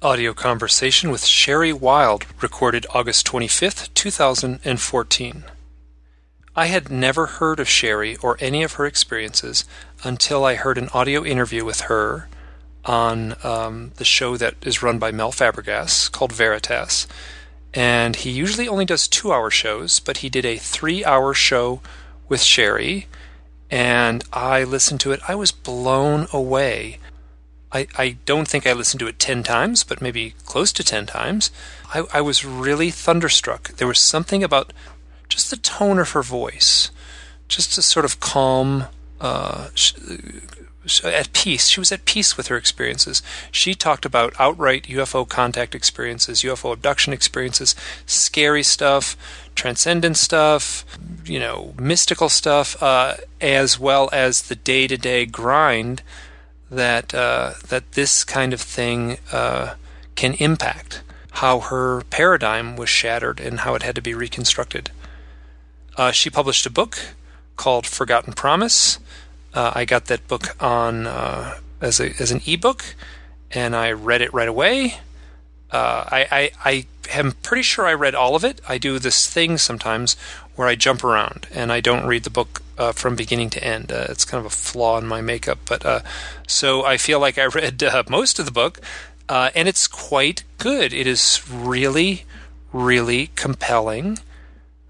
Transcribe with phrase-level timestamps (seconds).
[0.00, 5.44] Audio conversation with Sherry Wilde, recorded August 25th, 2014.
[6.54, 9.64] I had never heard of Sherry or any of her experiences
[10.04, 12.28] until I heard an audio interview with her
[12.84, 17.08] on um, the show that is run by Mel Fabregas called Veritas.
[17.74, 21.80] And he usually only does two hour shows, but he did a three hour show
[22.28, 23.08] with Sherry.
[23.68, 25.18] And I listened to it.
[25.26, 27.00] I was blown away
[27.72, 31.06] I, I don't think I listened to it 10 times, but maybe close to 10
[31.06, 31.50] times.
[31.94, 33.72] I, I was really thunderstruck.
[33.74, 34.72] There was something about
[35.28, 36.90] just the tone of her voice,
[37.46, 38.86] just a sort of calm,
[39.20, 39.68] uh,
[41.04, 41.68] at peace.
[41.68, 43.22] She was at peace with her experiences.
[43.50, 47.74] She talked about outright UFO contact experiences, UFO abduction experiences,
[48.06, 49.16] scary stuff,
[49.54, 50.84] transcendent stuff,
[51.24, 56.02] you know, mystical stuff, uh, as well as the day to day grind
[56.70, 59.74] that uh, that this kind of thing uh,
[60.14, 64.90] can impact how her paradigm was shattered and how it had to be reconstructed.
[65.96, 66.98] Uh, she published a book
[67.56, 68.98] called Forgotten Promise.
[69.54, 72.84] Uh, I got that book on uh, as a as an ebook,
[73.50, 74.98] and I read it right away.
[75.70, 76.86] Uh, I, I I
[77.18, 78.60] am pretty sure I read all of it.
[78.68, 80.16] I do this thing sometimes
[80.58, 83.92] where I jump around and I don't read the book uh, from beginning to end.
[83.92, 86.00] Uh, it's kind of a flaw in my makeup, but uh,
[86.48, 88.80] so I feel like I read uh, most of the book,
[89.28, 90.92] uh, and it's quite good.
[90.92, 92.24] It is really,
[92.72, 94.18] really compelling.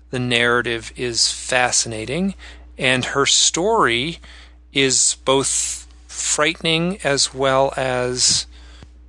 [0.08, 2.34] The narrative is fascinating,
[2.78, 4.20] and her story
[4.72, 8.46] is both frightening as well as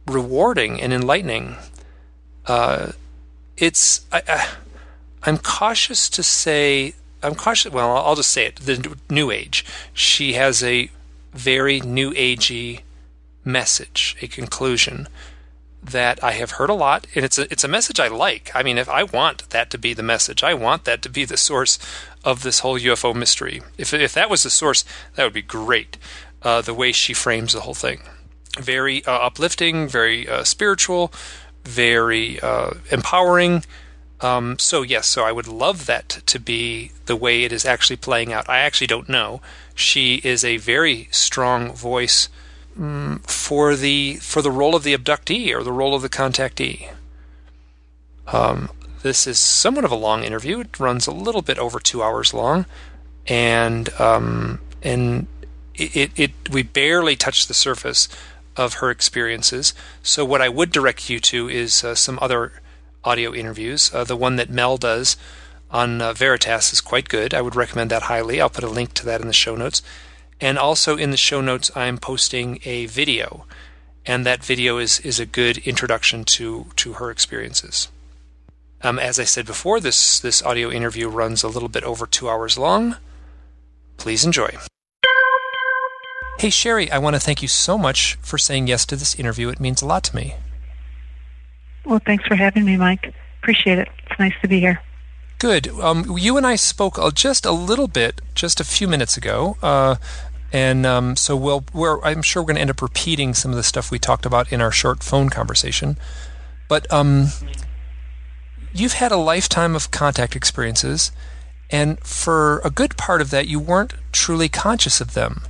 [0.05, 1.55] rewarding and enlightening.
[2.45, 2.91] Uh,
[3.55, 4.47] it's I, I
[5.23, 9.65] I'm cautious to say, I'm cautious, well, I'll just say it, the New Age.
[9.93, 10.89] She has a
[11.33, 12.81] very New Agey
[13.43, 15.07] message, a conclusion
[15.81, 18.51] that I have heard a lot, and it's a it's a message I like.
[18.53, 21.25] I mean, if I want that to be the message, I want that to be
[21.25, 21.79] the source
[22.23, 23.61] of this whole UFO mystery.
[23.77, 24.83] If if that was the source,
[25.15, 25.97] that would be great.
[26.41, 28.01] Uh, the way she frames the whole thing,
[28.57, 31.11] very uh, uplifting, very uh, spiritual,
[31.65, 33.63] very uh, empowering.
[34.21, 37.95] Um, so yes, so I would love that to be the way it is actually
[37.97, 38.49] playing out.
[38.49, 39.41] I actually don't know.
[39.73, 42.27] She is a very strong voice
[42.77, 46.89] um, for the for the role of the abductee or the role of the contactee.
[48.27, 48.69] Um,
[49.01, 50.59] this is somewhat of a long interview.
[50.59, 52.65] It runs a little bit over two hours long,
[53.25, 55.27] and um, and
[55.75, 58.09] it, it, it we barely touch the surface
[58.57, 59.73] of her experiences.
[60.03, 62.61] So what I would direct you to is uh, some other
[63.03, 63.93] audio interviews.
[63.93, 65.17] Uh, the one that Mel does
[65.71, 67.33] on uh, Veritas is quite good.
[67.33, 68.41] I would recommend that highly.
[68.41, 69.81] I'll put a link to that in the show notes.
[70.41, 73.45] And also in the show notes, I'm posting a video,
[74.05, 77.89] and that video is is a good introduction to to her experiences.
[78.81, 82.29] Um, as I said before, this this audio interview runs a little bit over two
[82.29, 82.95] hours long.
[83.97, 84.57] Please enjoy.
[86.39, 89.49] Hey Sherry, I want to thank you so much for saying yes to this interview.
[89.49, 90.35] It means a lot to me.
[91.85, 93.13] Well, thanks for having me, Mike.
[93.41, 93.89] Appreciate it.
[94.05, 94.81] It's nice to be here.
[95.39, 95.69] Good.
[95.69, 99.95] Um, you and I spoke just a little bit just a few minutes ago, uh,
[100.51, 101.63] and um, so we'll.
[101.73, 104.25] We're, I'm sure we're going to end up repeating some of the stuff we talked
[104.25, 105.97] about in our short phone conversation.
[106.67, 107.27] But um,
[108.73, 111.13] you've had a lifetime of contact experiences,
[111.69, 115.43] and for a good part of that, you weren't truly conscious of them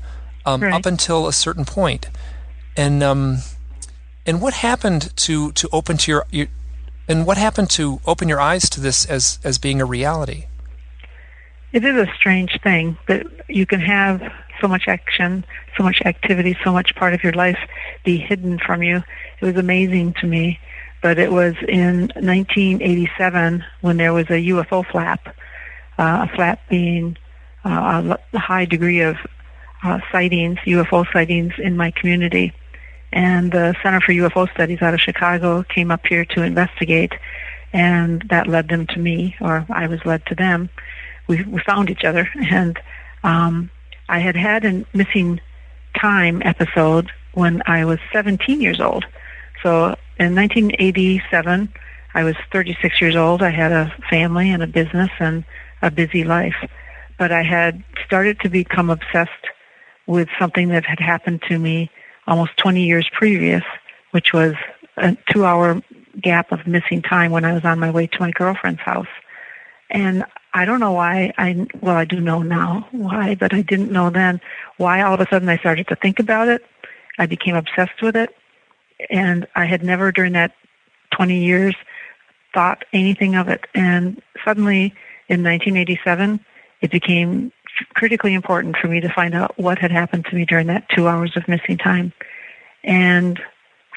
[0.46, 0.73] um, right.
[0.73, 2.09] up until a certain point.
[2.78, 3.40] And um,
[4.25, 6.47] and what happened to to open to your, your
[7.07, 10.46] and what happened to open your eyes to this as as being a reality?
[11.72, 14.22] It is a strange thing that you can have
[14.59, 15.46] so much action,
[15.78, 17.59] so much activity, so much part of your life
[18.03, 19.03] be hidden from you.
[19.40, 20.59] It was amazing to me.
[21.02, 25.34] But it was in 1987 when there was a UFO flap,
[25.97, 27.16] uh, a flap being
[27.63, 29.16] uh, a high degree of
[29.84, 32.53] uh, sightings, UFO sightings in my community
[33.12, 37.14] and the Center for UFO Studies out of Chicago came up here to investigate,
[37.73, 40.70] and that led them to me, or I was led to them.
[41.28, 42.79] We, we found each other, and
[43.23, 43.70] um,
[44.08, 45.41] I had had a missing
[46.00, 49.06] time episode when I was 17 years old.
[49.64, 51.72] So in 1987,
[52.14, 53.44] I was 36 years old.
[53.44, 55.44] I had a family and a business and
[55.82, 56.55] a busy life.
[57.17, 59.32] But I had started to become obsessed
[60.08, 61.91] with something that had happened to me
[62.29, 63.64] almost 20 years previous,
[64.11, 64.53] which was
[64.97, 65.81] a two hour
[66.22, 69.08] gap of missing time when I was on my way to my girlfriend's house.
[69.90, 70.23] And
[70.53, 74.09] I don't know why I, well, I do know now why, but I didn't know
[74.09, 74.40] then
[74.78, 76.64] why all of a sudden I started to think about it.
[77.17, 78.35] I became obsessed with it.
[79.09, 80.53] and I had never during that
[81.11, 81.76] 20 years
[82.53, 83.66] thought anything of it.
[83.73, 84.93] And suddenly
[85.28, 86.40] in 1987,
[86.81, 87.52] it became
[87.93, 91.08] critically important for me to find out what had happened to me during that two
[91.08, 92.14] hours of missing time.
[92.84, 93.40] And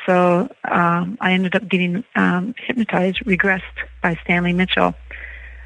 [0.07, 3.63] so um, I ended up getting um, hypnotized, regressed
[4.03, 4.95] by Stanley Mitchell.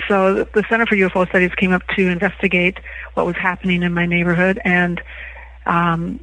[0.09, 2.79] So the Center for UFO Studies came up to investigate
[3.15, 5.01] what was happening in my neighborhood, and
[5.65, 6.21] um,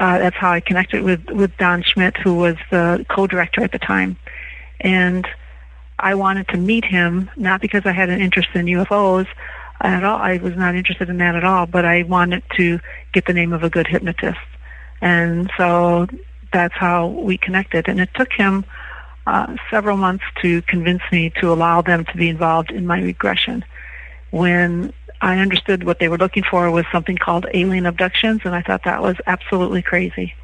[0.00, 3.78] uh, that's how I connected with with Don Schmitt, who was the co-director at the
[3.78, 4.16] time,
[4.80, 5.28] and
[5.98, 9.26] I wanted to meet him not because I had an interest in UFOs
[9.80, 10.18] at all.
[10.18, 12.80] I was not interested in that at all, but I wanted to
[13.12, 14.38] get the name of a good hypnotist,
[15.00, 16.06] and so
[16.52, 17.88] that's how we connected.
[17.88, 18.64] And it took him
[19.26, 23.64] uh, several months to convince me to allow them to be involved in my regression.
[24.30, 28.62] When I understood what they were looking for was something called alien abductions, and I
[28.62, 30.34] thought that was absolutely crazy.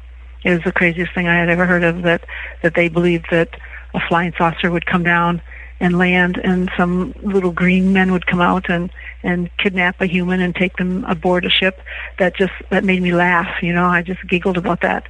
[0.43, 2.01] It was the craziest thing I had ever heard of.
[2.03, 2.25] That
[2.61, 3.49] that they believed that
[3.93, 5.41] a flying saucer would come down
[5.83, 8.89] and land, and some little green men would come out and
[9.21, 11.81] and kidnap a human and take them aboard a ship.
[12.19, 13.61] That just that made me laugh.
[13.61, 15.07] You know, I just giggled about that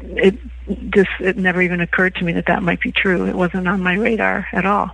[0.00, 0.38] it
[0.90, 3.26] just it never even occurred to me that that might be true.
[3.26, 4.90] It wasn't on my radar at all,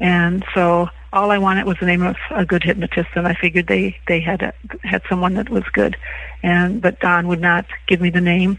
[0.00, 3.66] and so all I wanted was the name of a good hypnotist, and I figured
[3.66, 5.96] they they had a, had someone that was good,
[6.42, 8.58] and but Don would not give me the name.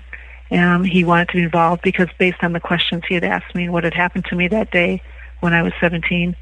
[0.50, 3.66] Um, he wanted to be involved because based on the questions he had asked me
[3.66, 5.02] and what had happened to me that day
[5.40, 6.36] when I was 17,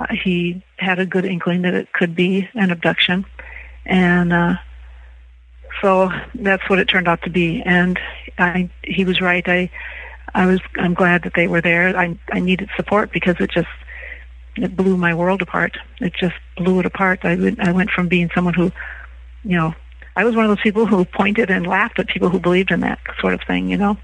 [0.00, 3.24] uh, he had a good inkling that it could be an abduction,
[3.84, 4.54] and uh,
[5.80, 7.62] so that's what it turned out to be.
[7.62, 7.98] And
[8.38, 9.46] I, he was right.
[9.48, 9.70] I,
[10.34, 11.96] I was, I'm glad that they were there.
[11.96, 13.68] I, I needed support because it just,
[14.56, 15.76] it blew my world apart.
[16.00, 17.20] It just blew it apart.
[17.24, 18.72] I went, I went from being someone who,
[19.44, 19.74] you know,
[20.16, 22.80] I was one of those people who pointed and laughed at people who believed in
[22.80, 23.96] that sort of thing, you know.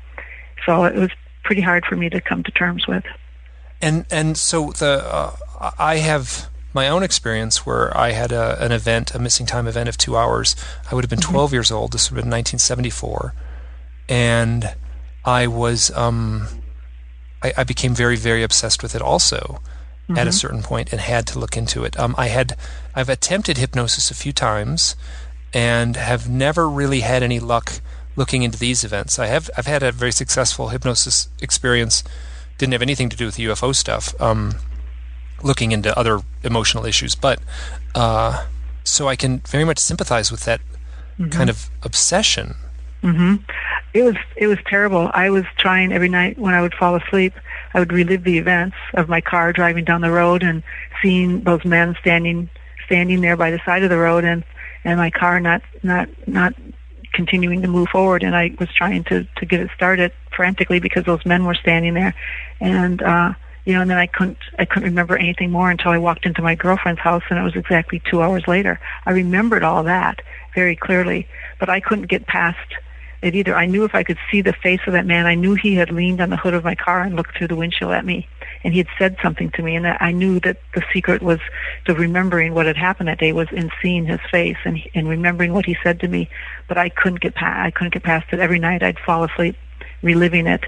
[0.65, 1.11] So it was
[1.43, 3.05] pretty hard for me to come to terms with.
[3.85, 5.37] And and so the uh,
[5.79, 9.91] I have my own experience where I had a, an event, a missing time event
[9.91, 10.57] of two hours.
[10.91, 11.33] I would have been mm-hmm.
[11.33, 11.93] 12 years old.
[11.93, 13.35] This would have been 1974.
[14.09, 14.75] And
[15.25, 16.49] I was, um,
[17.43, 19.61] I, I, became very, very obsessed with it also
[20.09, 20.19] mm-hmm.
[20.19, 20.37] at a mm-hmm.
[20.37, 21.99] certain point and had to look into it.
[21.99, 22.57] Um, I had,
[22.95, 24.97] I've attempted hypnosis a few times
[25.53, 27.81] and have never really had any luck
[28.17, 29.19] looking into these events.
[29.19, 32.03] I have, I've had a very successful hypnosis experience.
[32.59, 34.19] Didn't have anything to do with the UFO stuff.
[34.21, 34.55] Um,
[35.45, 37.15] looking into other emotional issues.
[37.15, 37.41] But
[37.95, 38.47] uh,
[38.83, 40.61] so I can very much sympathize with that
[41.19, 41.31] mm-hmm.
[41.31, 42.57] kind of obsession.
[43.03, 43.37] Mm-hmm.
[43.93, 45.11] It was it was terrible.
[45.13, 47.35] I was trying every night when I would fall asleep.
[47.75, 50.63] I would relive the events of my car driving down the road and
[51.03, 52.49] seeing those men standing
[52.87, 54.43] standing there by the side of the road and
[54.85, 56.55] and my car not not not
[57.13, 61.05] continuing to move forward and I was trying to to get it started frantically because
[61.05, 62.15] those men were standing there
[62.61, 63.33] and uh
[63.65, 66.43] you know, and then I couldn't, I couldn't remember anything more until I walked into
[66.43, 68.79] my girlfriend's house and it was exactly two hours later.
[69.07, 70.21] I remembered all that
[70.55, 71.27] very clearly,
[71.59, 72.75] but I couldn't get past
[73.23, 73.57] it either.
[73.57, 75.91] I knew if I could see the face of that man, I knew he had
[75.91, 78.29] leaned on the hood of my car and looked through the windshield at me
[78.65, 81.41] and he had said something to me and I knew that the secret was
[81.87, 85.55] to remembering what had happened that day was in seeing his face and, and remembering
[85.55, 86.29] what he said to me,
[86.69, 88.41] but I couldn't get past, I couldn't get past it.
[88.41, 89.57] Every night I'd fall asleep
[90.05, 90.65] reliving it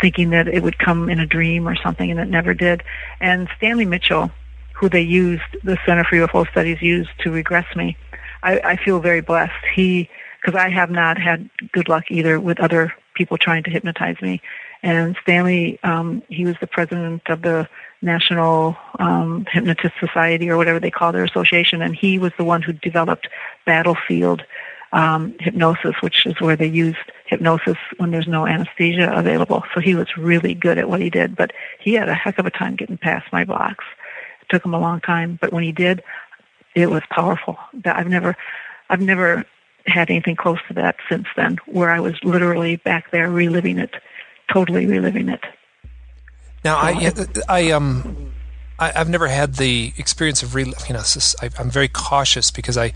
[0.00, 2.82] thinking that it would come in a dream or something, and it never did.
[3.20, 4.30] And Stanley Mitchell,
[4.74, 7.96] who they used, the Center for UFO Studies used to regress me,
[8.42, 9.52] I, I feel very blessed.
[9.74, 10.08] He,
[10.40, 14.40] because I have not had good luck either with other people trying to hypnotize me.
[14.82, 17.68] And Stanley, um, he was the president of the
[18.00, 22.62] National um, Hypnotist Society or whatever they call their association, and he was the one
[22.62, 23.28] who developed
[23.66, 24.42] Battlefield
[24.92, 29.62] um, hypnosis, which is where they use hypnosis when there's no anesthesia available.
[29.74, 32.46] So he was really good at what he did, but he had a heck of
[32.46, 33.84] a time getting past my blocks.
[34.42, 36.02] It took him a long time, but when he did,
[36.74, 37.56] it was powerful.
[37.84, 38.36] I've never,
[38.88, 39.44] I've never
[39.86, 43.94] had anything close to that since then, where I was literally back there reliving it,
[44.52, 45.40] totally reliving it.
[46.64, 47.12] Now, I,
[47.48, 48.32] I, um,
[48.80, 51.02] I, have never had the experience of, re- you know,
[51.42, 52.94] I, I'm very cautious because I,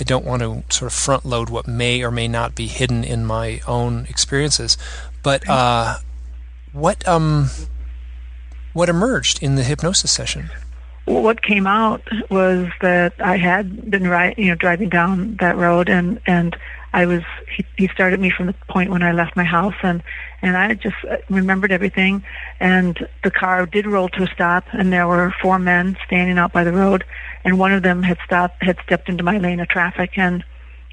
[0.00, 3.04] I don't want to sort of front load what may or may not be hidden
[3.04, 4.78] in my own experiences.
[5.22, 5.98] But uh,
[6.72, 7.50] what um,
[8.72, 10.50] what emerged in the hypnosis session?
[11.06, 15.88] What came out was that I had been ri- you know driving down that road
[15.88, 16.56] and and
[16.92, 17.22] I was
[17.54, 20.02] he, he started me from the point when I left my house and
[20.42, 22.24] and I just uh, remembered everything
[22.60, 26.52] and the car did roll to a stop and there were four men standing out
[26.52, 27.04] by the road
[27.44, 30.44] and one of them had stopped had stepped into my lane of traffic and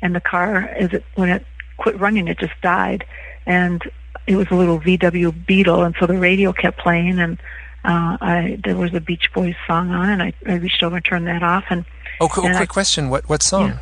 [0.02, 1.46] and the car as it when it
[1.78, 3.06] quit running it just died
[3.46, 3.84] and
[4.28, 7.38] it was a little VW Beetle, and so the radio kept playing, and
[7.84, 11.06] uh, I there was a Beach Boys song on, and I, I reached over and
[11.06, 11.86] turned that off, and
[12.22, 13.80] oh, cool, quick I, question, what what song?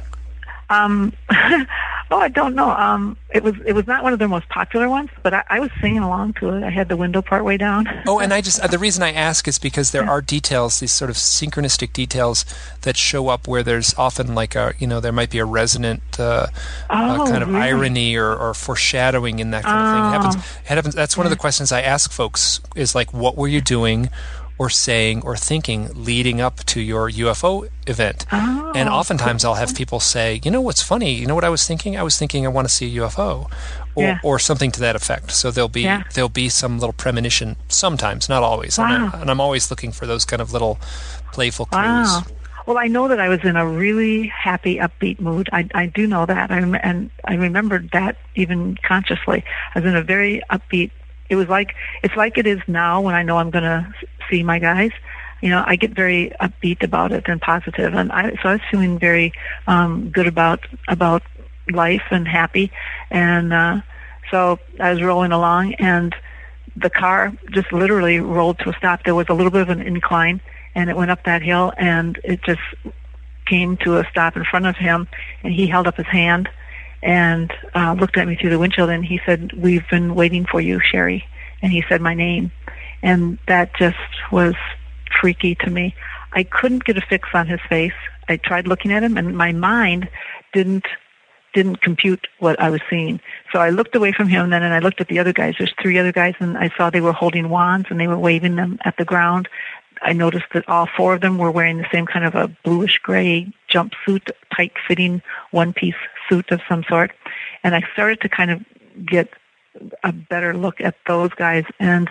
[0.70, 0.84] Yeah.
[0.84, 1.14] Um,
[2.12, 2.70] oh, I don't know.
[2.70, 5.60] Um, it was it was not one of their most popular ones, but I, I
[5.60, 6.64] was singing along to it.
[6.64, 7.88] I had the window part way down.
[8.08, 10.92] oh, and I just uh, the reason I ask is because there are details, these
[10.92, 12.46] sort of synchronistic details
[12.82, 16.02] that show up where there's often like a you know there might be a resonant
[16.20, 16.48] uh,
[16.90, 17.62] oh, uh, kind of really?
[17.62, 20.06] irony or, or foreshadowing in that kind of thing.
[20.06, 20.60] It happens.
[20.66, 20.96] It happens.
[20.96, 24.10] That's one of the questions I ask folks is like, what were you doing?
[24.62, 28.28] Or saying or thinking leading up to your UFO event.
[28.32, 31.12] Oh, and oftentimes I'll have people say, you know what's funny?
[31.14, 31.98] You know what I was thinking?
[31.98, 33.52] I was thinking I want to see a UFO.
[33.96, 34.20] Or, yeah.
[34.24, 35.32] or something to that effect.
[35.32, 36.04] So there'll be yeah.
[36.14, 38.78] there'll be some little premonition sometimes, not always.
[38.78, 38.86] Wow.
[38.86, 40.80] And, I, and I'm always looking for those kind of little
[41.34, 42.08] playful clues.
[42.08, 42.22] Wow.
[42.68, 45.50] Well, I know that I was in a really happy, upbeat mood.
[45.52, 49.44] I, I do know that, I, and I remembered that even consciously.
[49.76, 50.92] I was in a very upbeat.
[51.30, 53.94] It was like it's like it is now when I know I'm going to
[54.32, 54.92] see my guys.
[55.42, 58.62] You know, I get very upbeat about it and positive, and I so I was
[58.72, 59.34] feeling very
[59.68, 61.24] um, good about about
[61.72, 62.72] life and happy,
[63.10, 63.82] and uh,
[64.30, 66.16] so I was rolling along, and
[66.76, 69.04] the car just literally rolled to a stop.
[69.04, 70.42] There was a little bit of an incline,
[70.76, 72.62] and it went up that hill, and it just
[73.48, 75.08] came to a stop in front of him,
[75.44, 76.50] and he held up his hand
[77.04, 80.62] and uh, looked at me through the windshield, and he said, "We've been waiting for
[80.62, 81.26] you, Sherry,"
[81.64, 82.52] and he said my name
[83.02, 83.98] and that just
[84.32, 84.56] was
[85.20, 85.96] freaky to me.
[86.34, 87.94] I couldn't get a fix on his face.
[88.30, 90.10] I tried looking at him, and my mind
[90.54, 90.86] didn't
[91.54, 93.20] didn't compute what I was seeing.
[93.52, 95.56] So I looked away from him, then and I looked at the other guys.
[95.58, 98.56] There's three other guys, and I saw they were holding wands and they were waving
[98.56, 99.50] them at the ground.
[100.02, 102.98] I noticed that all four of them were wearing the same kind of a bluish
[103.00, 105.96] gray jumpsuit, tight fitting one piece
[106.28, 107.12] suit of some sort.
[107.64, 108.62] And I started to kind of
[109.06, 109.30] get
[110.04, 112.10] a better look at those guys and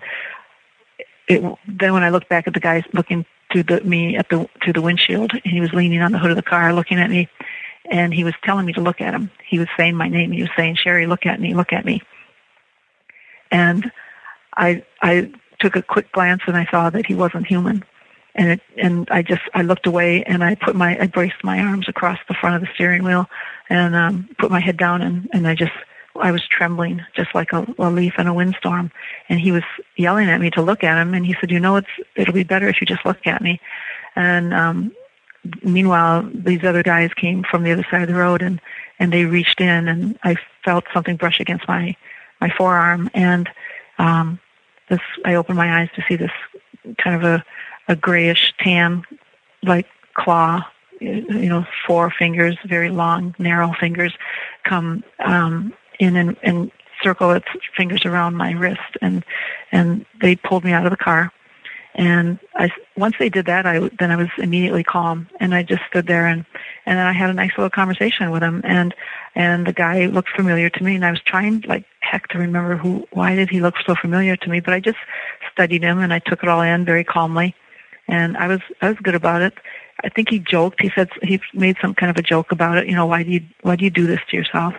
[1.31, 4.49] it, then when I looked back at the guy looking through the me at the
[4.63, 7.11] through the windshield, and he was leaning on the hood of the car looking at
[7.11, 7.29] me,
[7.91, 9.31] and he was telling me to look at him.
[9.47, 10.33] He was saying my name.
[10.33, 12.03] He was saying, "Sherry, look at me, look at me."
[13.51, 13.91] And
[14.57, 17.85] I I took a quick glance and I saw that he wasn't human,
[18.35, 21.61] and it, and I just I looked away and I put my I braced my
[21.61, 23.29] arms across the front of the steering wheel
[23.69, 25.73] and um, put my head down and and I just
[26.21, 28.91] I was trembling just like a, a leaf in a windstorm.
[29.29, 29.63] And he was
[29.97, 31.15] yelling at me to look at him.
[31.15, 33.61] And he said, you know, it's, it'll be better if you just look at me.
[34.17, 34.95] And, um,
[35.63, 38.61] meanwhile, these other guys came from the other side of the road and,
[38.99, 41.97] and they reached in and I felt something brush against my,
[42.41, 43.11] my forearm.
[43.15, 43.49] And,
[43.99, 44.39] um,
[44.89, 46.33] this, I opened my eyes to see this
[46.99, 47.45] kind of a,
[47.89, 49.05] a grayish tan,
[49.63, 50.65] like claw
[51.01, 54.15] you know, four fingers, very long, narrow fingers,
[54.65, 59.25] come um, in and, and circle its fingers around my wrist and
[59.73, 61.33] and they pulled me out of the car.
[61.95, 65.83] And I once they did that I then I was immediately calm and I just
[65.89, 66.45] stood there and
[66.87, 68.95] and then I had a nice little conversation with him and
[69.35, 72.77] and the guy looked familiar to me and I was trying like heck to remember
[72.77, 74.99] who why did he look so familiar to me but I just
[75.53, 77.55] studied him and I took it all in very calmly
[78.07, 79.55] and I was I was good about it.
[80.03, 80.81] I think he joked.
[80.81, 82.87] He said he made some kind of a joke about it.
[82.87, 84.75] You know why do you why do you do this to yourself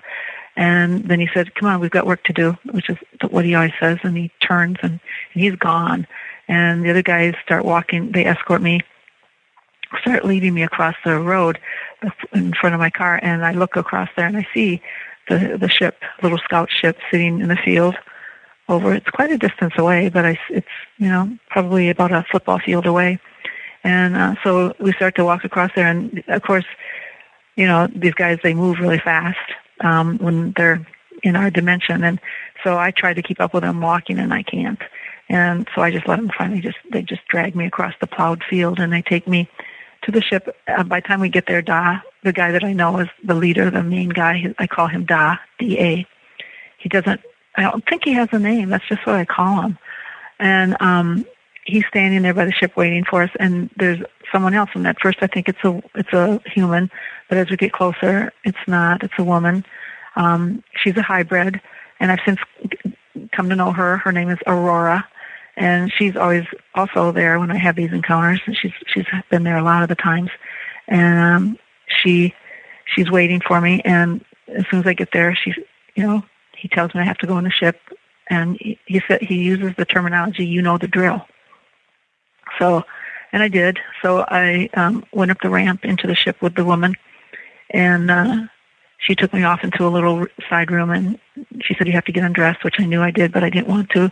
[0.56, 2.98] and then he said, come on, we've got work to do, which is
[3.30, 4.00] what he always says.
[4.04, 5.00] And he turns and,
[5.34, 6.08] and he's gone.
[6.48, 8.12] And the other guys start walking.
[8.12, 8.82] They escort me,
[10.02, 11.60] start leading me across the road
[12.34, 13.20] in front of my car.
[13.22, 14.82] And I look across there and I see
[15.30, 17.96] the, the ship, little scout ship sitting in the field
[18.68, 18.94] over.
[18.94, 20.68] It's quite a distance away, but I, it's,
[20.98, 23.20] you know, probably about a football field away.
[23.86, 25.88] And uh, so we start to walk across there.
[25.88, 26.66] And of course,
[27.56, 29.38] you know, these guys, they move really fast
[29.82, 30.86] um, when they're
[31.24, 32.04] in our dimension.
[32.04, 32.20] And
[32.64, 34.80] so I try to keep up with them walking, and I can't.
[35.30, 38.44] And so I just let them finally just they just drag me across the plowed
[38.50, 39.50] field, and they take me
[40.04, 40.56] to the ship.
[40.68, 43.36] Uh, by the time we get there, Da, the guy that I know is the
[43.36, 44.54] leader, the main guy.
[44.58, 46.08] I call him Da, D A.
[46.78, 47.22] He doesn't.
[47.56, 48.70] I don't think he has a name.
[48.70, 49.78] That's just what I call him.
[50.40, 51.26] And um,
[51.66, 54.70] he's standing there by the ship waiting for us, and there's someone else.
[54.74, 56.90] And at first, I think it's a it's a human,
[57.30, 59.04] but as we get closer, it's not.
[59.04, 59.66] It's a woman.
[60.16, 61.62] Um, she's a hybrid,
[62.00, 62.40] and I've since
[63.32, 63.98] come to know her.
[63.98, 65.08] Her name is Aurora,
[65.58, 66.46] and she's always
[66.76, 68.42] also there when I have these encounters.
[68.46, 70.30] And She's she's been there a lot of the times,
[70.88, 72.34] and um, she
[72.86, 73.82] she's waiting for me.
[73.86, 75.56] And as soon as I get there, she's
[75.96, 76.24] you know
[76.58, 77.80] he tells me I have to go on the ship,
[78.30, 81.26] and he, he said he uses the terminology "you know the drill."
[82.60, 82.84] So,
[83.32, 83.80] and I did.
[84.02, 86.96] So I um, went up the ramp into the ship with the woman,
[87.70, 88.38] and uh,
[88.98, 91.20] she took me off into a little side room and
[91.62, 93.68] she said you have to get undressed, which I knew I did, but I didn't
[93.68, 94.12] want to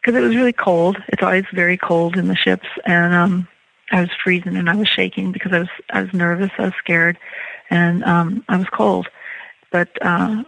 [0.00, 1.02] because it was really cold.
[1.08, 3.48] It's always very cold in the ships, and um,
[3.90, 6.74] I was freezing and I was shaking because I was I was nervous, I was
[6.78, 7.18] scared,
[7.70, 9.08] and um, I was cold.
[9.72, 10.44] But uh,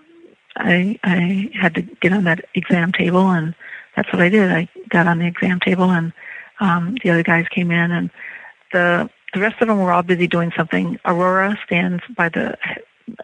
[0.56, 3.54] I I had to get on that exam table, and
[3.96, 4.52] that's what I did.
[4.52, 6.12] I got on the exam table, and
[6.60, 8.10] um, the other guys came in, and
[8.72, 10.98] the the rest of them were all busy doing something.
[11.04, 12.56] Aurora stands by the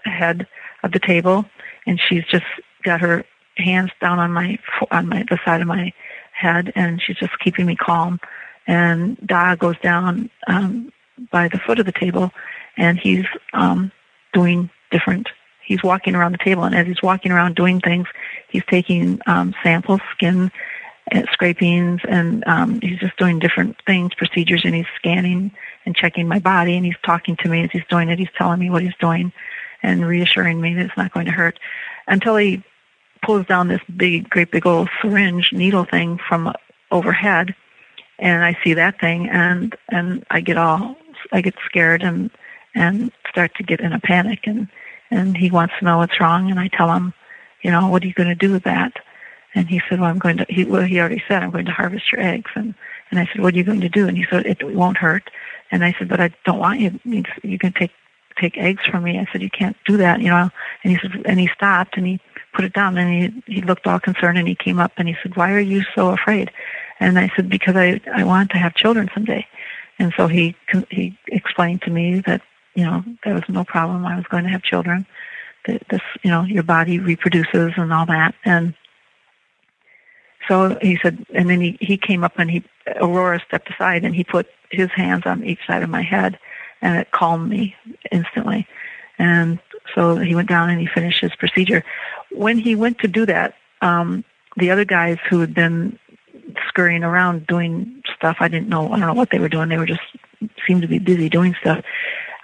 [0.04, 0.46] head
[0.82, 1.44] of the table,
[1.86, 2.44] and she's just
[2.82, 3.24] got her
[3.56, 4.58] hands down on my
[4.90, 5.92] on my the side of my
[6.32, 8.20] head, and she's just keeping me calm.
[8.66, 10.92] And Da goes down um,
[11.30, 12.30] by the foot of the table,
[12.76, 13.90] and he's um,
[14.32, 15.28] doing different.
[15.64, 18.06] He's walking around the table, and as he's walking around doing things,
[18.48, 20.50] he's taking um, samples, skin
[21.32, 25.52] scrapings, and um, he's just doing different things, procedures, and he's scanning
[25.84, 28.18] and checking my body, and he's talking to me as he's doing it.
[28.18, 29.32] He's telling me what he's doing,
[29.82, 31.58] and reassuring me that it's not going to hurt,
[32.06, 32.62] until he
[33.22, 36.52] pulls down this big, great big old syringe needle thing from
[36.90, 37.54] overhead,
[38.18, 40.96] and I see that thing, and and I get all,
[41.32, 42.30] I get scared and
[42.74, 44.68] and start to get in a panic, and
[45.10, 47.12] and he wants to know what's wrong, and I tell him,
[47.62, 48.92] you know, what are you going to do with that?
[49.54, 51.72] And he said, well, I'm going to, he, well, he already said, I'm going to
[51.72, 52.50] harvest your eggs.
[52.54, 52.74] And,
[53.10, 54.08] and I said, what are you going to do?
[54.08, 55.30] And he said, it won't hurt.
[55.70, 56.98] And I said, but I don't want you,
[57.42, 57.92] you can take,
[58.38, 59.18] take eggs from me.
[59.18, 60.50] I said, you can't do that, you know.
[60.82, 62.20] And he said, and he stopped and he
[62.54, 65.16] put it down and he, he looked all concerned and he came up and he
[65.22, 66.50] said, why are you so afraid?
[67.00, 69.46] And I said, because I, I want to have children someday.
[69.98, 70.56] And so he,
[70.90, 72.42] he explained to me that,
[72.74, 74.06] you know, there was no problem.
[74.06, 75.06] I was going to have children.
[75.66, 78.34] That this, you know, your body reproduces and all that.
[78.44, 78.74] And
[80.48, 82.64] so he said, and then he, he came up and he,
[82.96, 86.38] Aurora stepped aside and he put his hands on each side of my head
[86.80, 87.76] and it calmed me
[88.10, 88.66] instantly.
[89.18, 89.58] And
[89.94, 91.84] so he went down and he finished his procedure.
[92.30, 94.24] When he went to do that, um,
[94.56, 95.98] the other guys who had been
[96.68, 99.68] scurrying around doing stuff, I didn't know, I don't know what they were doing.
[99.68, 100.02] They were just
[100.66, 101.84] seemed to be busy doing stuff,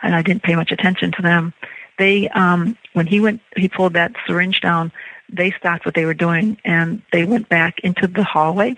[0.02, 1.52] and I didn't pay much attention to them.
[1.98, 4.92] They, um, when he went, he pulled that syringe down.
[5.30, 8.76] They stopped what they were doing and they went back into the hallway,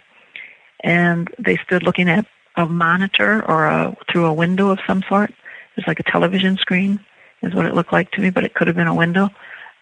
[0.83, 5.31] and they stood looking at a monitor or a through a window of some sort.
[5.31, 5.37] It
[5.77, 7.01] was like a television screen
[7.43, 9.31] is what it looked like to me, but it could have been a window.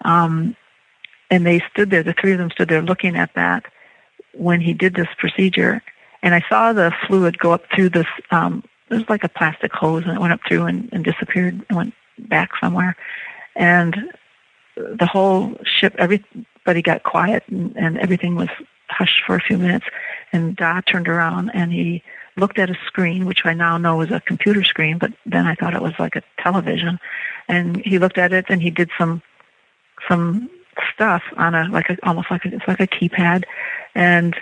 [0.04, 0.56] Um,
[1.30, 3.64] and they stood there, the three of them stood there looking at that
[4.32, 5.82] when he did this procedure.
[6.22, 9.72] And I saw the fluid go up through this, um, it was like a plastic
[9.72, 12.96] hose and it went up through and, and disappeared and went back somewhere.
[13.56, 14.12] And
[14.76, 15.94] the whole ship,
[16.68, 18.50] everybody got quiet and, and everything was
[18.90, 19.86] hushed for a few minutes.
[20.32, 22.02] And Da turned around and he
[22.36, 25.54] looked at a screen, which I now know is a computer screen, but then I
[25.54, 27.00] thought it was like a television.
[27.48, 29.22] And he looked at it and he did some
[30.08, 30.50] some
[30.92, 33.44] stuff on a like a almost like a, it's like a keypad,
[33.94, 34.36] and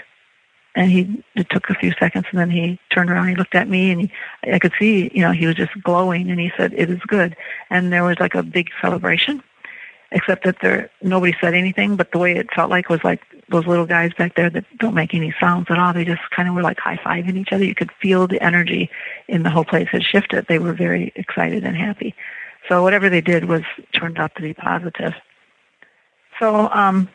[0.74, 3.68] and he it took a few seconds and then he turned around he looked at
[3.68, 4.12] me and he,
[4.52, 7.34] I could see you know he was just glowing and he said it is good
[7.70, 9.42] and there was like a big celebration
[10.12, 13.66] except that there nobody said anything but the way it felt like was like those
[13.66, 15.92] little guys back there that don't make any sounds at all.
[15.92, 17.64] They just kind of were like high-fiving each other.
[17.64, 18.90] You could feel the energy
[19.29, 20.47] in the whole place had shifted.
[20.49, 22.14] They were very excited and happy.
[22.69, 23.62] So whatever they did was
[23.95, 25.14] turned out to be positive.
[26.40, 27.09] So um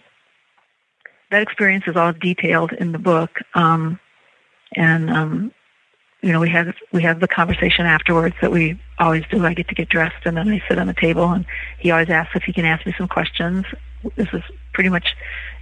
[1.30, 4.00] that experience is all detailed in the book um
[4.76, 5.54] and um
[6.22, 9.46] you know, we have we have the conversation afterwards that we always do.
[9.46, 11.46] I get to get dressed and then I sit on the table and
[11.80, 13.66] he always asks if he can ask me some questions.
[14.16, 15.16] This is pretty much,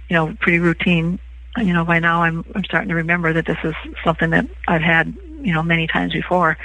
[0.08, 1.18] you know, pretty routine.
[1.56, 4.82] You know, by now I'm I'm starting to remember that this is something that I've
[4.82, 6.58] had, you know, many times before.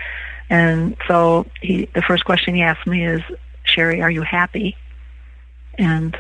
[0.50, 3.22] And so he the first question he asked me is,
[3.64, 4.76] Sherry, are you happy?
[5.78, 6.16] And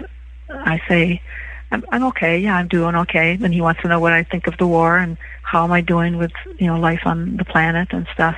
[0.49, 1.21] I say,
[1.71, 2.39] I'm, I'm okay.
[2.39, 3.37] Yeah, I'm doing okay.
[3.41, 5.81] And he wants to know what I think of the war and how am I
[5.81, 8.35] doing with you know life on the planet and stuff.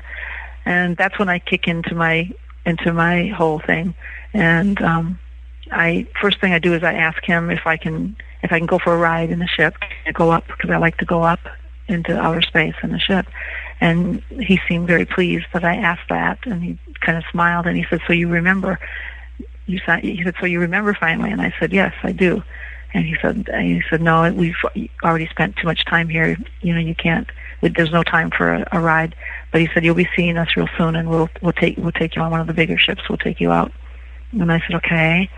[0.65, 2.29] And that's when I kick into my
[2.65, 3.95] into my whole thing.
[4.33, 5.19] And um,
[5.71, 8.67] I first thing I do is I ask him if I can if I can
[8.67, 9.75] go for a ride in the ship.
[10.05, 11.39] I go up because I like to go up
[11.87, 13.27] into outer space in the ship.
[13.79, 17.77] And he seemed very pleased that I asked that, and he kind of smiled and
[17.77, 18.79] he said, "So you remember?"
[19.67, 22.43] You said, he said, "So you remember finally?" And I said, "Yes, I do."
[22.93, 24.55] And he said, he said, no, we've
[25.03, 26.37] already spent too much time here.
[26.61, 27.29] You know, you can't.
[27.61, 29.15] There's no time for a, a ride.
[29.51, 32.15] But he said, you'll be seeing us real soon, and we'll we'll take we'll take
[32.15, 33.09] you on one of the bigger ships.
[33.09, 33.71] We'll take you out.
[34.31, 35.29] And I said, okay.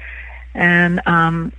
[0.54, 1.54] And um,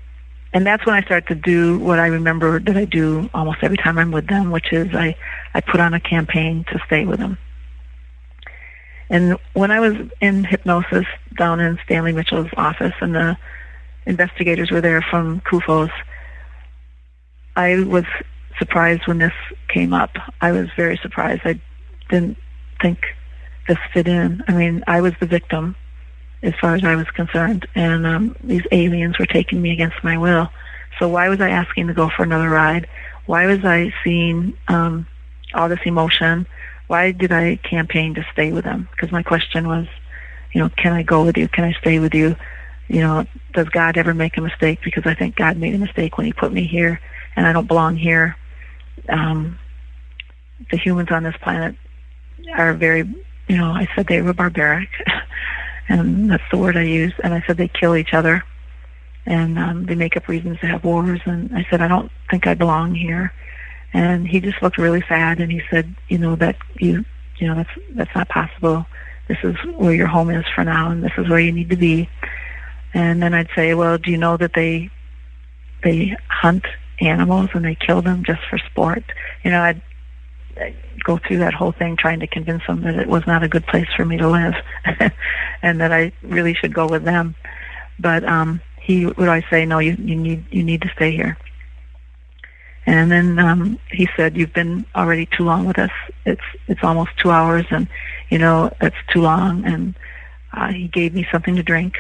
[0.53, 3.77] and that's when I started to do what I remember that I do almost every
[3.77, 5.17] time I'm with them, which is I
[5.55, 7.39] I put on a campaign to stay with them.
[9.09, 13.37] And when I was in hypnosis down in Stanley Mitchell's office, and the
[14.07, 15.91] investigators were there from CUFOS.
[17.57, 18.05] I was
[18.59, 19.33] surprised when this
[19.69, 20.11] came up.
[20.41, 21.43] I was very surprised.
[21.45, 21.61] I
[22.09, 22.37] didn't
[22.81, 22.99] think
[23.69, 24.43] this fit in.
[24.49, 25.77] I mean, I was the victim
[26.43, 30.17] as far as I was concerned, and um, these aliens were taking me against my
[30.17, 30.49] will.
[30.99, 32.89] So why was I asking to go for another ride?
[33.27, 35.07] Why was I seeing um,
[35.55, 36.47] all this emotion?
[36.89, 38.89] Why did I campaign to stay with them?
[38.91, 39.87] Because my question was,
[40.53, 41.47] you know, can I go with you?
[41.49, 42.37] Can I stay with you?
[42.91, 44.81] You know, does God ever make a mistake?
[44.83, 47.01] Because I think God made a mistake when He put me here,
[47.37, 48.37] and I don't belong here.
[49.09, 49.61] Um,
[50.73, 51.77] the humans on this planet
[52.57, 53.09] are very,
[53.47, 54.89] you know, I said they were barbaric,
[55.89, 57.15] and that's the word I used.
[57.23, 58.43] And I said they kill each other,
[59.25, 61.21] and um, they make up reasons to have wars.
[61.27, 63.33] And I said I don't think I belong here.
[63.93, 67.05] And he just looked really sad, and he said, you know, that you,
[67.37, 68.85] you know, that's that's not possible.
[69.29, 71.77] This is where your home is for now, and this is where you need to
[71.77, 72.09] be.
[72.95, 74.91] And then I'd say, well, do you know that they
[75.83, 76.65] they hunt
[77.01, 79.05] animals and they kill them just for sport?
[79.45, 79.83] You know, I'd,
[80.61, 83.49] I'd go through that whole thing trying to convince them that it was not a
[83.49, 84.55] good place for me to live,
[85.63, 87.37] and that I really should go with them.
[87.99, 91.37] But um, he would always say, no, you you need you need to stay here.
[92.87, 95.91] And then um, he said, "You've been already too long with us.
[96.25, 97.87] It's it's almost two hours, and
[98.31, 99.95] you know it's too long." And
[100.53, 101.95] uh, he gave me something to drink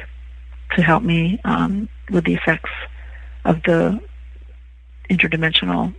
[0.76, 2.70] to help me um, with the effects
[3.44, 4.00] of the
[5.08, 5.94] interdimensional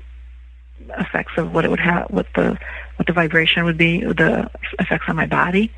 [0.97, 2.57] effects of what it would have, what the
[2.95, 5.71] what the vibration would be, the effects on my body.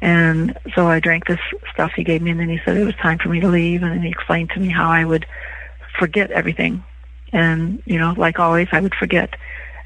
[0.00, 1.40] And so I drank this
[1.72, 3.82] stuff he gave me, and then he said it was time for me to leave,
[3.82, 5.26] and then he explained to me how I would
[5.98, 6.84] forget everything.
[7.32, 9.34] And you know like always i would forget.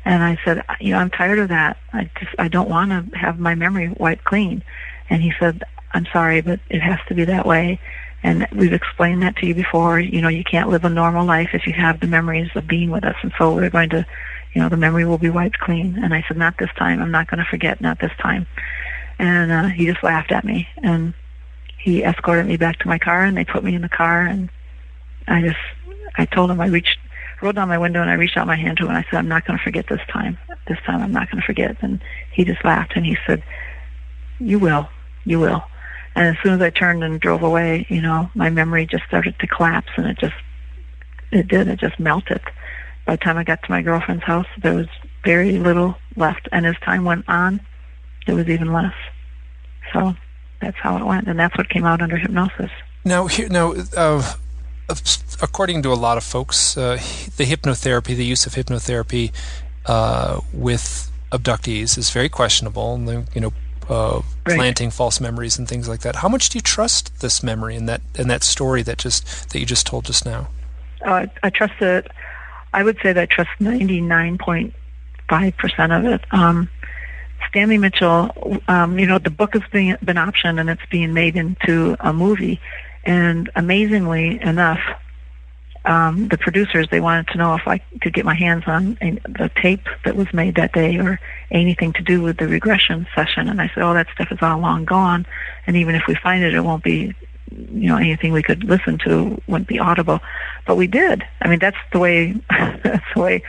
[0.04, 1.78] And i said you know i'm tired of that.
[1.92, 4.62] I just i don't want to have my memory wiped clean.
[5.10, 7.78] And he said i'm sorry but it has to be that way
[8.22, 11.50] and we've explained that to you before you know you can't live a normal life
[11.52, 14.06] if you have the memories of being with us and so we're going to
[14.54, 17.10] you know the memory will be wiped clean and i said not this time i'm
[17.10, 18.46] not going to forget not this time
[19.18, 21.14] and uh, he just laughed at me and
[21.78, 24.50] he escorted me back to my car and they put me in the car and
[25.28, 25.58] i just
[26.16, 26.98] i told him i reached
[27.42, 29.18] rolled down my window and I reached out my hand to him and I said,
[29.18, 30.38] I'm not going to forget this time.
[30.68, 31.76] This time I'm not going to forget.
[31.82, 33.42] And he just laughed and he said,
[34.38, 34.88] you will.
[35.24, 35.64] You will.
[36.14, 39.34] And as soon as I turned and drove away, you know, my memory just started
[39.38, 40.34] to collapse and it just,
[41.30, 41.68] it did.
[41.68, 42.40] It just melted.
[43.06, 44.88] By the time I got to my girlfriend's house, there was
[45.24, 46.48] very little left.
[46.52, 47.60] And as time went on,
[48.26, 48.94] there was even less.
[49.92, 50.14] So
[50.60, 51.28] that's how it went.
[51.28, 52.70] And that's what came out under hypnosis.
[53.04, 54.34] Now, now, uh,
[55.40, 56.96] according to a lot of folks, uh,
[57.36, 59.32] the hypnotherapy, the use of hypnotherapy
[59.86, 63.52] uh, with abductees is very questionable, and you know,
[63.92, 64.56] uh, right.
[64.56, 66.16] planting false memories and things like that.
[66.16, 69.58] How much do you trust this memory and that and that story that just that
[69.60, 70.48] you just told just now?
[71.04, 72.10] Uh, I trust it.
[72.72, 74.74] I would say that I trust ninety nine point
[75.28, 76.24] five percent of it.
[76.30, 76.68] Um,
[77.48, 78.30] Stanley Mitchell,
[78.68, 82.12] um, you know, the book has been, been optioned and it's being made into a
[82.12, 82.60] movie.
[83.04, 84.80] And amazingly enough,
[85.84, 89.50] um, the producers they wanted to know if I could get my hands on the
[89.60, 91.18] tape that was made that day or
[91.50, 93.48] anything to do with the regression session.
[93.48, 95.26] And I said, "Oh, that stuff is all long gone,
[95.66, 97.14] and even if we find it, it won't be,
[97.50, 99.40] you know, anything we could listen to.
[99.48, 100.20] Wouldn't be audible."
[100.66, 101.24] But we did.
[101.40, 103.42] I mean, that's the way that's the way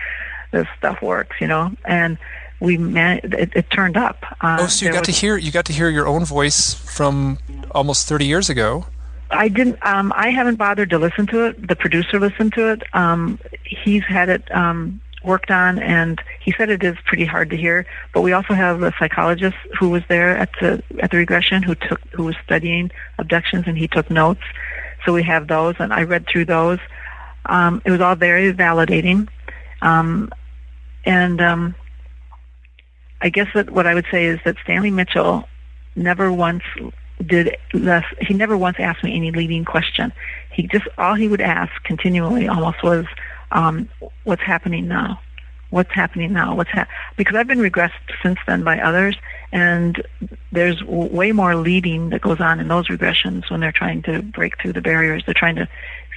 [0.51, 1.71] this stuff works, you know.
[1.85, 2.17] And
[2.59, 4.25] we man- it, it turned up.
[4.41, 6.73] Uh, oh, so you got was, to hear you got to hear your own voice
[6.73, 7.37] from
[7.71, 8.87] almost thirty years ago.
[9.33, 9.85] I didn't.
[9.85, 11.67] Um, I haven't bothered to listen to it.
[11.67, 12.83] The producer listened to it.
[12.93, 17.57] Um, he's had it um, worked on, and he said it is pretty hard to
[17.57, 17.85] hear.
[18.13, 21.75] But we also have a psychologist who was there at the at the regression who
[21.75, 24.41] took who was studying abductions, and he took notes.
[25.05, 26.79] So we have those, and I read through those.
[27.45, 29.27] Um, it was all very validating,
[29.81, 30.31] um,
[31.05, 31.75] and um,
[33.21, 35.47] I guess that what I would say is that Stanley Mitchell
[35.95, 36.63] never once
[37.25, 38.05] did less.
[38.21, 40.11] He never once asked me any leading question.
[40.51, 43.05] He just all he would ask continually almost was,
[43.51, 43.89] um,
[44.23, 45.19] "What's happening now?
[45.69, 46.53] What's happening now?
[46.55, 46.87] What's ha-?
[47.17, 49.17] because I've been regressed since then by others,
[49.51, 50.01] and
[50.51, 54.21] there's w- way more leading that goes on in those regressions when they're trying to
[54.21, 55.23] break through the barriers.
[55.25, 55.67] They're trying to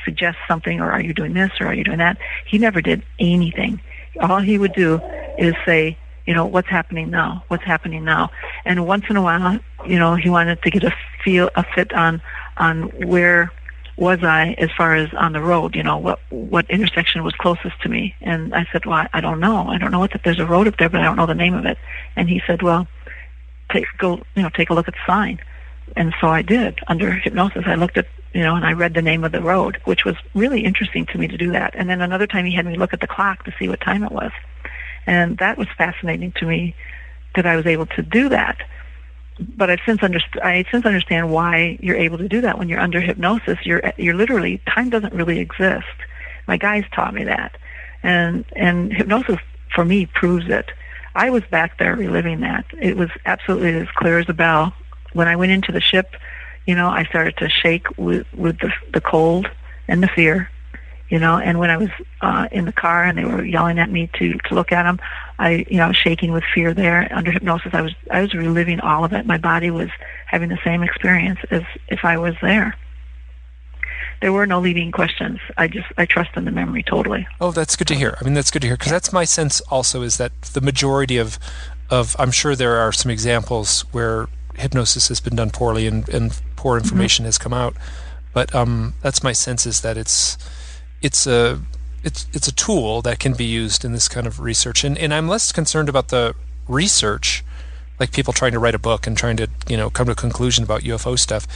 [0.04, 2.18] suggest something, or are you doing this, or are you doing that?
[2.46, 3.80] He never did anything.
[4.20, 5.00] All he would do
[5.38, 7.44] is say, you know, what's happening now?
[7.48, 8.30] What's happening now?
[8.64, 11.92] And once in a while, you know, he wanted to get a feel, a fit
[11.92, 12.20] on,
[12.56, 13.52] on where
[13.96, 17.80] was I as far as on the road, you know, what, what intersection was closest
[17.82, 18.14] to me?
[18.20, 19.68] And I said, well, I don't know.
[19.68, 21.34] I don't know what, that there's a road up there, but I don't know the
[21.34, 21.78] name of it.
[22.16, 22.86] And he said, well,
[23.72, 25.40] take, go, you know, take a look at the sign.
[25.96, 27.64] and so I did under hypnosis.
[27.66, 30.14] I looked at you know, and I read the name of the road, which was
[30.34, 31.74] really interesting to me to do that.
[31.74, 34.04] And then another time he had me look at the clock to see what time
[34.04, 34.30] it was.
[35.06, 36.74] And that was fascinating to me
[37.34, 38.58] that I was able to do that.
[39.38, 42.80] But I've since underst- I since understand why you're able to do that when you're
[42.80, 43.58] under hypnosis.
[43.64, 45.86] You're you're literally time doesn't really exist.
[46.46, 47.56] My guys taught me that,
[48.02, 49.36] and and hypnosis
[49.74, 50.70] for me proves it.
[51.14, 52.64] I was back there reliving that.
[52.80, 54.74] It was absolutely as clear as a bell.
[55.12, 56.14] When I went into the ship,
[56.66, 59.48] you know, I started to shake with with the the cold
[59.86, 60.50] and the fear,
[61.08, 61.38] you know.
[61.38, 61.90] And when I was
[62.20, 64.98] uh, in the car and they were yelling at me to to look at them,
[65.38, 67.74] I you know shaking with fear there under hypnosis.
[67.74, 69.26] I was I was reliving all of it.
[69.26, 69.90] My body was
[70.26, 72.76] having the same experience as if I was there.
[74.22, 75.40] There were no leading questions.
[75.56, 77.26] I just I trust in the memory totally.
[77.40, 78.16] Oh, that's good to hear.
[78.20, 79.60] I mean, that's good to hear because that's my sense.
[79.62, 81.38] Also, is that the majority of
[81.90, 86.40] of I'm sure there are some examples where hypnosis has been done poorly and, and
[86.56, 86.84] poor mm-hmm.
[86.84, 87.28] information mm-hmm.
[87.28, 87.76] has come out.
[88.32, 90.36] But um, that's my sense is that it's
[91.02, 91.60] it's a
[92.02, 94.84] it's it's a tool that can be used in this kind of research.
[94.84, 96.34] And and I'm less concerned about the
[96.68, 97.44] research,
[97.98, 100.16] like people trying to write a book and trying to you know come to a
[100.16, 101.46] conclusion about UFO stuff.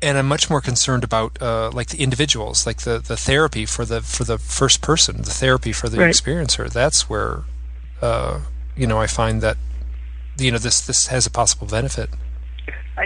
[0.00, 3.84] And I'm much more concerned about uh, like the individuals, like the, the therapy for
[3.84, 6.10] the for the first person, the therapy for the right.
[6.12, 6.70] experiencer.
[6.72, 7.44] That's where
[8.00, 8.40] uh,
[8.76, 9.58] you know I find that
[10.38, 12.10] you know this this has a possible benefit.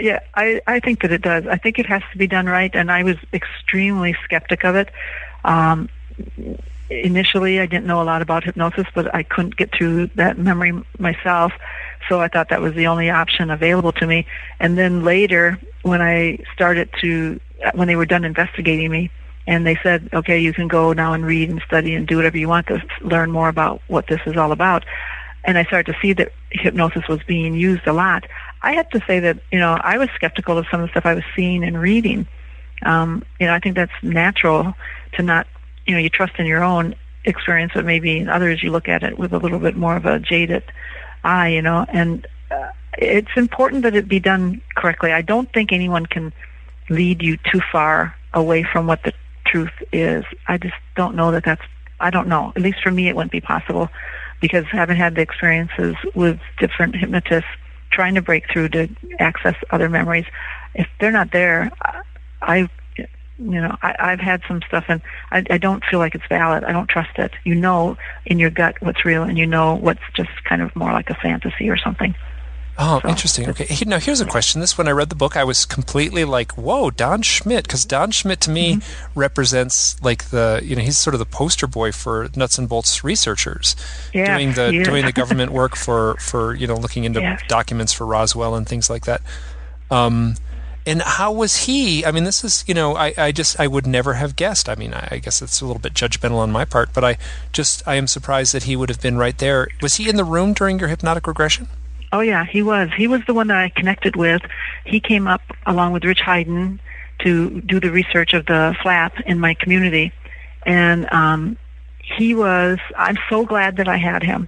[0.01, 1.47] Yeah, I, I think that it does.
[1.47, 4.89] I think it has to be done right, and I was extremely skeptic of it.
[5.47, 5.89] Um,
[6.89, 10.73] initially, I didn't know a lot about hypnosis, but I couldn't get through that memory
[10.99, 11.53] myself,
[12.07, 14.27] so I thought that was the only option available to me.
[14.59, 17.39] And then later, when I started to,
[17.73, 19.09] when they were done investigating me,
[19.47, 22.37] and they said, okay, you can go now and read and study and do whatever
[22.37, 24.85] you want to learn more about what this is all about.
[25.45, 28.25] And I started to see that hypnosis was being used a lot.
[28.61, 31.05] I have to say that you know I was skeptical of some of the stuff
[31.05, 32.27] I was seeing and reading.
[32.83, 34.75] Um, you know, I think that's natural
[35.17, 35.47] to not
[35.85, 39.03] you know you trust in your own experience, but maybe in others you look at
[39.03, 40.63] it with a little bit more of a jaded
[41.23, 41.49] eye.
[41.49, 45.11] You know, and uh, it's important that it be done correctly.
[45.11, 46.33] I don't think anyone can
[46.89, 49.13] lead you too far away from what the
[49.45, 50.23] truth is.
[50.47, 51.61] I just don't know that that's.
[51.99, 52.53] I don't know.
[52.55, 53.89] At least for me, it wouldn't be possible
[54.39, 57.49] because having had the experiences with different hypnotists
[57.91, 58.87] trying to break through to
[59.19, 60.25] access other memories.
[60.75, 61.71] If they're not there,
[62.41, 62.69] I,
[63.39, 66.63] you know, I, I've had some stuff and I, I don't feel like it's valid.
[66.63, 67.31] I don't trust it.
[67.43, 70.91] You know in your gut what's real and you know what's just kind of more
[70.91, 72.15] like a fantasy or something.
[72.79, 73.49] Oh, so, interesting.
[73.49, 73.67] Okay.
[73.85, 74.61] Now, here's a question.
[74.61, 78.11] This, when I read the book, I was completely like, "Whoa, Don Schmitt, Because Don
[78.11, 79.19] Schmitt to me mm-hmm.
[79.19, 83.03] represents like the, you know, he's sort of the poster boy for nuts and bolts
[83.03, 83.75] researchers,
[84.13, 87.41] yeah, doing the doing the government work for for you know looking into yes.
[87.47, 89.21] documents for Roswell and things like that.
[89.89, 90.35] Um,
[90.87, 92.05] and how was he?
[92.05, 94.69] I mean, this is you know, I, I just I would never have guessed.
[94.69, 97.17] I mean, I, I guess it's a little bit judgmental on my part, but I
[97.51, 99.67] just I am surprised that he would have been right there.
[99.81, 101.67] Was he in the room during your hypnotic regression?
[102.13, 102.89] Oh yeah, he was.
[102.95, 104.41] He was the one that I connected with.
[104.85, 106.79] He came up along with Rich Heiden
[107.19, 110.13] to do the research of the flap in my community,
[110.65, 111.57] and um,
[111.99, 112.79] he was.
[112.97, 114.47] I'm so glad that I had him.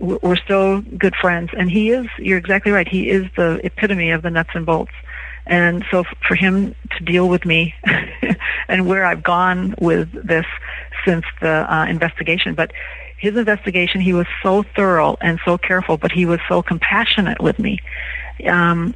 [0.00, 2.06] We're still good friends, and he is.
[2.18, 2.88] You're exactly right.
[2.88, 4.92] He is the epitome of the nuts and bolts.
[5.46, 7.74] And so for him to deal with me
[8.68, 10.46] and where I've gone with this
[11.04, 12.72] since the uh, investigation, but
[13.18, 17.58] his investigation, he was so thorough and so careful, but he was so compassionate with
[17.58, 17.78] me.
[18.46, 18.94] Um,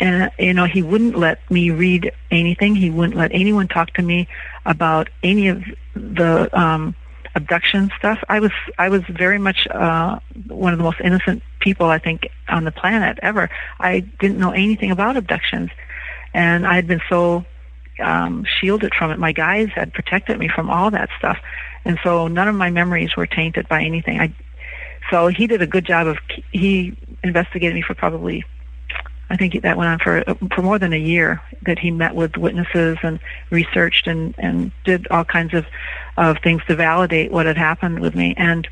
[0.00, 2.74] and you know, he wouldn't let me read anything.
[2.74, 4.28] He wouldn't let anyone talk to me
[4.66, 5.62] about any of
[5.94, 6.94] the um,
[7.34, 8.18] abduction stuff.
[8.28, 12.28] I was I was very much uh, one of the most innocent people I think
[12.48, 13.50] on the planet ever.
[13.80, 15.70] I didn't know anything about abductions,
[16.32, 17.44] and I had been so
[18.00, 19.18] um, shielded from it.
[19.18, 21.38] My guys had protected me from all that stuff,
[21.84, 24.20] and so none of my memories were tainted by anything.
[24.20, 24.34] I,
[25.10, 26.18] so he did a good job of
[26.50, 28.44] he investigated me for probably,
[29.30, 30.22] I think that went on for
[30.54, 31.42] for more than a year.
[31.62, 35.66] That he met with witnesses and researched and and did all kinds of
[36.16, 38.34] of things to validate what had happened with me.
[38.36, 38.68] And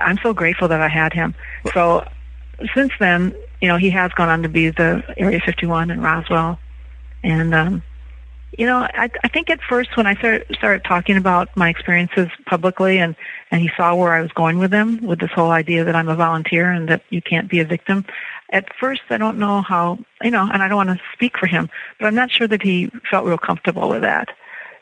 [0.00, 1.34] I'm so grateful that I had him.
[1.72, 2.08] So
[2.74, 6.58] since then, you know, he has gone on to be the Area 51 in Roswell,
[7.22, 7.82] and um,
[8.58, 12.28] you know, I, I think at first when I started, started talking about my experiences
[12.46, 13.16] publicly and,
[13.50, 16.08] and he saw where I was going with them, with this whole idea that I'm
[16.08, 18.04] a volunteer and that you can't be a victim,
[18.50, 21.46] at first I don't know how, you know, and I don't want to speak for
[21.46, 24.28] him, but I'm not sure that he felt real comfortable with that.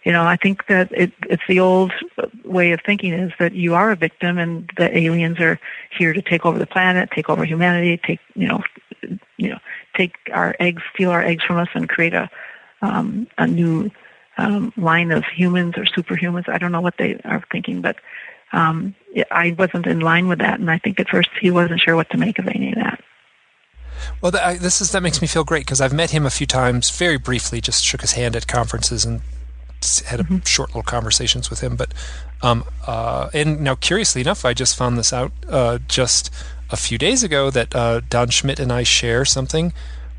[0.05, 1.93] You know, I think that it, it's the old
[2.45, 5.61] way of thinking is that you are a victim and the aliens are
[5.97, 8.63] here to take over the planet, take over humanity, take, you know,
[9.37, 9.59] you know,
[9.97, 12.29] take our eggs, steal our eggs from us, and create a
[12.83, 13.91] um, a new
[14.39, 16.49] um, line of humans or superhumans.
[16.49, 17.97] I don't know what they are thinking, but
[18.53, 18.95] um,
[19.31, 22.11] I wasn't in line with that, and I think at first he wasn't sure what
[22.11, 23.02] to make of any of that.
[24.21, 26.31] Well, that, I, this is that makes me feel great because I've met him a
[26.31, 29.21] few times, very briefly, just shook his hand at conferences and
[30.07, 30.39] had mm-hmm.
[30.45, 31.77] short little conversations with him.
[31.77, 31.93] But
[32.43, 36.33] um, uh, and now, curiously enough, I just found this out uh, just
[36.71, 39.73] a few days ago that uh, Don Schmitt and I share something.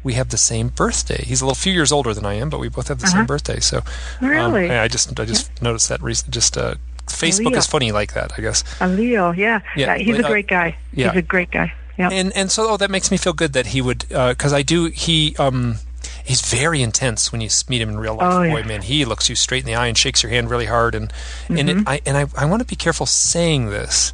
[0.04, 1.24] We have the same birthday.
[1.26, 3.18] He's a little few years older than I am, but we both have the uh-huh.
[3.20, 3.60] same birthday.
[3.60, 3.82] So
[4.22, 5.64] um, really, um, I just I just yeah.
[5.64, 6.32] noticed that recent.
[6.32, 6.76] Just uh,
[7.08, 8.64] Facebook is funny like that, I guess.
[8.82, 9.96] A Leo, yeah, yeah.
[9.96, 10.76] yeah he's a uh, great guy.
[10.94, 11.12] Yeah.
[11.12, 11.74] he's a great guy.
[11.98, 14.58] Yeah, and and so oh, that makes me feel good that he would because uh,
[14.58, 15.76] I do he um
[16.24, 18.34] he's very intense when you meet him in real life.
[18.34, 18.66] Oh, Boy, yeah.
[18.66, 20.96] man, he looks you straight in the eye and shakes your hand really hard.
[20.96, 21.58] And mm-hmm.
[21.58, 21.90] and it, mm-hmm.
[21.90, 24.14] I and I, I want to be careful saying this,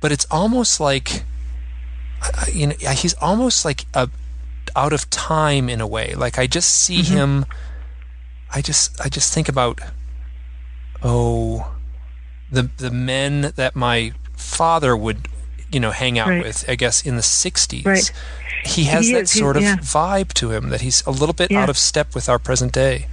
[0.00, 1.24] but it's almost like
[2.52, 4.08] you know he's almost like a
[4.76, 6.14] out of time in a way.
[6.14, 7.14] Like I just see mm-hmm.
[7.14, 7.46] him.
[8.52, 9.80] I just I just think about
[11.02, 11.74] oh
[12.50, 15.28] the the men that my father would
[15.70, 16.42] you know hang out right.
[16.42, 16.64] with.
[16.68, 17.86] I guess in the '60s.
[17.86, 18.12] Right
[18.64, 19.76] he has he that is, sort of yeah.
[19.76, 21.62] vibe to him that he's a little bit yeah.
[21.62, 23.06] out of step with our present day.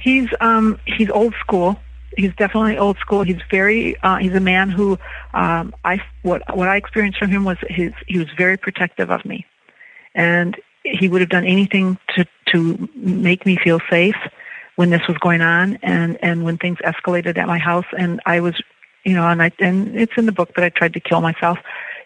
[0.00, 1.78] He's um he's old school.
[2.16, 3.22] He's definitely old school.
[3.22, 4.98] He's very uh, he's a man who
[5.32, 9.24] um I what what I experienced from him was his he was very protective of
[9.24, 9.46] me.
[10.14, 14.16] And he would have done anything to to make me feel safe
[14.76, 18.40] when this was going on and and when things escalated at my house and I
[18.40, 18.60] was
[19.04, 21.58] you know and I and it's in the book that I tried to kill myself.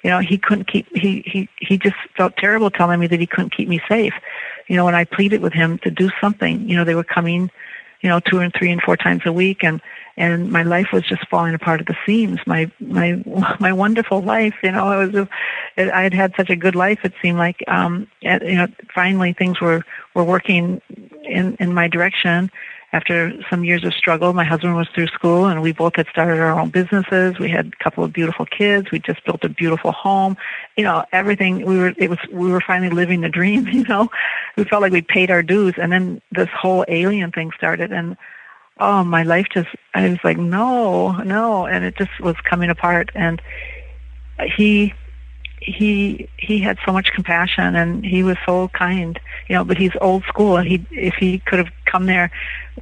[0.02, 3.26] You know he couldn't keep he he he just felt terrible telling me that he
[3.26, 4.14] couldn't keep me safe.
[4.68, 7.50] You know when i pleaded with him to do something you know they were coming
[8.00, 9.80] you know two and three and four times a week and
[10.18, 12.40] and my life was just falling apart at the seams.
[12.46, 13.22] My my
[13.60, 15.28] my wonderful life you know it was
[15.76, 19.60] i had had such a good life it seemed like um you know finally things
[19.60, 19.82] were
[20.14, 20.80] were working
[21.24, 22.50] in in my direction
[22.92, 26.38] after some years of struggle, my husband was through school and we both had started
[26.38, 27.38] our own businesses.
[27.38, 28.90] We had a couple of beautiful kids.
[28.90, 30.36] We just built a beautiful home.
[30.76, 34.08] You know, everything we were, it was, we were finally living the dream, you know.
[34.56, 38.16] We felt like we paid our dues and then this whole alien thing started and
[38.78, 41.66] oh, my life just, I was like, no, no.
[41.66, 43.42] And it just was coming apart and
[44.56, 44.94] he,
[45.58, 49.18] he he had so much compassion and he was so kind
[49.48, 52.30] you know but he's old school and he if he could have come there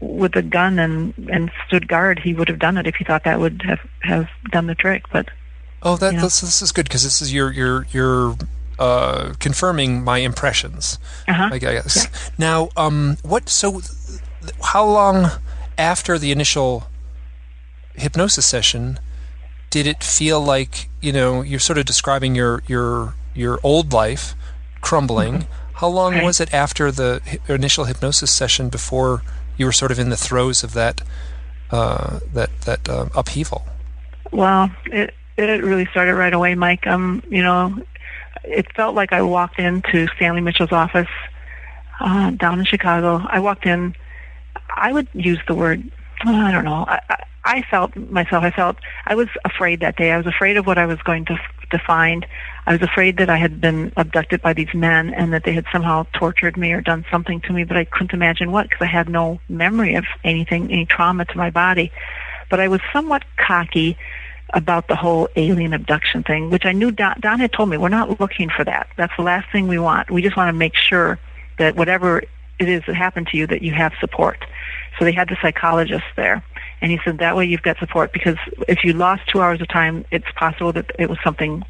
[0.00, 3.24] with a gun and and stood guard he would have done it if he thought
[3.24, 5.28] that would have have done the trick but
[5.82, 6.24] oh that you know.
[6.24, 8.36] this, this is good because this is your your your
[8.78, 10.98] uh confirming my impressions
[11.28, 11.50] uh-huh.
[11.52, 12.18] i guess yeah.
[12.38, 13.80] now um what so
[14.62, 15.30] how long
[15.78, 16.84] after the initial
[17.94, 18.98] hypnosis session
[19.70, 24.34] did it feel like you know you're sort of describing your your your old life
[24.80, 25.34] crumbling?
[25.34, 25.63] Mm-hmm.
[25.84, 29.22] How long was it after the initial hypnosis session before
[29.58, 31.02] you were sort of in the throes of that
[31.70, 33.66] uh, that that uh, upheaval?
[34.32, 36.86] Well, it it really started right away, Mike.
[36.86, 37.76] Um, you know,
[38.44, 41.14] it felt like I walked into Stanley Mitchell's office
[42.00, 43.22] uh, down in Chicago.
[43.28, 43.94] I walked in.
[44.70, 45.82] I would use the word.
[46.22, 46.86] I don't know.
[46.88, 50.12] I, I felt myself, I felt, I was afraid that day.
[50.12, 51.38] I was afraid of what I was going to,
[51.70, 52.26] to find.
[52.66, 55.66] I was afraid that I had been abducted by these men and that they had
[55.72, 58.90] somehow tortured me or done something to me, but I couldn't imagine what because I
[58.90, 61.92] had no memory of anything, any trauma to my body.
[62.50, 63.96] But I was somewhat cocky
[64.52, 67.88] about the whole alien abduction thing, which I knew Don, Don had told me, we're
[67.88, 68.88] not looking for that.
[68.96, 70.10] That's the last thing we want.
[70.10, 71.18] We just want to make sure
[71.58, 72.22] that whatever
[72.58, 74.44] it is that happened to you, that you have support.
[74.98, 76.44] So they had the psychologist there.
[76.84, 78.36] And he said that way you've got support because
[78.68, 81.64] if you lost two hours of time, it's possible that it was something,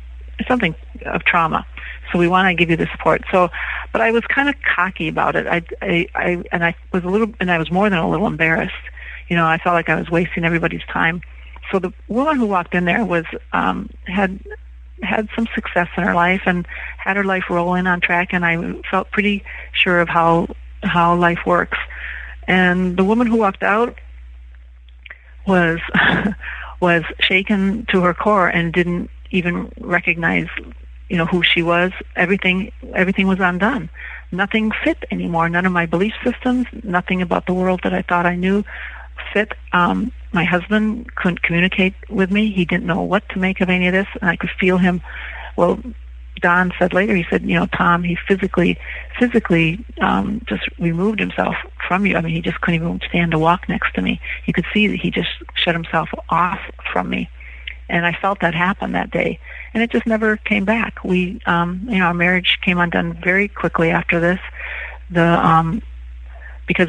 [0.48, 0.74] something
[1.07, 1.64] of trauma.
[2.11, 3.22] So we want to give you the support.
[3.31, 3.48] So,
[3.92, 5.46] but I was kind of cocky about it.
[5.46, 8.27] I, I, I, and I was a little, and I was more than a little
[8.27, 8.74] embarrassed.
[9.29, 11.20] You know, I felt like I was wasting everybody's time.
[11.70, 14.40] So the woman who walked in there was, um, had,
[15.05, 16.66] had some success in her life and
[16.98, 20.48] had her life rolling on track and I felt pretty sure of how,
[20.83, 21.79] how life works.
[22.48, 23.96] And the woman who walked out
[25.47, 25.81] was
[26.81, 30.49] was shaken to her core and didn't even recognize
[31.09, 31.92] you know who she was.
[32.17, 33.90] Everything everything was undone.
[34.33, 35.49] Nothing fit anymore.
[35.49, 38.65] None of my belief systems nothing about the world that i thought i knew
[39.33, 39.53] fit.
[39.73, 42.51] Um my husband couldn't communicate with me.
[42.51, 44.09] He didn't know what to make of any of this.
[44.21, 45.03] And i could feel him
[45.57, 45.79] well
[46.41, 48.79] Don said later, he said, you know, Tom, he physically,
[49.19, 51.55] physically um, just removed himself
[51.87, 52.17] from you.
[52.17, 54.21] I mean, he just couldn't even stand to walk next to me.
[54.47, 56.61] You could see that he just shut himself off
[56.93, 57.31] from me,
[57.89, 59.39] and I felt that happen that day,
[59.73, 61.03] and it just never came back.
[61.05, 64.41] We, um, you know, our marriage came undone very quickly after this.
[65.11, 65.83] the um,
[66.67, 66.89] because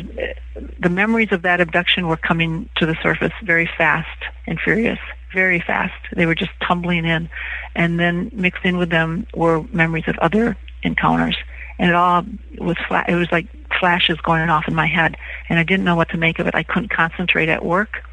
[0.79, 4.99] the memories of that abduction were coming to the surface very fast and furious,
[5.35, 5.93] very fast.
[6.15, 7.29] They were just tumbling in,
[7.75, 11.37] and then mixed in with them were memories of other encounters,
[11.77, 12.25] and it all
[12.57, 13.09] was flat.
[13.09, 13.47] It was like
[13.79, 15.17] flashes going off in my head,
[15.49, 16.55] and I didn't know what to make of it.
[16.55, 18.03] I couldn't concentrate at work.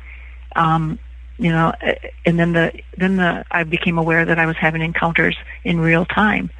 [0.56, 0.98] Um,
[1.38, 1.72] you know,
[2.26, 6.04] and then the then the I became aware that I was having encounters in real
[6.04, 6.50] time.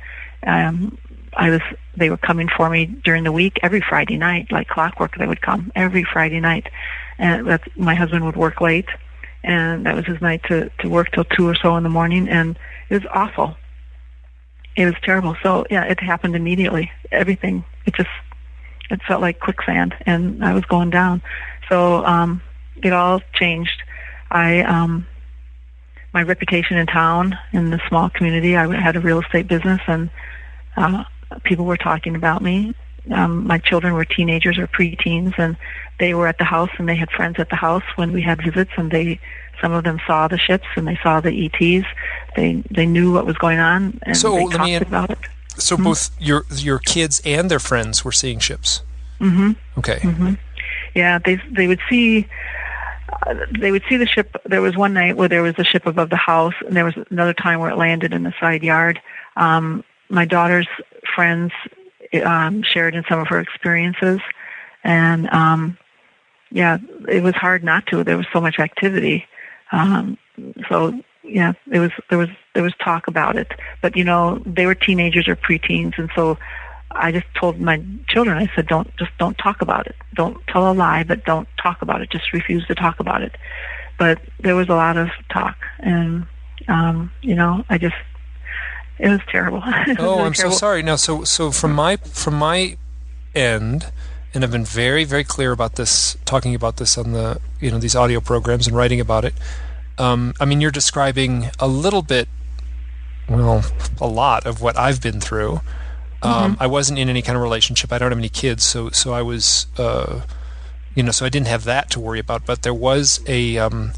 [0.47, 0.99] Um,
[1.35, 1.61] I was
[1.97, 5.17] they were coming for me during the week every Friday night, like clockwork.
[5.17, 6.67] They would come every Friday night,
[7.19, 8.89] and that's my husband would work late,
[9.45, 12.29] and that was his night to to work till two or so in the morning,
[12.29, 13.57] and it was awful.
[14.77, 15.37] It was terrible.
[15.43, 16.91] So yeah, it happened immediately.
[17.11, 18.11] Everything it just
[18.91, 21.23] it felt like quicksand, and I was going down.
[21.69, 22.43] So um,
[22.83, 23.83] it all changed.
[24.31, 25.07] I um,
[26.13, 28.57] my reputation in town in the small community.
[28.57, 30.11] I had a real estate business, and
[30.77, 31.05] uh,
[31.45, 32.75] people were talking about me.
[33.11, 35.57] Um, my children were teenagers or preteens, and
[35.99, 38.43] they were at the house, and they had friends at the house when we had
[38.43, 39.21] visits, and they
[39.61, 41.87] some of them saw the ships and they saw the ETs.
[42.37, 45.19] They they knew what was going on, and so, they talked me, about it.
[45.57, 45.85] So mm-hmm.
[45.85, 48.83] both your your kids and their friends were seeing ships.
[49.21, 49.53] Mm-hmm.
[49.79, 49.99] Okay.
[49.99, 50.35] Mm-hmm.
[50.95, 52.29] Yeah, they they would see
[53.27, 54.37] uh, they would see the ship.
[54.45, 56.95] There was one night where there was a ship above the house, and there was
[57.11, 59.01] another time where it landed in the side yard.
[59.37, 60.69] Um, my daughter's
[61.15, 61.53] friends
[62.25, 64.21] um, shared in some of her experiences,
[64.85, 65.79] and um,
[66.53, 66.79] yeah,
[67.09, 68.05] it was hard not to.
[68.05, 69.27] There was so much activity,
[69.73, 70.19] um,
[70.69, 74.67] so yeah, it was there was there was talk about it, but you know they
[74.67, 76.39] were teenagers or preteens, and so
[76.91, 79.97] I just told my children, I said, don't just don't talk about it.
[80.15, 82.11] Don't tell a lie, but don't talk about it.
[82.11, 83.37] Just refuse to talk about it.
[83.99, 86.27] But there was a lot of talk, and
[86.69, 87.97] um, you know, I just
[88.99, 89.63] it was terrible.
[89.67, 90.55] it was oh, really I'm terrible.
[90.55, 90.83] so sorry.
[90.83, 92.77] Now, so so from my from my
[93.35, 93.91] end,
[94.35, 97.79] and I've been very very clear about this, talking about this on the you know
[97.79, 99.35] these audio programs and writing about it.
[99.99, 102.27] Um, I mean, you're describing a little bit,
[103.29, 103.63] well,
[104.01, 105.61] a lot of what I've been through.
[106.23, 106.63] Um, Mm-hmm.
[106.63, 107.93] I wasn't in any kind of relationship.
[107.93, 110.21] I don't have any kids, so so I was, uh,
[110.95, 112.47] you know, so I didn't have that to worry about.
[112.47, 113.93] But there was a, um,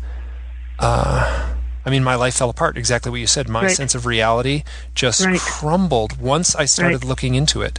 [0.79, 1.55] uh,
[1.87, 2.77] I mean, my life fell apart.
[2.79, 3.49] Exactly what you said.
[3.49, 3.77] My Right.
[3.77, 4.65] sense of reality
[4.95, 5.39] just Right.
[5.39, 7.09] crumbled once I started Right.
[7.09, 7.79] looking into it.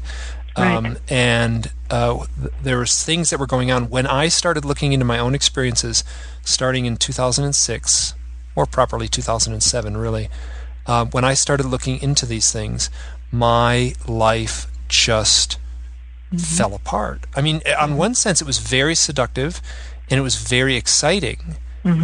[0.57, 0.75] Right.
[0.75, 4.93] Um, and uh, th- there was things that were going on when I started looking
[4.93, 6.03] into my own experiences,
[6.43, 8.13] starting in 2006,
[8.55, 10.29] more properly 2007, really.
[10.87, 12.89] Uh, when I started looking into these things,
[13.31, 15.57] my life just
[16.37, 17.25] fell apart.
[17.35, 19.61] I mean, on one sense, it was very seductive,
[20.09, 21.55] and it was very exciting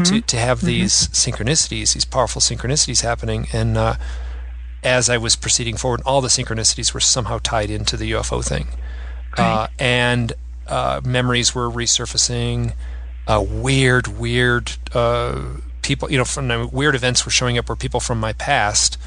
[0.03, 3.77] to to have these synchronicities, these powerful synchronicities happening, and.
[3.77, 3.95] Uh,
[4.83, 8.67] as I was proceeding forward, all the synchronicities were somehow tied into the UFO thing.
[9.37, 10.33] Uh, and
[10.67, 12.73] uh, memories were resurfacing.
[13.27, 15.41] Uh, weird, weird uh,
[15.83, 18.97] people, you know, from weird events were showing up where people from my past,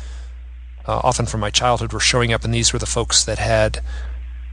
[0.86, 3.80] uh, often from my childhood, were showing up, and these were the folks that had,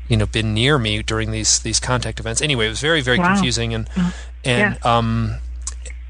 [0.08, 2.42] you know, been near me during these these contact events.
[2.42, 3.34] Anyway, it was very, very Wow.
[3.34, 3.90] confusing, and
[4.44, 5.36] and um,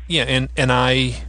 [0.08, 1.24] yeah, and and I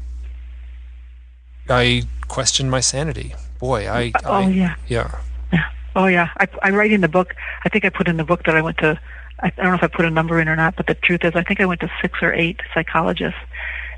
[1.68, 3.34] I questioned my sanity.
[3.62, 4.74] Boy, I, Oh I yeah.
[4.88, 5.20] yeah.
[5.52, 5.64] Yeah.
[5.94, 6.30] Oh yeah.
[6.36, 7.36] I, I write in the book.
[7.64, 9.00] I think I put in the book that I went to.
[9.38, 11.20] I, I don't know if I put a number in or not, but the truth
[11.22, 13.38] is, I think I went to six or eight psychologists,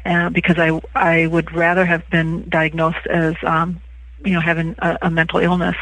[0.05, 3.81] uh, because I I would rather have been diagnosed as um,
[4.23, 5.77] you know having a, a mental illness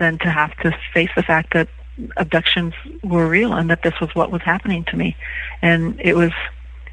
[0.00, 1.68] than to have to face the fact that
[2.16, 2.74] abductions
[3.04, 5.16] were real and that this was what was happening to me,
[5.62, 6.32] and it was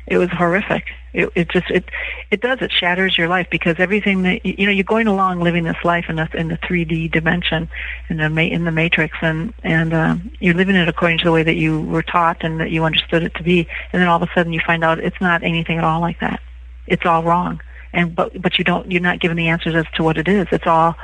[0.07, 0.85] it was horrific.
[1.13, 1.85] It, it just it
[2.31, 5.63] it does it shatters your life because everything that you know you're going along living
[5.63, 7.69] this life in the in the 3D dimension
[8.09, 11.43] in the in the matrix and and um, you're living it according to the way
[11.43, 14.29] that you were taught and that you understood it to be and then all of
[14.29, 16.39] a sudden you find out it's not anything at all like that.
[16.87, 17.61] It's all wrong
[17.93, 20.47] and but but you don't you're not given the answers as to what it is.
[20.51, 20.95] It's all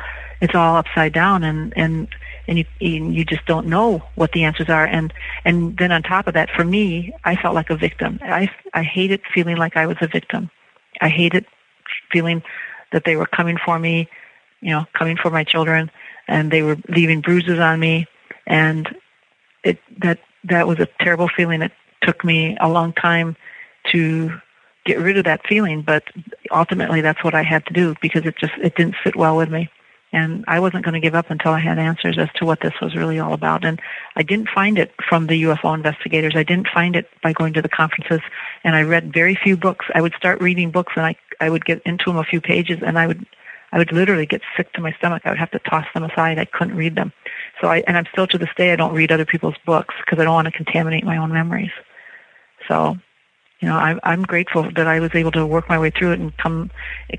[0.42, 2.08] it's all upside down and and
[2.48, 4.86] and you you just don't know what the answers are.
[4.86, 5.14] And
[5.46, 8.20] and then on top of that for me I felt like a victim.
[8.22, 10.50] I I hated feeling like I was a victim.
[11.02, 11.46] I hated
[12.12, 12.44] feeling
[12.92, 14.08] that they were coming for me
[14.62, 15.92] you know coming for my children
[16.28, 18.08] and they were leaving bruises on me.
[18.46, 18.96] And
[19.64, 21.62] it that that was a terrible feeling.
[21.62, 21.72] It
[22.02, 23.36] took me a long time
[23.92, 24.32] to
[24.86, 26.04] get rid of that feeling but
[26.52, 29.50] ultimately that's what I had to do because it just it didn't sit well with
[29.50, 29.70] me
[30.14, 32.74] and I wasn't going to give up until I had answers as to what this
[32.80, 33.66] was really all about.
[33.66, 33.82] And
[34.16, 36.34] I didn't find it from the UFO investigators.
[36.36, 38.22] I didn't find it by going to the conferences.
[38.64, 39.88] And I read very few books.
[39.96, 42.80] I would start reading books, and I I would get into them a few pages,
[42.86, 43.26] and I would
[43.74, 45.24] I would literally get sick to my stomach.
[45.26, 46.38] I would have to toss them aside.
[46.38, 47.12] I couldn't read them.
[47.60, 50.20] So I, and I'm still to this day, I don't read other people's books because
[50.20, 51.72] I don't want to contaminate my own memories.
[52.68, 52.98] So,
[53.64, 56.20] you know, I, I'm grateful that I was able to work my way through it
[56.20, 56.70] and come,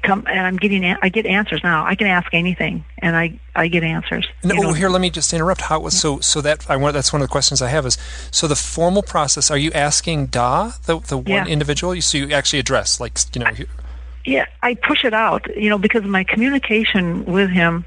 [0.03, 1.87] come, and I'm getting, I get answers now.
[1.87, 4.29] I can ask anything, and I, I get answers.
[4.43, 5.63] No, oh, here, let me just interrupt.
[5.63, 6.21] How was so?
[6.21, 6.93] So that I want.
[6.93, 7.97] That's one of the questions I have is.
[8.31, 9.51] So the formal process.
[9.51, 11.47] Are you asking Da, the the one yeah.
[11.47, 11.99] individual?
[12.03, 13.51] So you actually address, like, you know.
[14.27, 15.47] Yeah, I push it out.
[15.57, 17.87] You know, because my communication with him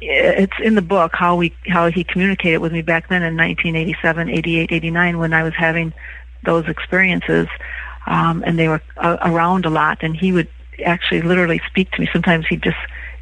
[0.00, 4.30] it's in the book how we how he communicated with me back then in 1987,
[4.30, 5.92] 88, 89 when I was having
[6.44, 7.48] those experiences,
[8.06, 9.98] um, and they were uh, around a lot.
[10.02, 10.48] And he would
[10.84, 12.08] actually literally speak to me.
[12.12, 12.76] Sometimes he'd just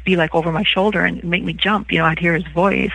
[0.05, 1.91] be like over my shoulder and make me jump.
[1.91, 2.91] You know, I'd hear his voice.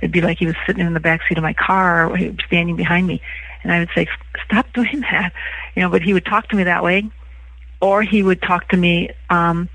[0.00, 2.28] It'd be like he was sitting in the back seat of my car, or he
[2.28, 3.20] was standing behind me,
[3.62, 4.06] and I would say,
[4.44, 5.32] "Stop doing that,"
[5.74, 5.88] you know.
[5.88, 7.08] But he would talk to me that way,
[7.80, 9.10] or he would talk to me.
[9.30, 9.68] Um,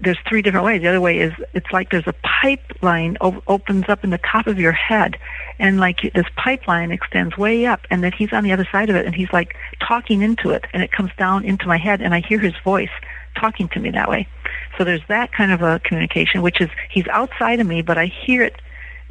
[0.00, 0.82] there's three different ways.
[0.82, 4.46] The other way is it's like there's a pipeline o- opens up in the top
[4.46, 5.16] of your head,
[5.58, 8.96] and like this pipeline extends way up, and then he's on the other side of
[8.96, 12.14] it, and he's like talking into it, and it comes down into my head, and
[12.14, 12.90] I hear his voice
[13.34, 14.26] talking to me that way.
[14.78, 18.06] So there's that kind of a communication, which is he's outside of me, but I
[18.06, 18.60] hear it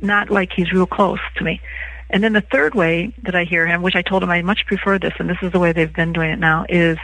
[0.01, 1.61] not like he's real close to me.
[2.09, 4.65] And then the third way that I hear him, which I told him I much
[4.65, 6.97] prefer this, and this is the way they've been doing it now, is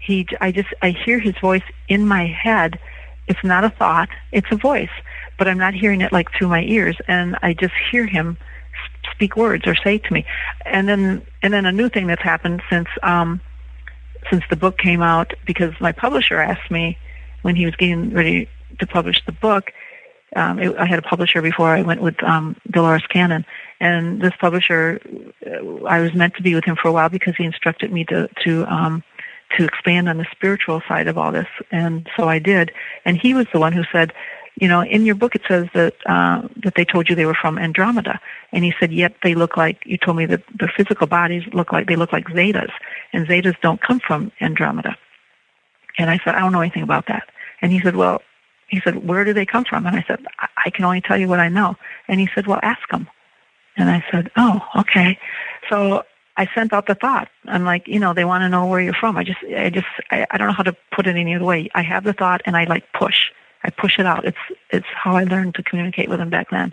[0.00, 2.78] he i just i hear his voice in my head
[3.30, 4.90] it's not a thought it's a voice
[5.38, 8.36] but i'm not hearing it like through my ears and i just hear him
[9.12, 10.24] speak words or say to me.
[10.64, 13.40] And then and then a new thing that's happened since um
[14.30, 16.96] since the book came out because my publisher asked me
[17.42, 19.72] when he was getting ready to publish the book
[20.36, 23.44] um, it, I had a publisher before I went with um, Dolores Cannon,
[23.80, 25.00] and this publisher,
[25.44, 28.04] uh, I was meant to be with him for a while because he instructed me
[28.04, 29.02] to to um,
[29.56, 32.72] to expand on the spiritual side of all this, and so I did.
[33.04, 34.12] And he was the one who said,
[34.60, 37.34] you know, in your book it says that uh, that they told you they were
[37.40, 38.20] from Andromeda,
[38.52, 41.72] and he said, yet they look like you told me that the physical bodies look
[41.72, 42.72] like they look like Zetas,
[43.12, 44.96] and Zetas don't come from Andromeda.
[45.98, 47.28] And I said, I don't know anything about that.
[47.62, 48.22] And he said, well,
[48.68, 49.86] he said, where do they come from?
[49.86, 51.76] And I said, I, I can only tell you what I know.
[52.08, 53.08] And he said, well, ask them.
[53.76, 55.18] And I said, oh, okay.
[55.68, 56.04] So
[56.36, 57.28] I sent out the thought.
[57.46, 59.16] I'm like, you know, they want to know where you're from.
[59.16, 61.68] I just, I just, I, I don't know how to put it any other way.
[61.74, 63.30] I have the thought and I like push.
[63.62, 64.24] I push it out.
[64.24, 64.38] It's,
[64.70, 66.72] it's how I learned to communicate with them back then.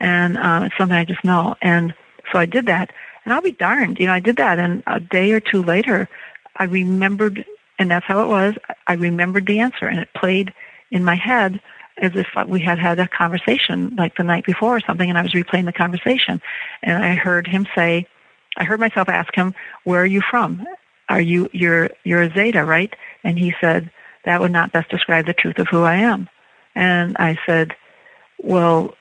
[0.00, 1.56] And, um, it's something I just know.
[1.62, 1.94] And
[2.30, 2.92] so I did that
[3.24, 3.98] and I'll be darned.
[3.98, 6.08] You know, I did that and a day or two later,
[6.56, 7.44] I remembered,
[7.78, 8.54] and that's how it was.
[8.86, 10.52] I remembered the answer and it played
[10.90, 11.60] in my head
[12.00, 15.22] as if we had had a conversation like the night before or something and I
[15.22, 16.40] was replaying the conversation
[16.82, 18.06] and I heard him say,
[18.58, 19.54] I heard myself ask him,
[19.84, 20.66] "Where are you from?
[21.08, 22.94] Are you you're you're a Zeta, right?"
[23.24, 23.90] And he said,
[24.24, 26.28] "That would not best describe the truth of who I am."
[26.74, 27.74] And I said,
[28.38, 28.94] "Well,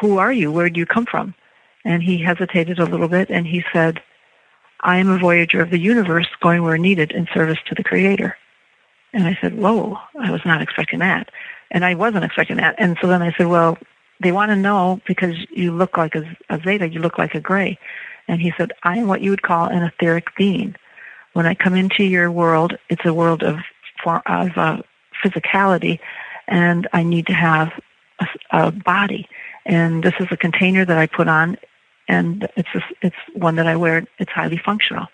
[0.00, 0.50] who are you?
[0.52, 1.34] Where do you come from?"
[1.84, 4.00] And he hesitated a little bit, and he said,
[4.80, 8.36] "I am a voyager of the universe, going where needed in service to the Creator."
[9.12, 11.30] And I said, "Whoa, I was not expecting that."
[11.72, 12.76] And I wasn't expecting that.
[12.78, 13.76] And so then I said, "Well."
[14.18, 17.40] They want to know because you look like a, a zeta, you look like a
[17.40, 17.78] gray.
[18.28, 20.74] And he said, I am what you would call an etheric being.
[21.32, 23.58] When I come into your world, it's a world of,
[24.04, 24.22] of
[24.56, 24.82] uh,
[25.22, 25.98] physicality,
[26.48, 27.72] and I need to have
[28.20, 29.28] a, a body.
[29.64, 31.58] And this is a container that I put on,
[32.08, 34.06] and it's a, it's one that I wear.
[34.18, 35.06] It's highly functional.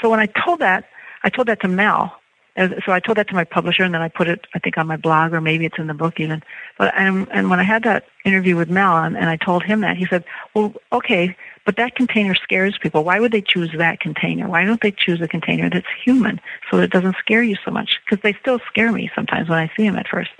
[0.00, 0.84] So when I told that,
[1.24, 2.21] I told that to Mel,
[2.56, 4.86] so I told that to my publisher, and then I put it, I think, on
[4.86, 6.42] my blog, or maybe it's in the book even.
[6.76, 9.80] But and, and when I had that interview with Mel, and, and I told him
[9.80, 10.24] that, he said,
[10.54, 11.34] "Well, okay,
[11.64, 13.04] but that container scares people.
[13.04, 14.48] Why would they choose that container?
[14.48, 16.40] Why don't they choose a container that's human
[16.70, 18.00] so that it doesn't scare you so much?
[18.04, 20.30] Because they still scare me sometimes when I see them at first."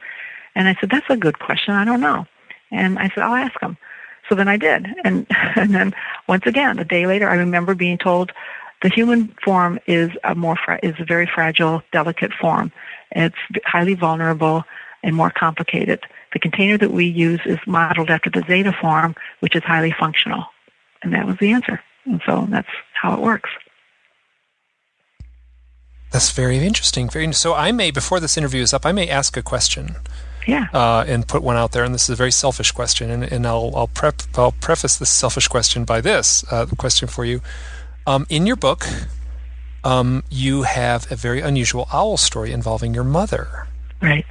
[0.55, 1.73] And I said, "That's a good question.
[1.73, 2.27] I don't know."
[2.71, 3.79] And I said, "I'll ask them."
[4.29, 5.95] So then I did, and and then
[6.29, 8.33] once again, a day later, I remember being told
[8.83, 12.73] the human form is a more fra- is a very fragile, delicate form.
[13.13, 14.65] It's highly vulnerable
[15.03, 16.01] and more complicated.
[16.33, 20.45] The container that we use is modeled after the zeta form, which is highly functional.
[21.03, 21.81] And that was the answer.
[22.05, 23.51] And so that's how it works.
[26.11, 27.09] That's very interesting.
[27.09, 27.55] Very so.
[27.55, 29.97] I may before this interview is up, I may ask a question.
[30.47, 30.67] Yeah.
[30.75, 33.47] Uh, and put one out there, and this is a very selfish question, and, and
[33.47, 37.41] I'll I'll prep I'll preface this selfish question by this uh, question for you.
[38.07, 38.87] Um, in your book,
[39.85, 43.69] um, you have a very unusual owl story involving your mother.
[44.01, 44.27] Right.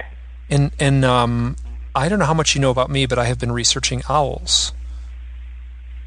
[0.50, 1.56] And and um,
[1.94, 4.72] I don't know how much you know about me, but I have been researching owls.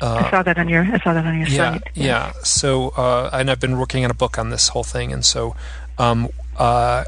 [0.01, 0.83] Uh, I saw that on your.
[0.83, 1.83] I saw that on your yeah, site.
[1.93, 2.05] Yeah.
[2.05, 2.31] Yeah.
[2.43, 5.55] So, uh, and I've been working on a book on this whole thing, and so,
[5.97, 7.05] um, uh,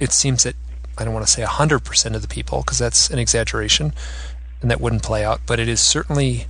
[0.00, 0.56] it seems that
[0.98, 3.94] I don't want to say hundred percent of the people because that's an exaggeration.
[4.64, 6.46] and that wouldn't play out, but it is certainly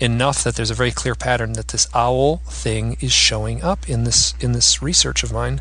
[0.00, 4.04] enough that there's a very clear pattern that this owl thing is showing up in
[4.04, 5.60] this in this research of mine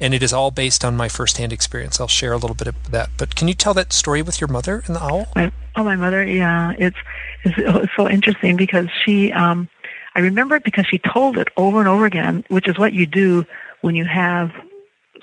[0.00, 2.00] and it is all based on my firsthand experience.
[2.00, 3.10] I'll share a little bit of that.
[3.16, 5.26] But can you tell that story with your mother and the owl?
[5.34, 6.96] My, oh, my mother, yeah, it's
[7.44, 9.68] it's, so interesting because she, um,
[10.14, 13.06] I remember it because she told it over and over again, which is what you
[13.06, 13.44] do
[13.80, 14.52] when you have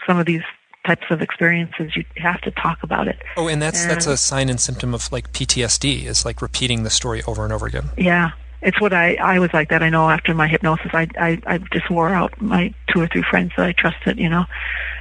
[0.05, 0.43] some of these
[0.85, 1.95] types of experiences.
[1.95, 3.21] You have to talk about it.
[3.37, 6.83] Oh, and that's and, that's a sign and symptom of like PTSD is like repeating
[6.83, 7.89] the story over and over again.
[7.97, 8.31] Yeah,
[8.65, 9.83] it's what I I was like that.
[9.83, 13.21] I know after my hypnosis, I I, I just wore out my two or three
[13.21, 14.45] friends that I trusted, you know.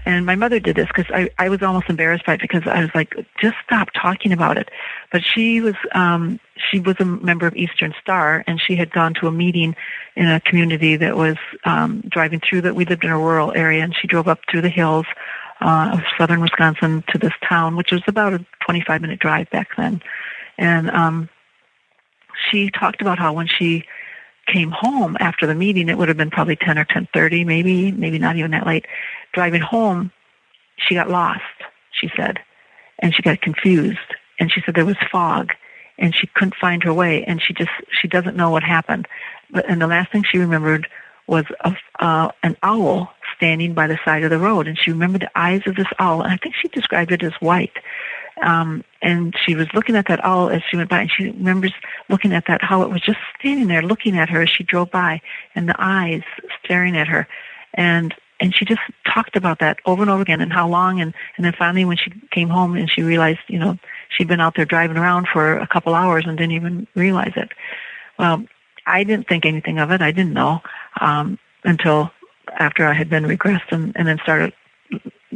[0.04, 2.80] And my mother did this because I I was almost embarrassed by it because I
[2.82, 4.68] was like, just stop talking about it.
[5.10, 6.38] But she was um
[6.70, 9.74] she was a member of Eastern Star, and she had gone to a meeting
[10.14, 13.82] in a community that was um driving through that we lived in a rural area,
[13.82, 15.06] and she drove up through the hills
[15.62, 19.68] uh, of southern Wisconsin to this town, which was about a 25 minute drive back
[19.76, 20.02] then.
[20.58, 21.28] And um,
[22.50, 23.84] she talked about how when she
[24.46, 28.18] came home after the meeting, it would have been probably 10 or 10.30, maybe, maybe
[28.18, 28.86] not even that late.
[29.32, 30.12] Driving home,
[30.76, 31.42] she got lost,
[31.92, 32.38] she said,
[32.98, 33.98] and she got confused.
[34.38, 35.52] And she said there was fog
[35.96, 39.06] and she couldn't find her way and she just, she doesn't know what happened.
[39.50, 40.88] But, and the last thing she remembered
[41.26, 45.22] was a, uh, an owl standing by the side of the road and she remembered
[45.22, 47.72] the eyes of this owl and I think she described it as white
[48.42, 51.74] um, and she was looking at that owl as she went by, and she remembers
[52.08, 54.90] looking at that how it was just standing there, looking at her as she drove
[54.90, 55.20] by,
[55.54, 56.22] and the eyes
[56.64, 57.28] staring at her,
[57.74, 61.12] and and she just talked about that over and over again, and how long, and
[61.36, 63.78] and then finally when she came home and she realized, you know,
[64.08, 67.50] she'd been out there driving around for a couple hours and didn't even realize it.
[68.18, 68.44] Well,
[68.86, 70.00] I didn't think anything of it.
[70.00, 70.62] I didn't know
[71.00, 72.10] um, until
[72.58, 74.54] after I had been regressed and, and then started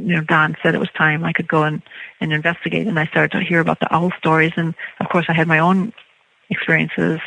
[0.07, 1.83] you know, Don said it was time I could go and,
[2.21, 2.87] and investigate.
[2.87, 4.53] And I started to hear about the owl stories.
[4.57, 5.93] And of course, I had my own
[6.51, 7.21] experiences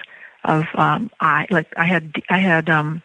[0.44, 3.04] of, um, I, like, I had, I had, um,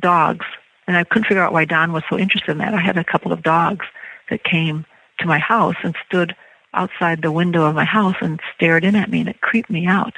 [0.00, 0.46] dogs
[0.86, 2.74] and I couldn't figure out why Don was so interested in that.
[2.74, 3.86] I had a couple of dogs
[4.30, 4.86] that came
[5.18, 6.34] to my house and stood
[6.74, 9.86] outside the window of my house and stared in at me and it creeped me
[9.86, 10.14] out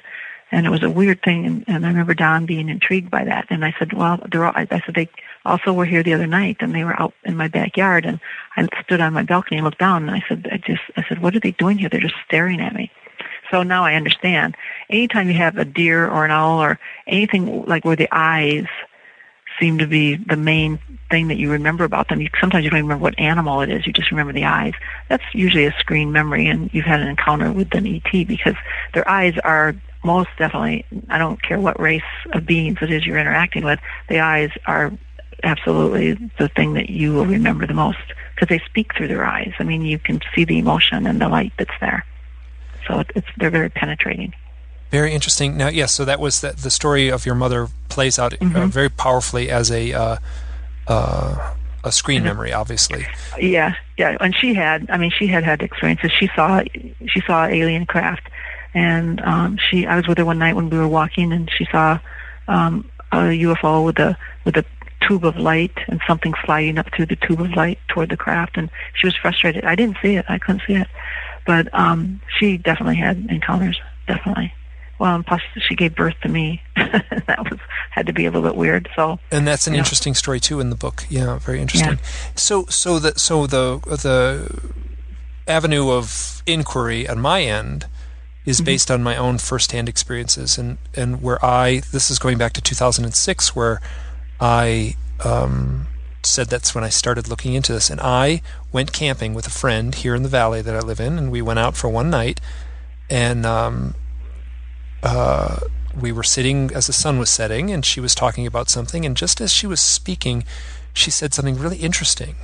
[0.52, 1.46] and it was a weird thing.
[1.46, 3.46] And, and I remember Don being intrigued by that.
[3.50, 5.08] And I said, well, they're all, I, said they
[5.44, 8.04] also were here the other night, and they were out in my backyard.
[8.04, 8.20] And
[8.56, 11.22] I stood on my balcony and looked down, and I said, I just, I said,
[11.22, 11.88] what are they doing here?
[11.88, 12.90] They're just staring at me.
[13.50, 14.56] So now I understand.
[14.88, 18.66] Anytime you have a deer or an owl or anything like where the eyes
[19.58, 20.78] seem to be the main
[21.10, 22.20] thing that you remember about them.
[22.20, 23.86] You, sometimes you don't remember what animal it is.
[23.86, 24.72] You just remember the eyes.
[25.08, 28.54] That's usually a screen memory, and you've had an encounter with an ET because
[28.94, 33.18] their eyes are most definitely, I don't care what race of beings it is you're
[33.18, 34.92] interacting with, the eyes are
[35.42, 37.98] absolutely the thing that you will remember the most
[38.34, 39.52] because they speak through their eyes.
[39.58, 42.04] I mean, you can see the emotion and the light that's there.
[42.86, 44.34] So it's they're very penetrating.
[44.90, 45.56] Very interesting.
[45.56, 48.56] Now, yes, so that was the, the story of your mother plays out uh, mm-hmm.
[48.56, 50.16] uh, very powerfully as a uh,
[50.88, 52.26] uh, a screen mm-hmm.
[52.26, 53.06] memory, obviously.
[53.38, 54.90] Yeah, yeah, and she had.
[54.90, 56.10] I mean, she had had experiences.
[56.18, 56.62] She saw
[57.06, 58.28] she saw alien craft
[58.74, 61.66] and um, she I was with her one night when we were walking, and she
[61.70, 61.98] saw
[62.48, 64.64] um, a UFO with a with a
[65.06, 68.56] tube of light and something sliding up through the tube of light toward the craft,
[68.56, 69.64] and she was frustrated.
[69.64, 70.88] I didn't see it; I couldn't see it,
[71.46, 73.80] but um, she definitely had encounters.
[74.06, 74.52] Definitely.
[74.98, 76.62] Well, and plus she gave birth to me.
[76.76, 77.58] that was
[77.90, 78.88] had to be a little bit weird.
[78.94, 81.06] So, and that's an interesting story too in the book.
[81.08, 81.94] Yeah, very interesting.
[81.94, 82.04] Yeah.
[82.34, 84.60] So, so the so the the
[85.48, 87.86] avenue of inquiry on my end
[88.50, 88.66] is mm-hmm.
[88.66, 90.58] based on my own firsthand experiences.
[90.58, 93.80] And and where I this is going back to 2006 where
[94.40, 95.86] I um,
[96.22, 97.90] said that's when I started looking into this.
[97.90, 98.42] And I
[98.72, 101.42] went camping with a friend here in the valley that I live in and we
[101.42, 102.40] went out for one night.
[103.08, 103.94] And um,
[105.02, 105.60] uh,
[105.98, 109.04] we were sitting as the sun was setting and she was talking about something.
[109.04, 110.44] And just as she was speaking
[110.92, 112.36] she said something really interesting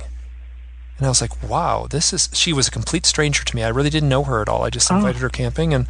[0.97, 2.29] and I was like, wow, this is.
[2.33, 3.63] She was a complete stranger to me.
[3.63, 4.63] I really didn't know her at all.
[4.63, 5.21] I just invited oh.
[5.21, 5.87] her camping, and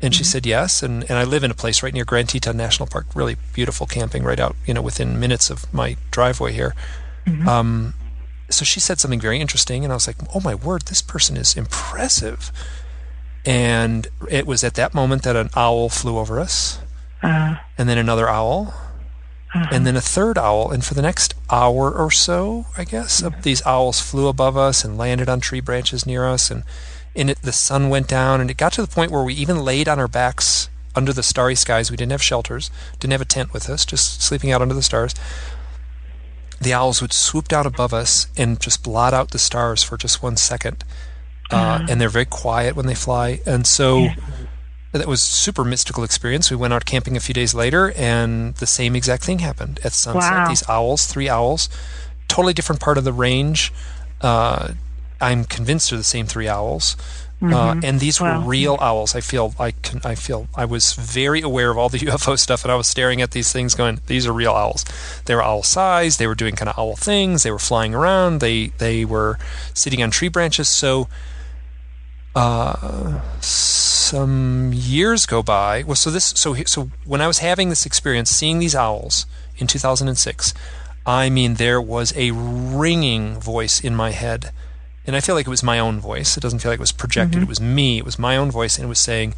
[0.00, 0.18] and mm-hmm.
[0.18, 0.82] she said yes.
[0.82, 3.86] And and I live in a place right near Grand Teton National Park, really beautiful
[3.86, 6.74] camping right out, you know, within minutes of my driveway here.
[7.26, 7.48] Mm-hmm.
[7.48, 7.94] Um,
[8.48, 11.36] so she said something very interesting, and I was like, oh my word, this person
[11.36, 12.52] is impressive.
[13.44, 16.78] And it was at that moment that an owl flew over us,
[17.22, 17.56] uh.
[17.76, 18.72] and then another owl,
[19.54, 19.68] uh-huh.
[19.70, 20.70] and then a third owl.
[20.70, 24.98] And for the next hour or so, I guess, these owls flew above us and
[24.98, 26.50] landed on tree branches near us.
[26.50, 26.64] And,
[27.14, 29.64] and it, the sun went down, and it got to the point where we even
[29.64, 31.90] laid on our backs under the starry skies.
[31.90, 34.82] We didn't have shelters, didn't have a tent with us, just sleeping out under the
[34.82, 35.14] stars.
[36.60, 40.22] The owls would swoop down above us and just blot out the stars for just
[40.22, 40.84] one second.
[41.50, 41.86] Uh, uh-huh.
[41.90, 43.40] And they're very quiet when they fly.
[43.46, 43.98] And so.
[43.98, 44.14] Yeah
[44.98, 46.50] that was super mystical experience.
[46.50, 49.92] We went out camping a few days later, and the same exact thing happened at
[49.92, 50.32] sunset.
[50.32, 50.48] Wow.
[50.48, 51.68] These owls, three owls,
[52.28, 53.72] totally different part of the range.
[54.20, 54.72] Uh,
[55.20, 56.96] I'm convinced they're the same three owls.
[57.42, 58.40] Uh, and these Wow.
[58.40, 59.14] were real owls.
[59.14, 60.00] I feel I can.
[60.02, 63.20] I feel I was very aware of all the UFO stuff, and I was staring
[63.20, 64.82] at these things, going, "These are real owls."
[65.26, 66.16] They were owl size.
[66.16, 67.42] They were doing kind of owl things.
[67.42, 68.38] They were flying around.
[68.40, 69.38] They they were
[69.74, 70.70] sitting on tree branches.
[70.70, 71.08] So,
[72.34, 75.82] uh, some years go by.
[75.84, 79.26] Well, so this so so when I was having this experience, seeing these owls
[79.58, 80.54] in 2006,
[81.06, 84.50] I mean, there was a ringing voice in my head.
[85.06, 86.38] And I feel like it was my own voice.
[86.38, 87.42] It doesn't feel like it was projected.
[87.42, 87.98] It was me.
[87.98, 89.34] It was my own voice, and it was saying,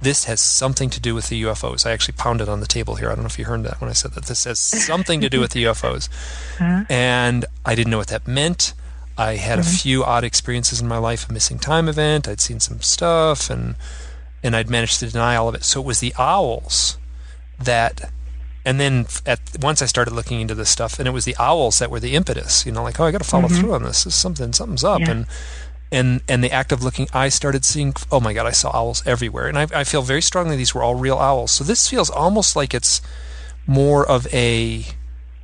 [0.00, 3.10] "This has something to do with the UFOs." I actually pounded on the table here.
[3.10, 4.24] I don't know if you heard that when I said that.
[4.24, 6.08] This has something to do with the UFOs,
[6.58, 6.84] Uh-huh.
[6.88, 8.72] and I didn't know what that meant.
[9.20, 9.76] I had a mm-hmm.
[9.76, 12.26] few odd experiences in my life, a missing time event.
[12.26, 13.76] I'd seen some stuff, and
[14.42, 15.62] and I'd managed to deny all of it.
[15.62, 16.96] So it was the owls
[17.58, 18.10] that
[18.64, 21.80] and then at once I started looking into this stuff, and it was the owls
[21.80, 22.64] that were the impetus.
[22.64, 23.60] You know, like oh, I got to follow mm-hmm.
[23.60, 24.04] through on this.
[24.04, 25.10] This is something, something's up, Yeah.
[25.10, 25.26] and
[25.92, 27.92] and and the act of looking, I started seeing.
[28.10, 30.82] Oh my God, I saw owls everywhere, and I, I feel very strongly these were
[30.82, 31.50] all real owls.
[31.50, 33.02] So this feels almost like it's
[33.66, 34.86] more of a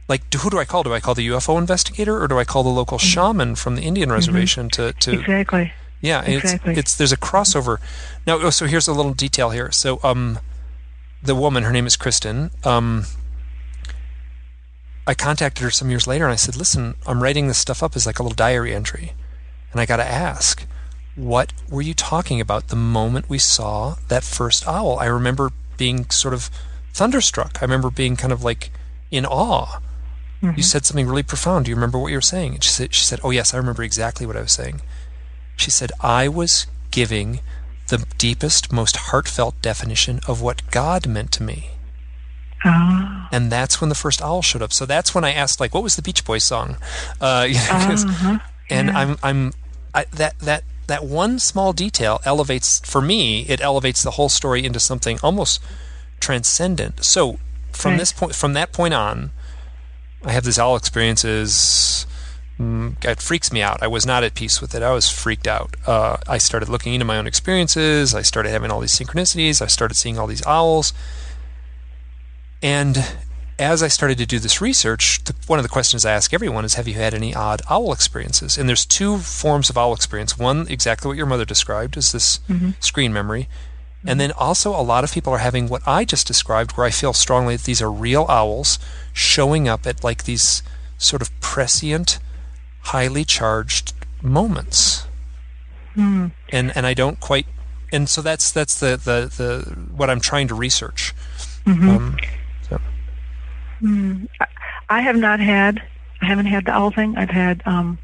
[0.08, 0.82] like who do I call?
[0.82, 3.82] Do I call the UFO investigator, or do I call the local shaman from the
[3.82, 5.72] Indian reservation to to Exactly.
[6.00, 6.72] yeah, Exactly.
[6.72, 7.78] it's it's there's a crossover.
[8.26, 9.70] Now, oh, so here's a little detail here.
[9.72, 10.38] So, um,
[11.22, 12.50] the woman, her name is Kristen.
[12.64, 13.04] Um,
[15.06, 17.96] I contacted her some years later, and I said, "Listen, I'm writing this stuff up
[17.96, 19.12] as like a little diary entry,
[19.72, 20.66] and I got to ask,
[21.14, 24.98] what were you talking about the moment we saw that first owl?
[24.98, 26.50] I remember being sort of
[26.92, 27.58] thunderstruck.
[27.60, 28.70] I remember being kind of like
[29.10, 29.80] in awe."
[30.42, 31.64] You said something really profound.
[31.64, 32.54] Do you remember what you were saying?
[32.54, 34.80] And she said, she said, "Oh yes, I remember exactly what I was saying."
[35.56, 37.40] She said, I was giving
[37.88, 41.70] the deepest, most heartfelt definition of what God meant to me.
[42.64, 43.26] Oh.
[43.32, 44.72] And that's when the first owl showed up.
[44.72, 46.76] So that's when I asked, like, what was the Beach Boys song?
[47.20, 48.38] Uh, you know, 'cause- Uh-huh.
[48.68, 48.98] and Yeah.
[48.98, 49.52] I'm, I'm,
[49.94, 54.64] I, that, that, that one small detail elevates, for me, it elevates the whole story
[54.64, 55.60] into something almost
[56.20, 57.04] transcendent.
[57.04, 57.38] So
[57.72, 57.98] from Right.
[58.00, 59.30] this point, from that point on,
[60.26, 62.06] I have these owl experiences.
[62.58, 63.82] Mm, it freaks me out.
[63.82, 64.82] I was not at peace with it.
[64.82, 65.76] I was freaked out.
[65.86, 68.14] Uh, I started looking into my own experiences.
[68.14, 69.62] I started having all these synchronicities.
[69.62, 70.92] I started seeing all these owls.
[72.62, 73.06] And
[73.58, 76.64] as I started to do this research, the, one of the questions I ask everyone
[76.64, 78.58] is Have you had any odd owl experiences?
[78.58, 80.36] And there's two forms of owl experience.
[80.36, 82.40] One, exactly what your mother described, is this
[82.80, 83.48] screen memory.
[84.06, 86.90] And then also, a lot of people are having what I just described, where I
[86.90, 88.78] feel strongly that these are real owls
[89.12, 90.62] showing up at like these
[90.98, 92.18] sort of prescient,
[92.82, 93.92] highly charged
[94.22, 95.06] moments.
[95.94, 96.28] Hmm.
[96.50, 97.46] And and I don't quite.
[97.92, 101.14] And so that's that's the the, the what I'm trying to research.
[101.64, 101.88] Mm-hmm.
[101.88, 102.16] Um,
[102.68, 102.80] so.
[104.40, 104.46] I-
[104.88, 105.82] I have not had.
[106.22, 107.16] I haven't had the owl thing.
[107.16, 107.98] I've had um,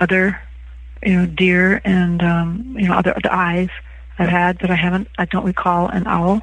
[0.00, 0.40] other,
[1.02, 3.68] you know, deer and um, you know other the eyes.
[4.18, 5.08] I've had, but I haven't.
[5.18, 6.42] I don't recall an owl.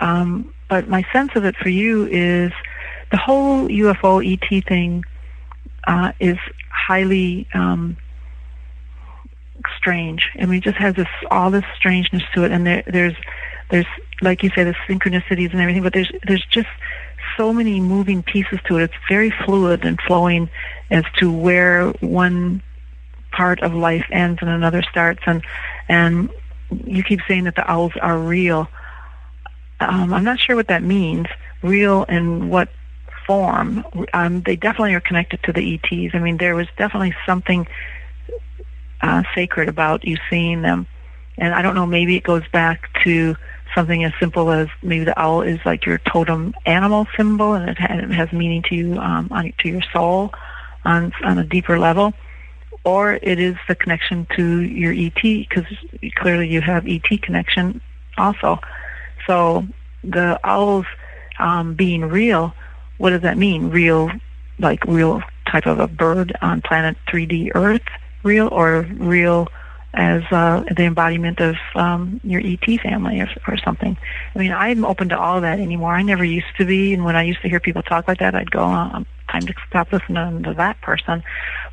[0.00, 2.52] Um, but my sense of it for you is
[3.10, 5.04] the whole UFO ET thing
[5.86, 6.38] uh, is
[6.70, 7.96] highly um,
[9.76, 10.28] strange.
[10.40, 13.16] I mean, it just has this all this strangeness to it, and there, there's
[13.70, 13.86] there's
[14.22, 16.68] like you say, the synchronicities and everything, but there's there's just
[17.36, 18.84] so many moving pieces to it.
[18.84, 20.48] It's very fluid and flowing
[20.90, 22.62] as to where one
[23.30, 25.44] part of life ends and another starts, and
[25.88, 26.30] and
[26.70, 28.68] you keep saying that the owls are real.
[29.80, 31.26] Um, I'm not sure what that means.
[31.62, 32.68] Real in what
[33.26, 33.84] form?
[34.12, 36.14] Um, they definitely are connected to the ETs.
[36.14, 37.66] I mean, there was definitely something
[39.02, 40.86] uh, sacred about you seeing them.
[41.38, 43.36] And I don't know, maybe it goes back to
[43.74, 47.78] something as simple as maybe the owl is like your totem animal symbol and it,
[47.78, 50.32] ha- it has meaning to you, um, on, to your soul
[50.84, 52.14] on, on a deeper level.
[52.86, 55.64] Or it is the connection to your ET because
[56.14, 57.80] clearly you have ET connection
[58.16, 58.60] also.
[59.26, 59.66] So
[60.04, 60.86] the owls
[61.40, 62.54] um, being real,
[62.98, 63.70] what does that mean?
[63.70, 64.12] Real,
[64.60, 65.20] like real
[65.50, 67.82] type of a bird on planet 3D Earth,
[68.22, 69.48] real, or real
[69.94, 73.96] as uh, the embodiment of um, your ET family or, or something.
[74.34, 75.92] I mean, I'm open to all of that anymore.
[75.92, 78.36] I never used to be, and when I used to hear people talk like that,
[78.36, 81.22] I'd go, oh, time to stop listening to that person.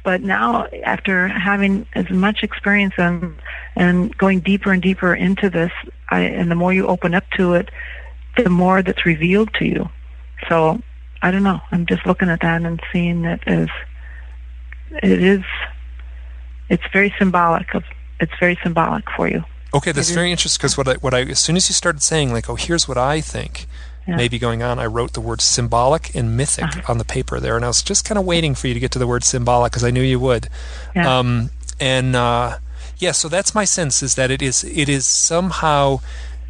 [0.03, 3.35] But now, after having as much experience and
[3.75, 5.71] and going deeper and deeper into this,
[6.09, 7.69] I, and the more you open up to it,
[8.37, 9.89] the more that's revealed to you.
[10.49, 10.81] So
[11.21, 11.61] I don't know.
[11.71, 13.69] I'm just looking at that and seeing it as
[14.91, 15.43] it is.
[16.69, 17.83] It's very symbolic of.
[18.19, 19.43] It's very symbolic for you.
[19.73, 22.31] Okay, that's very interesting because what I, what I as soon as you started saying
[22.31, 23.65] like, oh, here's what I think
[24.07, 24.17] Yeah.
[24.17, 26.91] may be going on, I wrote the word symbolic and mythic Uh-huh.
[26.91, 28.91] on the paper there, and I was just kind of waiting for you to get
[28.91, 30.49] to the word symbolic because I knew you would.
[30.95, 31.19] Yeah.
[31.19, 32.57] Um, and uh,
[32.97, 35.99] yeah, so that's my sense is that it is it is somehow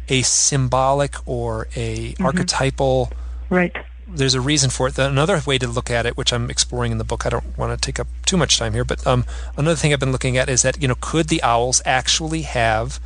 [0.08, 2.24] a symbolic or a Mm-hmm.
[2.26, 3.12] archetypal.
[3.50, 3.74] right.
[4.06, 4.96] There's a reason for it.
[4.98, 7.72] Another way to look at it, which I'm exploring in the book, I don't want
[7.76, 9.24] to take up too much time here, but um,
[9.56, 13.00] another thing I've been looking at is that you know could the owls actually have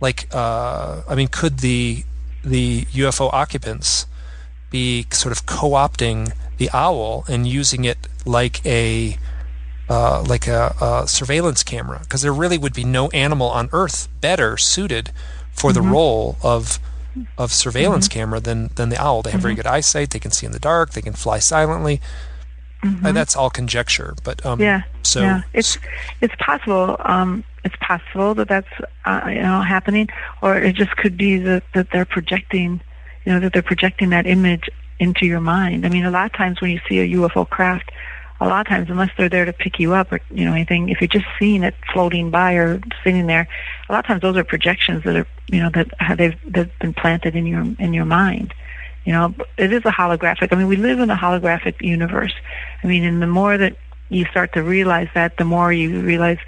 [0.00, 2.04] like uh, I mean could the
[2.44, 4.06] the UFO occupants
[4.70, 9.18] be sort of co-opting the owl and using it like a
[9.88, 14.08] uh, like a, a surveillance camera because there really would be no animal on Earth
[14.20, 15.10] better suited
[15.52, 16.78] for the role of
[17.36, 19.22] of surveillance camera than than the owl.
[19.22, 20.10] They have very good eyesight.
[20.10, 20.92] They can see in the dark.
[20.92, 22.00] They can fly silently.
[22.82, 24.82] Uh, that's all conjecture, but um, Yeah.
[25.02, 25.42] So yeah.
[25.52, 25.78] It's
[26.20, 26.96] it's possible.
[27.00, 28.68] Um, it's possible that that's
[29.04, 30.08] uh, you know happening,
[30.42, 32.80] or it just could be that that they're projecting,
[33.24, 35.86] you know, that they're projecting that image into your mind.
[35.86, 37.90] I mean, a lot of times when you see a UFO craft,
[38.40, 40.88] a lot of times unless they're there to pick you up or you know anything,
[40.88, 43.48] if you're just seeing it floating by or sitting there,
[43.88, 46.78] a lot of times those are projections that are you know that have they've they've
[46.80, 48.54] been planted in your in your mind.
[49.04, 50.52] You know, it is a holographic.
[50.52, 52.34] I mean, we live in a holographic universe.
[52.84, 53.76] I mean, and the more that
[54.10, 56.38] you start to realize that, the more you realize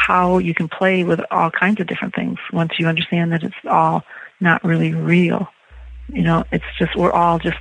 [0.00, 3.54] how you can play with all kinds of different things once you understand that it's
[3.68, 4.02] all
[4.40, 5.46] not really real.
[6.08, 7.58] You know, it's just, we're all just,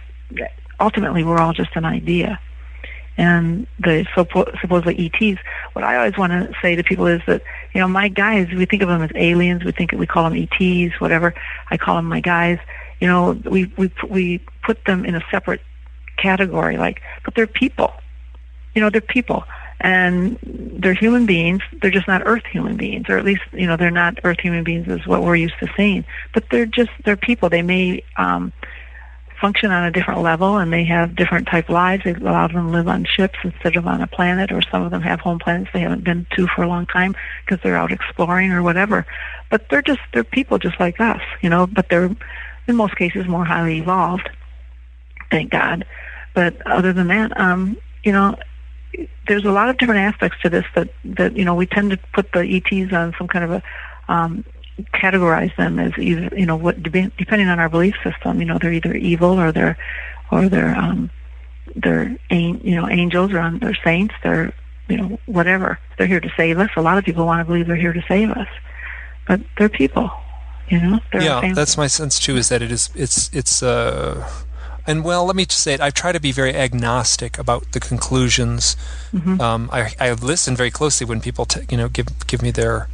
[0.79, 2.39] ultimately, we're all just an idea.
[3.17, 5.41] And the suppo- supposedly ETs,
[5.73, 8.65] what I always want to say to people is that, you know, my guys, we
[8.65, 11.33] think of them as aliens, we think we call them ETs, whatever.
[11.69, 12.59] I call them my guys.
[13.01, 15.61] You know, we we we put them in a separate
[16.17, 17.93] category, like, but they're people.
[18.73, 19.43] You know, they're people,
[19.81, 21.61] and they're human beings.
[21.81, 24.63] They're just not Earth human beings, or at least you know they're not Earth human
[24.63, 26.05] beings is what we're used to seeing.
[26.33, 27.49] But they're just they're people.
[27.49, 28.51] They may um,
[29.39, 32.05] function on a different level, and they have different type lives.
[32.05, 34.91] A lot of them live on ships instead of on a planet, or some of
[34.91, 37.15] them have home planets they haven't been to for a long time
[37.45, 39.05] because they're out exploring or whatever.
[39.49, 41.67] But they're just they're people just like us, you know.
[41.67, 42.15] But they're
[42.67, 44.29] in most cases more highly evolved.
[45.31, 45.85] Thank God.
[46.33, 48.35] But other than that, um, you know,
[49.27, 51.97] there's a lot of different aspects to this that that you know we tend to
[52.13, 53.63] put the ETs on some kind of a
[54.07, 54.43] um,
[54.93, 58.57] categorize them as either you know what dep- depending on our belief system you know
[58.59, 59.77] they're either evil or they're
[60.31, 61.09] or they're um
[61.75, 64.53] they're you know angels or um, they're saints they're
[64.87, 65.79] you know whatever.
[65.97, 66.71] They're here to save us.
[66.75, 68.47] A lot of people want to believe they're here to save us.
[69.27, 70.11] But they're people
[70.69, 70.99] you know?
[71.11, 72.37] They're yeah, that's my sense too.
[72.37, 74.27] Is that it is it's it's uh,
[74.89, 75.81] and well, let me just say it.
[75.81, 78.75] I try to be very agnostic about the conclusions.
[79.13, 79.39] Mm-hmm.
[79.41, 82.87] Um, I I listen very closely when people t- you know give give me their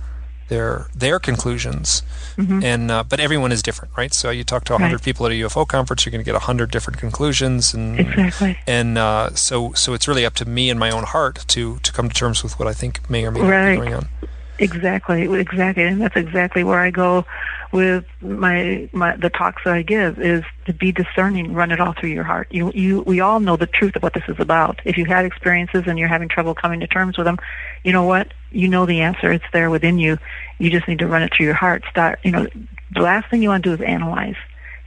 [0.48, 2.04] their their conclusions,
[2.38, 4.14] and uh, but everyone is different, right?
[4.14, 4.96] So you talk to a hundred Mm-hmm.
[4.96, 5.04] Right.
[5.04, 8.58] people at a UFO conference, you're going to get a hundred different conclusions, and exactly
[8.68, 11.91] and uh, so so it's really up to me and my own heart to to
[11.91, 13.72] come to terms with what I think may or may not Right.
[13.80, 14.08] be going on.
[14.58, 17.26] Exactly, exactly, and that's exactly where I go
[17.74, 21.93] with my my the talks that I give is to be discerning, run it all
[21.93, 22.47] through your heart.
[22.51, 24.80] You you we all know the truth of what this is about.
[24.86, 27.38] If you had experiences and you're having trouble coming to terms with them,
[27.84, 28.34] you know what?
[28.51, 29.30] You know the answer.
[29.30, 30.18] It's there within you.
[30.58, 31.84] You just need to run it through your heart.
[31.89, 32.47] Start, you know,
[32.93, 34.38] the last thing you want to do is analyze.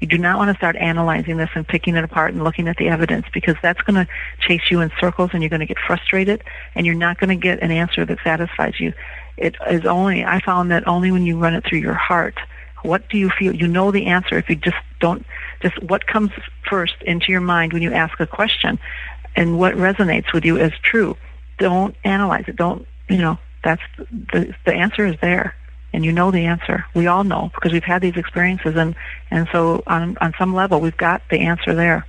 [0.00, 2.76] You do not want to start analyzing this and picking it apart and looking at
[2.76, 4.10] the evidence because that's going to
[4.40, 6.44] chase you in circles and you're going to get frustrated
[6.74, 8.92] and you're not going to get an answer that satisfies you.
[9.38, 12.38] It is only, I found that only when you run it through your heart.
[12.82, 13.54] What do you feel?
[13.54, 15.24] You know the answer if you just don't,
[15.60, 16.30] just what comes
[16.68, 18.78] first into your mind when you ask a question
[19.36, 21.16] and what resonates with you as true.
[21.58, 22.56] Don't analyze it.
[22.56, 25.54] Don't, you know, that's, the, the answer is there
[25.92, 26.84] and you know the answer.
[26.94, 28.94] We all know because we've had these experiences, and
[29.30, 32.06] and so on on some level we've got the answer there.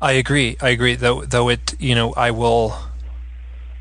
[0.00, 0.56] I agree.
[0.60, 0.96] I agree.
[0.96, 2.76] Though, though it, you know, I will.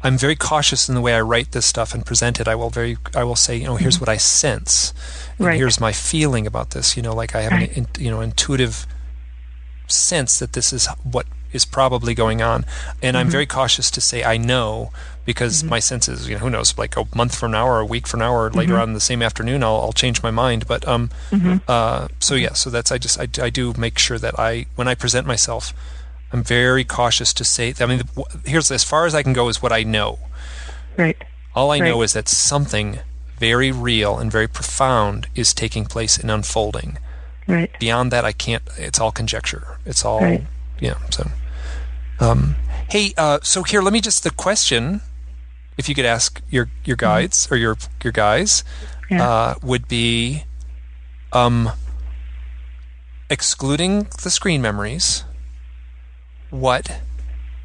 [0.03, 2.47] I'm very cautious in the way I write this stuff and present it.
[2.47, 4.01] I will very, I will say, you know, here's mm-hmm.
[4.01, 4.93] what I sense,
[5.37, 5.57] and Right.
[5.57, 6.97] here's my feeling about this.
[6.97, 7.75] You know, like I have Right.
[7.77, 8.87] an, you know, intuitive
[9.87, 12.65] sense that this is what is probably going on,
[13.01, 13.31] and I'm mm-hmm.
[13.31, 14.91] very cautious to say I know
[15.25, 15.69] because mm-hmm.
[15.69, 18.07] my sense is, you know, who knows, like a month from now or a week
[18.07, 20.67] from now or later on in the same afternoon, I'll, I'll change my mind.
[20.67, 21.11] But um,
[21.67, 24.87] uh, so yeah, so that's I just I, I do make sure that I when
[24.87, 25.73] I present myself.
[26.33, 27.73] I'm very cautious to say.
[27.79, 28.01] I mean,
[28.45, 30.19] here's as far as I can go is what I know.
[30.97, 31.17] Right.
[31.55, 32.99] All I know is that something
[33.37, 36.97] very real and very profound is taking place and unfolding.
[37.47, 37.71] Right.
[37.79, 38.63] Beyond that, I can't.
[38.77, 39.77] It's all conjecture.
[39.85, 40.45] It's all Right.
[40.79, 40.95] yeah.
[41.09, 41.29] So,
[42.19, 42.55] um,
[42.89, 45.01] hey, uh, so here, let me just the question.
[45.77, 48.63] If you could ask your your guides or your your guys,
[49.09, 49.27] Yeah.
[49.27, 50.43] uh, would be
[51.33, 51.71] um,
[53.29, 55.23] excluding the screen memories.
[56.51, 57.01] What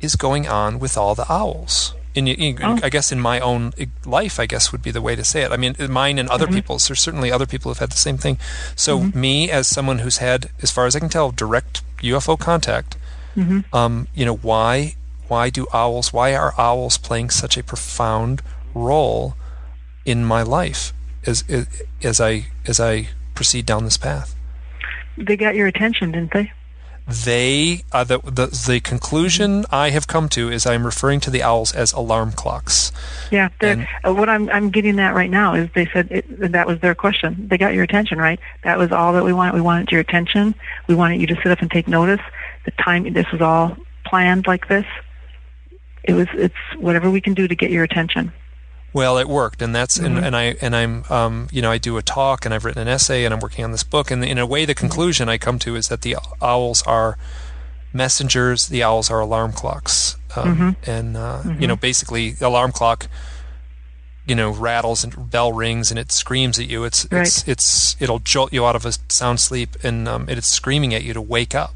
[0.01, 1.95] is going on with all the owls?
[2.14, 2.78] In, in Oh.
[2.82, 3.74] I guess in my own
[4.07, 5.53] life, I guess would be the way to say it.
[5.53, 6.55] I mean, mine and other mm-hmm.
[6.55, 6.89] people's.
[6.89, 8.39] There's certainly other people who've had the same thing.
[8.74, 9.20] So mm-hmm.
[9.20, 12.97] me, as someone who's had, as far as I can tell, direct UFO contact,
[13.37, 13.61] mm-hmm.
[13.76, 14.95] um, you know, why
[15.28, 16.12] why do owls?
[16.12, 18.43] Why are owls playing such a profound
[18.74, 19.37] role
[20.05, 20.93] in my life
[21.26, 21.66] as as,
[22.03, 24.34] as I as I proceed down this path?
[25.18, 26.53] They got your attention, didn't they?
[27.07, 31.40] They uh, the, the the conclusion I have come to is I'm referring to the
[31.40, 32.90] owls as alarm clocks.
[33.30, 33.48] Yeah.
[33.61, 36.80] And- uh, what I'm I'm getting at right now is they said it, that was
[36.80, 37.46] their question.
[37.48, 38.40] They got your attention, right?
[38.64, 39.54] That was all that we wanted.
[39.54, 40.54] We wanted your attention.
[40.88, 42.20] We wanted you to sit up and take notice.
[42.64, 44.86] The time this was all planned like this.
[46.02, 46.26] It was.
[46.34, 48.32] It's whatever we can do to get your attention.
[48.93, 50.16] Well, it worked, and that's Mm-hmm.
[50.16, 52.80] and, and I and I'm um, you know I do a talk and I've written
[52.82, 54.80] an essay and I'm working on this book and in a way the Mm-hmm.
[54.80, 57.18] conclusion I come to is that the owls are
[57.93, 60.91] messengers, the owls are alarm clocks, um, Mm-hmm.
[60.91, 63.09] and uh, you know basically the alarm clock
[64.26, 66.84] you know rattles and bell rings and it screams at you.
[66.84, 70.95] It's it's it's it'll jolt you out of a sound sleep and um, it's screaming
[70.95, 71.74] at you to wake up.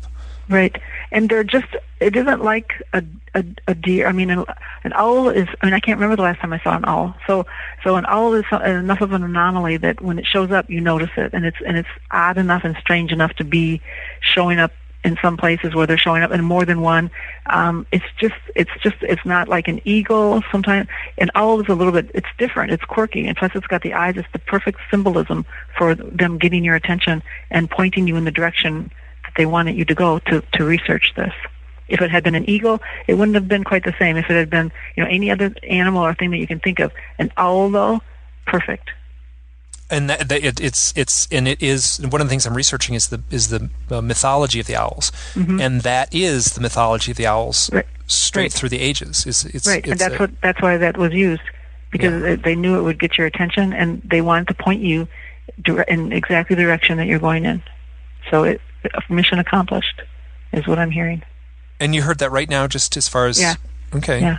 [0.49, 0.75] Right.
[1.13, 1.67] And they're just,
[1.99, 3.03] it isn't like a,
[3.35, 4.07] a, a deer.
[4.07, 4.45] I mean, an,
[4.85, 7.15] an owl is, I mean, I can't remember the last time I saw an owl.
[7.27, 7.47] So,
[7.83, 11.11] so an owl is enough of an anomaly that when it shows up, you notice
[11.17, 11.33] it.
[11.33, 13.81] And it's, and it's odd enough and strange enough to be
[14.21, 17.11] showing up in some places where they're showing up in more than one.
[17.47, 20.43] Um, it's just, it's just, it's not like an eagle.
[20.53, 20.89] Sometimes
[21.19, 22.71] an owl is a little bit, it's different.
[22.71, 23.27] It's quirky.
[23.27, 24.17] And plus it's got the eyes.
[24.17, 25.47] It's the perfect symbolism
[25.77, 28.91] for them getting your attention and pointing you in the direction
[29.31, 31.33] that they wanted you to go to, to research this.
[31.89, 34.17] If it had been an eagle, it wouldn't have been quite the same.
[34.17, 36.79] If it had been, you know, any other animal or thing that you can think
[36.79, 36.93] of.
[37.19, 38.01] An owl, though,
[38.47, 38.91] perfect.
[39.91, 42.95] and that, that it, it's it's and it is one of the things I'm researching
[42.95, 47.17] is the is the uh, mythology of the owls, and that is the mythology of
[47.17, 47.77] the owls Mm-hmm.
[47.77, 47.87] Right.
[48.07, 48.53] straight Right.
[48.53, 49.27] through the ages.
[49.27, 51.43] Is it's, Right, and that's a- what that's why that was used
[51.91, 52.37] because Yeah.
[52.37, 55.09] they- knew it would get your attention, and they wanted to point you
[55.61, 57.61] dire- in exactly the direction that you're going in.
[58.31, 58.61] So it
[59.09, 60.03] mission accomplished
[60.53, 61.23] is what I'm hearing.
[61.79, 63.55] And you heard that right now, just as far as Yeah.
[63.95, 64.39] okay, Yeah.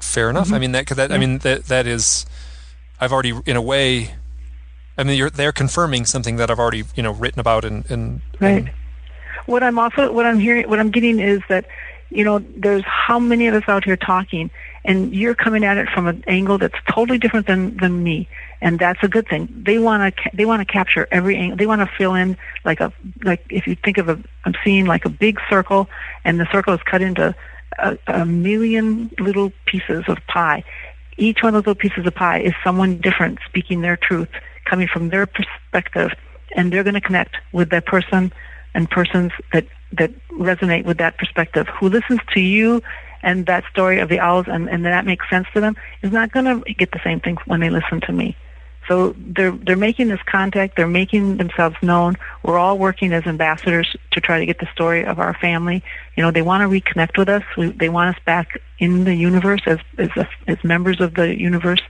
[0.00, 0.48] fair enough.
[0.48, 0.60] I mm-hmm.
[0.60, 2.26] mean that that I mean that that is
[3.00, 4.14] I've already in a way.
[4.98, 8.20] I mean, you're, they're confirming something that I've already, you know, written about and, and
[8.38, 8.58] Right.
[8.58, 8.70] and-
[9.46, 11.64] What I'm also what I'm hearing what I'm getting is that
[12.10, 14.50] you know there's how many of us out here talking
[14.84, 18.28] and you're coming at it from an angle that's totally different than than me
[18.60, 19.48] and that's a good thing.
[19.66, 22.80] They want to they want to capture every angle they want to fill in like
[22.80, 22.92] a
[23.22, 25.88] like if you think of a i'm seeing like a big circle
[26.24, 27.34] and the circle is cut into
[27.78, 30.64] a, a million little pieces of pie.
[31.16, 34.28] Each one of those little pieces of pie is someone different speaking their truth
[34.64, 36.12] coming from their perspective
[36.56, 38.32] and they're going to connect with that person
[38.74, 41.66] and persons that that resonate with that perspective.
[41.80, 42.82] Who listens to you
[43.22, 46.32] and that story of the owls and, and that makes sense to them is not
[46.32, 48.36] going to get the same thing when they listen to me
[48.88, 52.16] so they're they're making this contact they're making themselves known.
[52.42, 55.82] We're all working as ambassadors to try to get the story of our family.
[56.16, 57.44] You know they want to reconnect with us.
[57.56, 60.10] We, they want us back in the universe as as,
[60.46, 61.82] as members of the universe.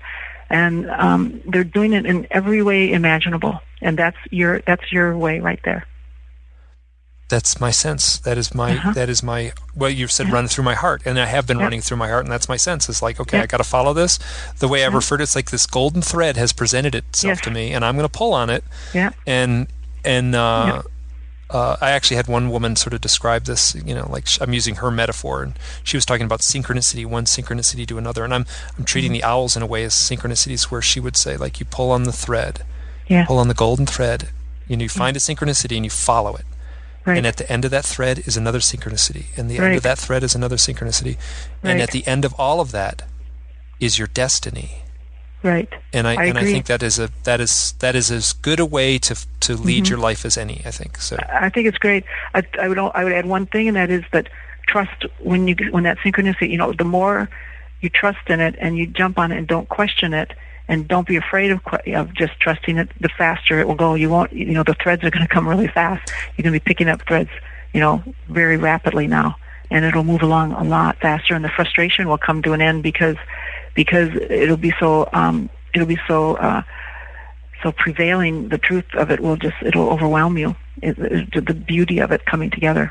[0.53, 3.61] And um, they're doing it in every way imaginable.
[3.81, 5.87] And that's your that's your way right there
[7.31, 8.19] that's my sense.
[8.19, 8.93] That is my Uh-huh.
[8.93, 11.65] that is my well you've said run through my heart and I have been Yep.
[11.65, 12.89] running through my heart and that's my sense.
[12.91, 13.45] It's like okay, Yep.
[13.45, 14.19] I got to follow this.
[14.59, 17.73] The way I've referred it, it's like this golden thread has presented itself to me
[17.75, 18.63] and I'm going to pull on it
[18.93, 19.67] yeah and
[20.05, 20.83] and uh,
[21.51, 23.75] uh, I actually had one woman sort of describe this.
[23.75, 27.85] You know, like I'm using her metaphor, and she was talking about synchronicity, one synchronicity
[27.89, 28.47] to another, and I'm
[28.79, 29.21] I'm treating Mm-hmm.
[29.21, 32.05] the owls in a way as synchronicities, where she would say like you pull on
[32.05, 32.63] the thread,
[33.09, 34.29] yeah pull on the golden thread,
[34.69, 36.47] you know, you find a synchronicity and you follow it,
[37.07, 39.83] right and at the end of that thread is another synchronicity, and the end of
[39.83, 41.17] that thread is another synchronicity,
[41.63, 43.03] and at the end of all of that
[43.81, 44.83] is your destiny
[45.43, 48.35] right and I, I and I think that is a that is that is as
[48.35, 49.91] good a way to to lead Mm-hmm.
[49.91, 50.61] your life as any.
[50.67, 51.17] I think so.
[51.31, 52.05] I think it's great.
[52.35, 54.29] I, I would I would add one thing, and that is that
[54.67, 56.51] trust when you when that synchronicity.
[56.51, 57.31] You know, the more
[57.81, 60.33] you trust in it and you jump on it and don't question it
[60.71, 63.95] and don't be afraid of of just trusting it, the faster it will go.
[63.95, 64.33] You won't.
[64.33, 66.11] You know, the threads are going to come really fast.
[66.37, 67.31] You're going to be picking up threads.
[67.75, 69.37] You know, very rapidly now,
[69.71, 72.85] and it'll move along a lot faster, and the frustration will come to an end
[72.85, 73.17] because
[73.75, 76.37] because it'll be so um, it'll be so.
[76.37, 76.63] Uh,
[77.63, 81.99] so prevailing the truth of it will just it'll overwhelm you it, it, the beauty
[81.99, 82.91] of it coming together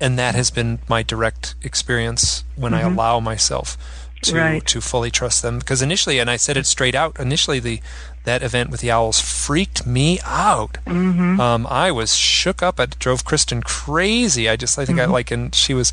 [0.00, 2.94] and that has been my direct experience when I Mhm.
[2.94, 3.76] allow myself
[4.22, 4.66] to Right.
[4.66, 7.18] to fully trust them because initially, and I said it straight out.
[7.20, 7.80] Initially, the
[8.24, 10.74] that event with the owls freaked me out.
[10.86, 11.40] Mm-hmm.
[11.40, 12.78] Um, I was shook up.
[12.80, 14.48] It drove Kristen crazy.
[14.48, 15.92] I just I think I like and she was.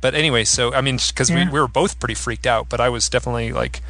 [0.00, 1.38] But anyway, so I mean, because Mm-hmm.
[1.38, 1.44] Yeah.
[1.46, 3.80] we, we were both pretty freaked out, but I was definitely like,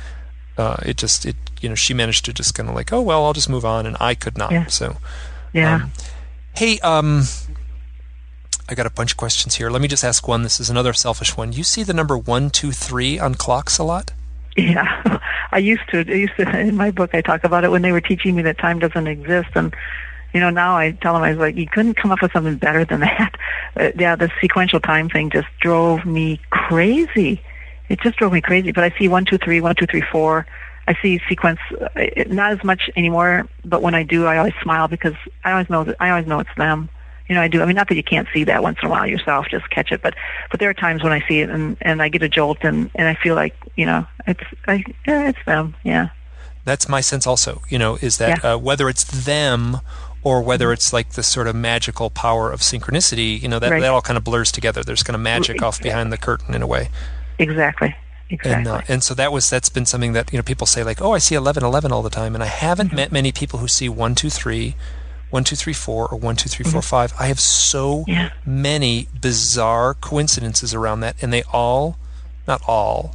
[0.57, 3.25] uh, it just it you know she managed to just kind of like, oh well,
[3.25, 4.51] I'll just move on, and I could not.
[4.53, 4.67] Yeah.
[4.67, 4.97] So
[5.53, 5.75] Yeah.
[5.75, 5.93] um,
[6.57, 7.25] hey, um,
[8.69, 9.69] I got a bunch of questions here.
[9.71, 10.43] Let me just ask one.
[10.43, 11.53] This is another selfish one.
[11.53, 14.13] You see the number one, two, three on clocks a lot?
[14.57, 15.21] Yeah,
[15.53, 15.99] I used to.
[15.99, 17.11] I used to in my book.
[17.15, 19.75] I talk about it when they were teaching me that time doesn't exist, and
[20.33, 22.57] you know now I tell them I was like, you couldn't come up with something
[22.57, 23.35] better than that.
[23.77, 27.43] Uh, yeah, the sequential time thing just drove me crazy.
[27.89, 28.71] It just drove me crazy.
[28.71, 30.47] But I see one, two, three, one, two, three, four.
[30.87, 31.89] I see sequence uh,
[32.29, 35.83] not as much anymore, but when I do, I always smile because I always know
[35.83, 36.89] that I always know it's them.
[37.29, 37.63] You know, I do.
[37.63, 39.93] I mean, not that you can't see that once in a while yourself, just catch
[39.93, 40.03] it.
[40.03, 40.15] But
[40.51, 42.91] but there are times when I see it and and I get a jolt and
[42.95, 45.75] and I feel like you know it's I yeah it's them.
[45.85, 46.09] Yeah.
[46.67, 48.53] That's my sense also, you know, is that Yeah.
[48.55, 49.79] uh, whether it's them
[50.23, 53.81] or whether it's like the sort of magical power of synchronicity, you know, that, Right.
[53.83, 54.83] that all kind of blurs together.
[54.83, 56.89] There's kind of magic off behind the curtain in a way.
[57.39, 57.95] Exactly.
[58.31, 58.53] Exactly.
[58.55, 61.03] And, uh, and so that was that's been something that you know people say like
[61.03, 62.97] oh I see eleven eleven all the time and I haven't Mm-hmm.
[62.97, 64.75] met many people who see one two three,
[65.35, 67.13] one two three four or one two three four five.
[67.19, 68.11] I have so Mm-hmm.
[68.11, 68.31] Yeah.
[68.47, 71.99] many bizarre coincidences around that, and they all,
[72.47, 73.15] not all,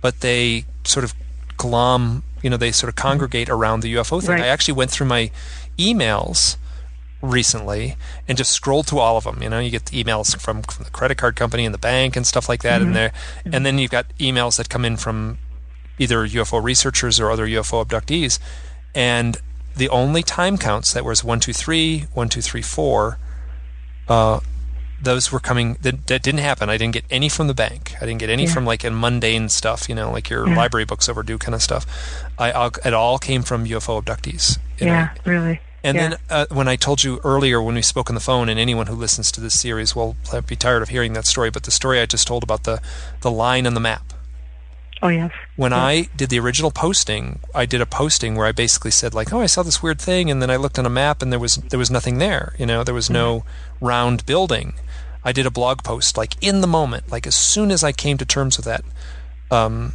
[0.00, 1.14] but they sort of
[1.56, 2.22] glom.
[2.42, 4.30] You know, they sort of congregate around the UFO thing.
[4.30, 4.30] Mm-hmm.
[4.30, 4.42] Right.
[4.42, 5.30] I actually went through my
[5.78, 6.56] emails
[7.22, 7.96] recently
[8.28, 9.42] and just scrolled through all of them.
[9.42, 12.16] You know, you get the emails from, from the credit card company and the bank
[12.16, 12.86] and stuff like that, Mm-hmm.
[12.88, 13.12] and there,
[13.46, 15.38] and then you've got emails that come in from
[15.98, 18.38] either UFO researchers or other UFO abductees,
[18.94, 19.38] and
[19.76, 23.18] the only time counts that was one two three, one two three four,
[24.08, 24.40] uh,
[25.02, 26.70] those were coming that, that didn't happen.
[26.70, 27.94] I didn't get any from the bank.
[28.00, 28.54] I didn't get any Yeah.
[28.54, 30.56] from like a mundane stuff, you know, like your Yeah.
[30.56, 31.84] library books overdue kind of stuff.
[32.38, 34.58] I, I it all came from UFO abductees.
[34.78, 34.92] you know.
[34.92, 35.08] yeah.
[35.24, 35.60] Really.
[35.82, 36.08] And Yeah.
[36.08, 38.86] then uh, when I told you earlier when we spoke on the phone, and anyone
[38.86, 40.16] who listens to this series will
[40.46, 42.80] be tired of hearing that story, but the story I just told about the
[43.20, 44.13] the line on the map.
[45.04, 45.30] Oh yes.
[45.56, 45.84] When Yeah.
[45.84, 49.40] I did the original posting, I did a posting where I basically said like, "Oh,
[49.42, 51.56] I saw this weird thing," and then I looked on a map and there was
[51.56, 52.54] there was nothing there.
[52.58, 53.86] You know, there was no Mm-hmm.
[53.86, 54.74] round building.
[55.22, 58.16] I did a blog post like in the moment, like as soon as I came
[58.18, 58.82] to terms with that,
[59.50, 59.92] um,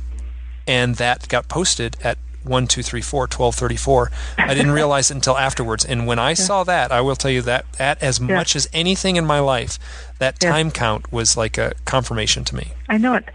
[0.68, 4.12] and that got posted at one two three four twelve thirty four.
[4.38, 5.84] I didn't realize it until afterwards.
[5.86, 8.36] And when I saw that, I will tell you that that as Yeah.
[8.36, 9.80] much as anything in my life,
[10.20, 10.52] that Yeah.
[10.52, 12.74] time count was like a confirmation to me.
[12.88, 13.26] I know it.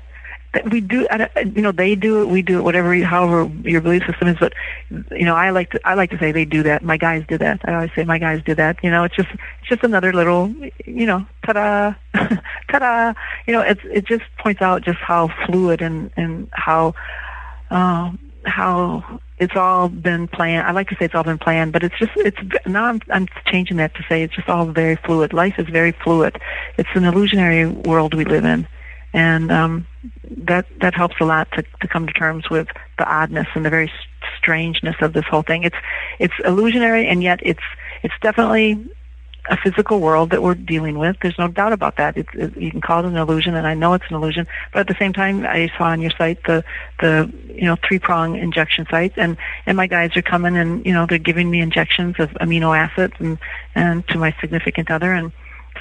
[0.70, 1.06] We do,
[1.44, 2.28] you know, they do it.
[2.28, 2.62] We do it.
[2.62, 4.36] Whatever, however your belief system is.
[4.38, 4.52] But
[5.10, 6.82] you know, I like to, I like to say they do that.
[6.82, 7.60] My guys did that.
[7.64, 8.78] I always say my guys did that.
[8.82, 10.48] You know, it's just, it's just another little,
[10.86, 11.94] you know, ta-da,
[12.70, 13.14] ta-da.
[13.46, 16.94] You know, it's, it just points out just how fluid and and how,
[17.70, 20.66] um, how it's all been planned.
[20.66, 23.26] I like to say it's all been planned, but it's just it's now I'm I'm
[23.46, 25.32] changing that to say it's just all very fluid.
[25.32, 26.40] Life is very fluid.
[26.78, 28.66] It's an illusionary world we live in,
[29.14, 29.86] and um,
[30.28, 33.70] that that helps a lot to to come to terms with the oddness and the
[33.70, 33.90] very
[34.36, 35.62] strangeness of this whole thing.
[35.62, 35.76] It's
[36.18, 37.62] it's illusionary, and yet it's
[38.02, 38.84] it's definitely
[39.50, 41.16] a physical world that we're dealing with.
[41.20, 42.16] There's no doubt about that.
[42.16, 44.46] It's, it, you can call it an illusion, and I know it's an illusion.
[44.72, 46.64] But at the same time, I saw on your site the
[47.00, 49.36] the you know three prong injection sites, and
[49.66, 53.14] and my guys are coming and you know they're giving me injections of amino acids
[53.20, 53.38] and
[53.76, 55.30] and to my significant other, and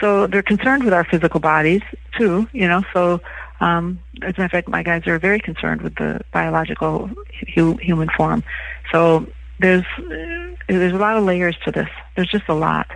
[0.03, 1.81] so they're concerned with our physical bodies
[2.17, 2.47] too.
[2.51, 3.21] You know, so.
[3.59, 7.09] Um, as a matter of fact, my guys are very concerned with the biological
[7.55, 8.43] hu- human form.
[8.91, 9.25] So
[9.59, 11.87] there's uh, there's a lot of layers to this.
[12.15, 12.87] There's just a lot.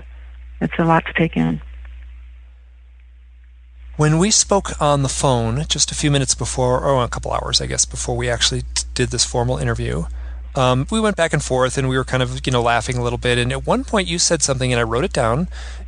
[0.59, 1.61] It's a lot to take in.
[3.95, 7.61] When we spoke on the phone just a few minutes before, or a couple hours,
[7.61, 10.05] I guess, before we actually t- did this formal interview,
[10.55, 13.03] um, we went back and forth and we were kind of, you know, laughing a
[13.03, 13.38] little bit.
[13.38, 15.47] And at one point you said something and I wrote it down.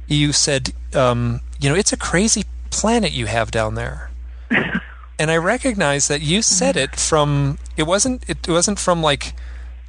[0.10, 4.10] You said, um, you know, it's a crazy planet you have down there.
[5.20, 9.34] and I recognize that you said it from, it wasn't, it wasn't from like,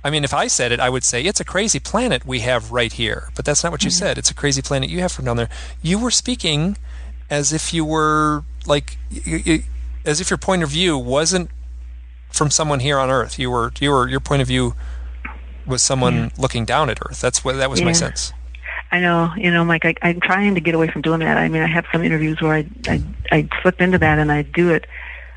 [0.05, 2.71] I mean, if I said it, I would say it's a crazy planet we have
[2.71, 3.31] right here.
[3.35, 4.19] But that's not what you said.
[4.19, 5.51] It's a crazy planet you have from down there.
[5.83, 6.77] You were speaking
[7.29, 8.97] as if you were like,
[10.05, 11.51] as if your point of view wasn't
[12.31, 13.39] from someone here on Earth.
[13.39, 14.75] You were, you were, your point of view
[15.67, 17.21] was someone looking down at Earth.
[17.21, 18.33] That's what that was my sense.
[18.93, 19.85] I know, you know, Mike.
[19.85, 21.39] I, I'm trying to get away from doing that.
[21.39, 24.43] I mean, I have some interviews where I I, I slip into that and I
[24.43, 24.87] do it.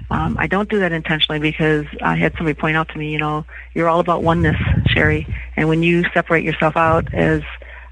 [0.10, 3.18] Um, I don't do that intentionally because I had somebody point out to me, you
[3.18, 4.58] know, you're all about oneness,
[4.88, 7.42] Sherry, and when you separate yourself out as,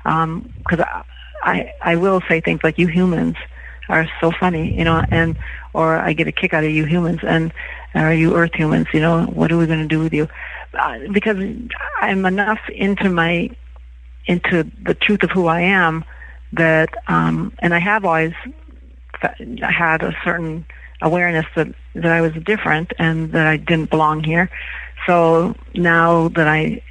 [0.04, 1.04] because I,
[1.44, 3.38] I I will say things like you humans,
[3.90, 5.38] are so funny, you know, and
[5.74, 7.52] or I get a kick out of you humans, and
[7.94, 8.88] are you Earth humans?
[8.94, 10.28] You know, what are we going to do with you?
[10.74, 11.38] Uh, because
[12.00, 13.50] I'm enough into my
[14.26, 16.04] into the truth of who I am
[16.54, 18.34] that, um, and I have always
[19.62, 20.66] had a certain
[21.02, 24.50] awareness that that I was different and that I didn't belong here.
[25.06, 26.82] So now that I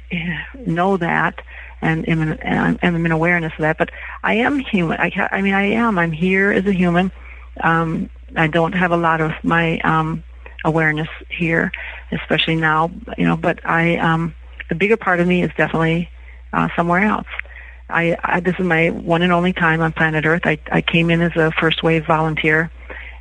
[0.65, 1.39] know that
[1.81, 3.89] and am in, and I'm in awareness of that, but
[4.23, 4.99] I am human.
[4.99, 5.97] I, I mean, I am.
[5.97, 7.11] I'm here as a human.
[7.61, 10.23] Um, I don't have a lot of my um,
[10.63, 11.71] awareness here,
[12.11, 12.91] especially now.
[13.17, 14.35] You know, but I um,
[14.69, 16.09] the bigger part of me is definitely
[16.53, 17.27] uh, somewhere else.
[17.89, 20.43] I, I this is my one and only time on planet Earth.
[20.45, 22.71] I I came in as a first wave volunteer,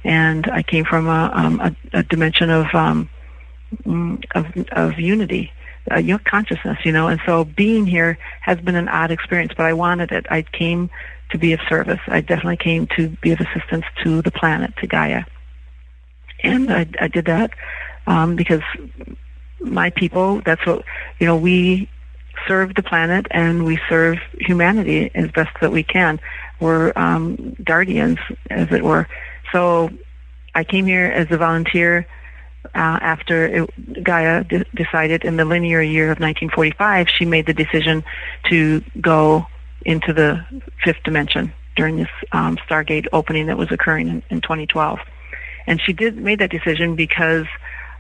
[0.04, 3.08] and I came from a um, a, a dimension of um,
[3.84, 5.52] mm, of of unity,
[5.90, 7.08] uh, you know, consciousness, you know.
[7.08, 10.26] And so being here has been an odd experience, but I wanted it.
[10.30, 10.90] I came
[11.30, 12.00] to be of service.
[12.06, 15.24] I definitely came to be of assistance to the planet, to Gaia,
[16.42, 17.50] and I, I did that
[18.06, 18.62] um, because
[19.60, 20.40] my people.
[20.44, 20.84] That's what
[21.18, 21.36] you know.
[21.36, 21.88] We
[22.46, 26.20] serve the planet and we serve humanity as best that we can.
[26.60, 28.18] We're um, guardians,
[28.50, 29.08] as it were.
[29.52, 29.90] So
[30.54, 32.06] I came here as a volunteer
[32.74, 34.44] uh, after it, Gaia
[34.74, 38.04] decided in the linear year of 1945, she made the decision
[38.50, 39.46] to go
[39.86, 40.44] into the
[40.84, 44.98] fifth dimension during this um, Stargate opening that was occurring in, in 2012.
[45.66, 47.46] And she did made that decision because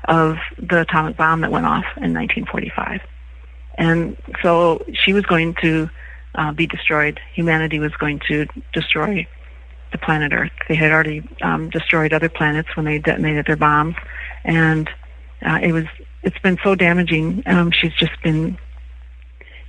[0.04, 3.00] of the atomic bomb that went off in 1945.
[3.80, 5.88] And so she was going to
[6.34, 7.18] uh, be destroyed.
[7.32, 9.26] Humanity was going to destroy
[9.90, 10.52] the planet Earth.
[10.68, 13.96] They had already um, destroyed other planets when they detonated their bombs,
[14.44, 14.88] and
[15.42, 15.86] uh, it was
[16.22, 17.42] it's been so damaging.
[17.46, 18.58] Um, she's just been,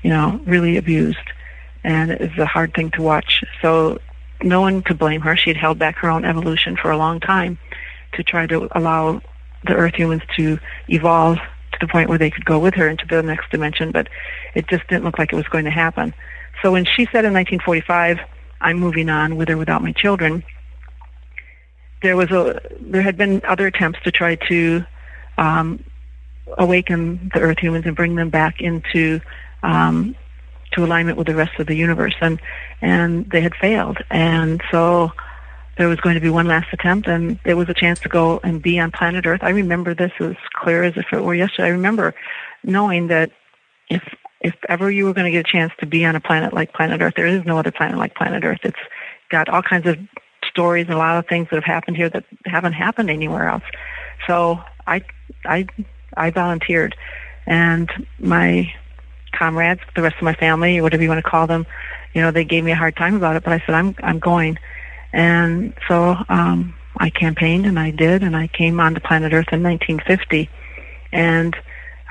[0.04, 1.18] you know, really abused,
[1.86, 3.46] and it's a hard thing to watch.
[3.62, 3.98] So
[4.44, 5.38] no one could blame her.
[5.38, 7.58] She had held back her own evolution for a long time
[8.14, 9.22] to try to allow
[9.66, 10.60] the Earth humans to
[10.90, 11.38] evolve
[11.82, 14.08] the point where they could go with her into the next dimension, but
[14.56, 16.14] it just didn't look like it was going to happen.
[16.62, 18.20] So when she said in 1945,
[18.62, 20.44] "I'm moving on with or without my children,"
[22.02, 24.86] there was a there had been other attempts to try to
[25.38, 25.84] um,
[26.58, 29.20] awaken the Earth humans and bring them back into
[29.64, 30.16] um,
[30.74, 32.40] to alignment with the rest of the universe, and
[32.82, 35.12] and they had failed, and so
[35.82, 38.40] there was going to be one last attempt and there was a chance to go
[38.44, 39.40] and be on planet Earth.
[39.42, 41.70] I remember this as clear as if it were yesterday.
[41.70, 42.14] I remember
[42.64, 43.32] knowing that
[43.90, 44.04] if
[44.42, 46.72] if ever you were going to get a chance to be on a planet like
[46.72, 48.60] planet Earth, there is no other planet like planet Earth.
[48.62, 48.78] It's
[49.32, 49.98] got all kinds of
[50.48, 53.64] stories and a lot of things that have happened here that haven't happened anywhere else.
[54.28, 55.02] So I
[55.46, 55.66] I
[56.16, 56.96] I volunteered
[57.48, 57.90] and
[58.20, 58.72] my
[59.32, 61.66] comrades, the rest of my family, whatever you want to call them,
[62.14, 64.20] you know, they gave me a hard time about it, but I said I'm I'm
[64.20, 64.60] going
[65.14, 69.64] and so um, I campaigned and I did, and I came onto planet Earth in
[69.64, 70.50] 1950
[71.12, 71.56] and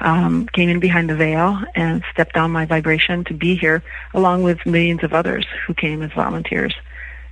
[0.00, 3.82] um, came in behind the veil and stepped down my vibration to be here
[4.14, 6.74] along with millions of others who came as volunteers.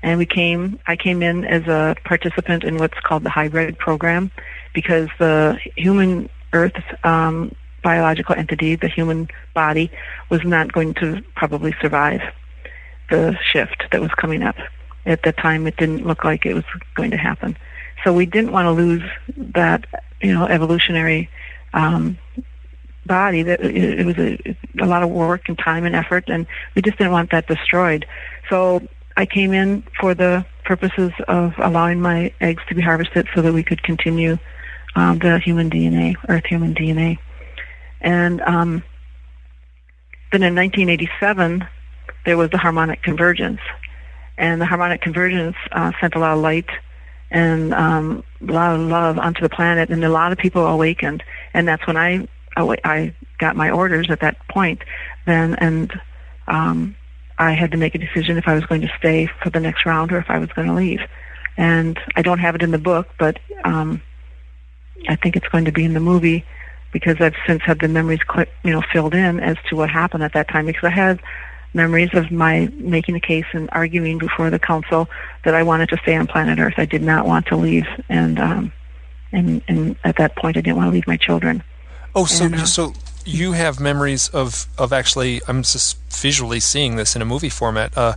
[0.03, 4.31] And we came, I came in as a participant in what's called the hybrid program
[4.75, 9.91] because the human Earth um, biological entity, the human body,
[10.31, 12.21] was not going to probably survive
[13.11, 14.57] the shift that was coming up
[15.07, 16.65] at the time it didn't look like it was
[16.95, 17.57] going to happen.
[18.05, 19.03] So we didn't want to lose
[19.55, 19.87] that,
[20.21, 21.31] you know, evolutionary
[21.73, 22.19] um,
[23.07, 23.43] body.
[23.43, 26.83] That it, it was a, a lot of work and time and effort, and we
[26.83, 28.07] just didn't want that destroyed.
[28.49, 33.43] So I came in for the purposes of allowing my eggs to be harvested so
[33.43, 34.39] that we could continue
[34.95, 37.19] um, the human DNA, Earth human DNA.
[38.01, 38.83] And um,
[40.31, 41.67] then in 1987,
[42.25, 43.61] there was the harmonic convergence
[44.39, 46.71] and the harmonic convergence uh, sent a lot of light
[47.31, 51.23] and um, a lot of love onto the planet, and a lot of people awakened.
[51.53, 54.83] And that's when I I got my orders at that point.
[55.27, 55.93] Then and
[56.47, 56.97] um,
[57.39, 59.85] I had to make a decision if I was going to stay for the next
[59.85, 61.01] round or if I was going to leave.
[61.57, 64.01] And I don't have it in the book, but um,
[65.09, 66.45] I think it's going to be in the movie
[66.93, 68.21] because I've since had the memories,
[68.65, 70.67] you know, filled in as to what happened at that time.
[70.67, 71.21] Because I had
[71.75, 75.09] memories of my making the case and arguing before the council
[75.45, 76.75] that I wanted to stay on planet Earth.
[76.77, 78.73] I did not want to leave, and um,
[79.33, 81.63] and and at that point, I didn't want to leave my children.
[82.15, 85.41] Oh, so and, uh, so you have memories of of actually?
[85.49, 88.15] I'm just visually seeing this in a movie format uh,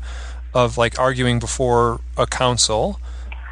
[0.53, 2.99] of like arguing before a council,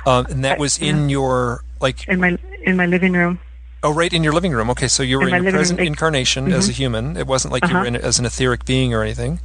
[0.05, 3.39] uh, and that was in your like in my in my living room.
[3.81, 4.69] Oh, right in your living room.
[4.71, 5.87] Okay, so you were in, in your present room.
[5.87, 6.53] incarnation mm-hmm.
[6.53, 7.15] as a human.
[7.15, 7.71] It wasn't like uh-huh.
[7.71, 7.95] you were uh-huh.
[7.97, 9.39] in, as an etheric being or anything.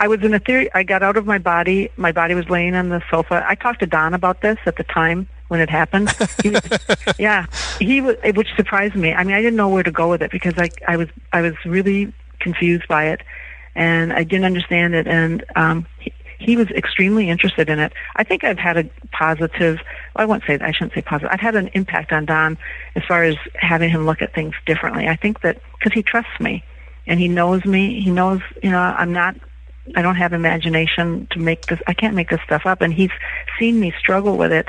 [0.00, 0.70] I was in a theory.
[0.72, 1.90] I got out of my body.
[1.98, 3.44] My body was laying on the sofa.
[3.46, 6.10] I talked to Don about this at the time when it happened.
[6.42, 6.62] He was,
[7.18, 7.44] yeah,
[7.78, 9.12] he was, which surprised me.
[9.12, 11.42] I mean, I didn't know where to go with it because I, I was, I
[11.42, 13.20] was really confused by it,
[13.74, 15.06] and I didn't understand it.
[15.06, 17.92] And um, he, he was extremely interested in it.
[18.16, 19.80] I think I've had a positive.
[20.16, 20.58] Well, I won't say.
[20.62, 21.28] I shouldn't say positive.
[21.30, 22.56] I've had an impact on Don
[22.96, 25.08] as far as having him look at things differently.
[25.08, 26.64] I think that because he trusts me,
[27.06, 28.00] and he knows me.
[28.00, 29.36] He knows, you know, I'm not
[29.96, 31.80] I don't have imagination to make this.
[31.86, 32.80] I can't make this stuff up.
[32.82, 33.10] And he's
[33.58, 34.68] seen me struggle with it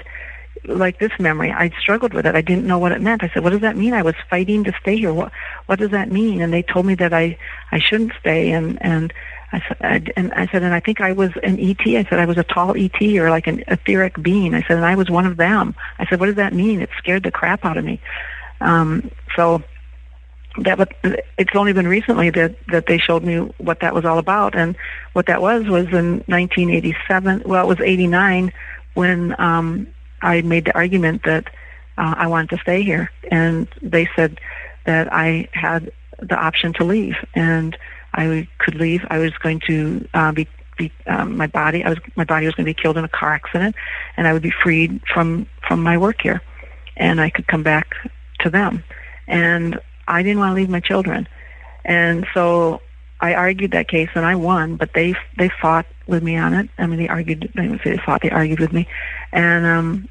[0.66, 1.52] like this memory.
[1.52, 2.36] I struggled with it.
[2.36, 3.24] I didn't know what it meant.
[3.24, 5.14] I said, "What does that mean?" I was fighting to stay here.
[5.14, 5.32] What
[5.66, 6.42] What does that mean?
[6.42, 7.38] And they told me that I
[7.72, 8.52] I shouldn't stay.
[8.52, 9.14] And and
[9.54, 11.82] I said, and I said, and I think I was an ET.
[11.86, 14.54] I said I was a tall ET or like an etheric being.
[14.54, 15.76] I said, and I was one of them.
[16.00, 16.82] I said, what does that mean?
[16.82, 18.00] It scared the crap out of me.
[18.62, 19.62] Um, so
[20.60, 20.92] that but
[21.38, 24.76] it's only been recently that that they showed me what that was all about and
[25.14, 28.52] what that was was in 1987 well it was 89
[28.94, 29.88] when um
[30.22, 31.48] I made the argument that
[31.98, 34.40] uh, I wanted to stay here, and they said
[34.86, 37.78] that I had the option to leave, and
[38.14, 39.06] I could leave.
[39.10, 40.48] I was going to uh, be,
[40.78, 41.84] be um, my body.
[41.84, 43.76] I was my body was going to be killed in a car accident,
[44.18, 46.42] and I would be freed from from my work here,
[46.98, 47.96] and I could come back
[48.40, 48.84] to them.
[49.28, 49.80] And
[50.12, 51.28] I didn't want to leave my children,
[51.86, 52.82] and so
[53.22, 56.70] I argued that case and I won, but they they fought with me on it.
[56.78, 57.52] I mean, they argued.
[57.56, 58.22] I would say they fought.
[58.22, 58.88] They argued with me,
[59.32, 60.10] and um,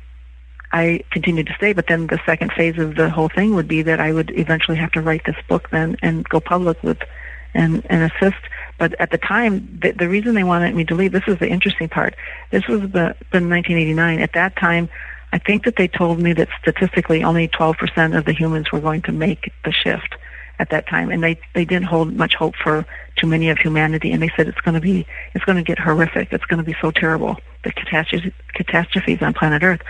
[0.72, 1.72] I continued to stay.
[1.72, 4.76] But then the second phase of the whole thing would be that I would eventually
[4.78, 6.98] have to write this book then and go public with
[7.52, 8.42] and and assist.
[8.78, 11.12] But at the time, the, the reason they wanted me to leave.
[11.12, 12.14] This is the interesting part.
[12.50, 14.20] This was the, the 1989.
[14.20, 14.88] At that time.
[15.32, 19.02] I think that they told me that statistically only 12% of the humans were going
[19.02, 20.16] to make the shift
[20.58, 22.84] at that time, and they they didn't hold much hope for
[23.16, 25.78] too many of humanity, and they said it's going to be it's going to get
[25.78, 26.32] horrific.
[26.32, 29.80] It's going to be so terrible the catastrophes catastrophes on planet Earth,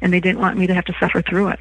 [0.00, 1.60] and they didn't want me to have to suffer through it.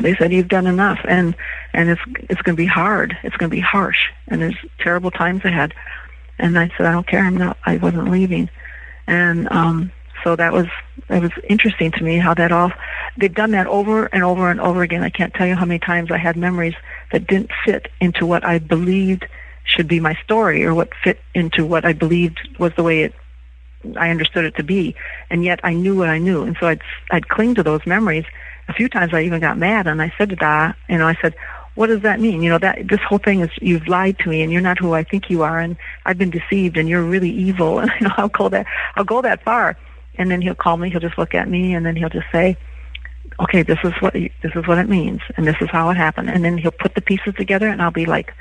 [0.00, 1.36] They said you've done enough, and
[1.72, 3.16] and it's it's going to be hard.
[3.22, 5.72] It's going to be harsh, and there's terrible times ahead.
[6.38, 7.24] And I said I don't care.
[7.24, 7.58] I'm not.
[7.64, 8.50] I wasn't leaving,
[9.06, 9.92] and um,
[10.24, 10.66] so that was
[11.08, 12.72] it was interesting to me how that all
[13.16, 15.02] they've done that over and over and over again.
[15.02, 16.74] I can't tell you how many times I had memories
[17.12, 19.26] that didn't fit into what I believed
[19.64, 23.14] should be my story or what fit into what I believed was the way it
[23.98, 24.94] I understood it to be.
[25.30, 26.42] And yet I knew what I knew.
[26.42, 28.24] And so I'd I'd cling to those memories.
[28.68, 31.16] A few times I even got mad and I said to Da, you know, I
[31.20, 31.34] said,
[31.74, 32.42] what does that mean?
[32.42, 34.92] You know, that this whole thing is you've lied to me and you're not who
[34.92, 38.14] I think you are and I've been deceived and you're really evil and you know,
[38.16, 38.66] I'll go that
[38.96, 39.76] I'll go that far.
[40.16, 42.56] And then he'll call me, he'll just look at me and then he'll just say,
[43.40, 46.30] okay, this is what this is what it means, and this is how it happened.
[46.30, 48.34] And then he'll put the pieces together, and I'll be like,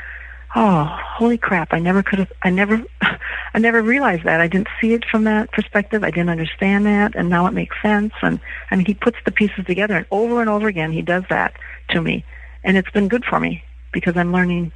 [0.56, 1.70] oh, holy crap!
[1.72, 2.84] I never could have, I never,
[3.54, 4.42] I never realized that.
[4.42, 6.04] I didn't see it from that perspective.
[6.04, 8.14] I didn't understand that, and now it makes sense.
[8.22, 8.40] And
[8.70, 11.54] I mean, he puts the pieces together, and over and over again, he does that
[11.90, 12.26] to me,
[12.64, 14.72] and it's been good for me because I'm learning,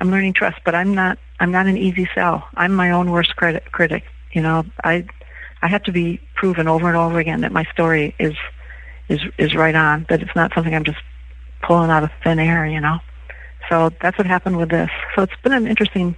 [0.00, 0.58] I'm learning trust.
[0.64, 2.46] But I'm not, I'm not an easy sell.
[2.54, 3.70] I'm my own worst critic.
[3.72, 5.06] Critic, you know, I,
[5.62, 8.34] I have to be proven over and over again that my story is
[9.08, 10.06] is is right on.
[10.08, 10.98] That it's not something I'm just
[11.62, 12.98] pulling out of thin air, you know.
[13.68, 14.90] So that's what happened with this.
[15.14, 16.16] So it's been an interesting,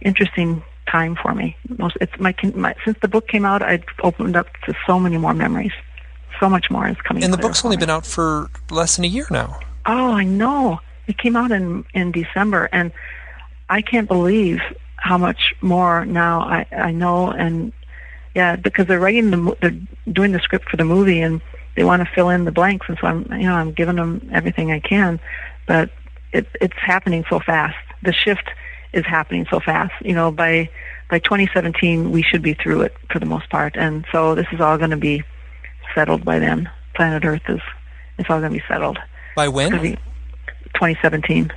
[0.00, 1.56] interesting time for me.
[1.78, 5.18] Most it's my, my since the book came out, I've opened up to so many
[5.18, 5.72] more memories.
[6.40, 7.22] So much more is coming.
[7.22, 7.80] And the book's only me.
[7.80, 9.60] been out for less than a year now.
[9.86, 10.80] Oh, I know.
[11.06, 12.92] It came out in in December, and
[13.68, 14.60] I can't believe
[14.96, 17.30] how much more now I I know.
[17.30, 17.72] And
[18.34, 19.76] yeah, because they're writing the they're
[20.12, 21.40] doing the script for the movie, and
[21.76, 24.28] they want to fill in the blanks, and so I'm you know I'm giving them
[24.32, 25.20] everything I can,
[25.66, 25.90] but
[26.32, 27.76] it, it's happening so fast.
[28.02, 28.50] The shift
[28.92, 29.92] is happening so fast.
[30.04, 30.70] You know, by
[31.08, 34.60] by 2017 we should be through it for the most part, and so this is
[34.60, 35.24] all going to be
[35.94, 36.70] settled by then.
[36.94, 37.60] Planet Earth is
[38.18, 38.98] it's all going to be settled.
[39.34, 39.70] By when?
[39.70, 41.50] 2017.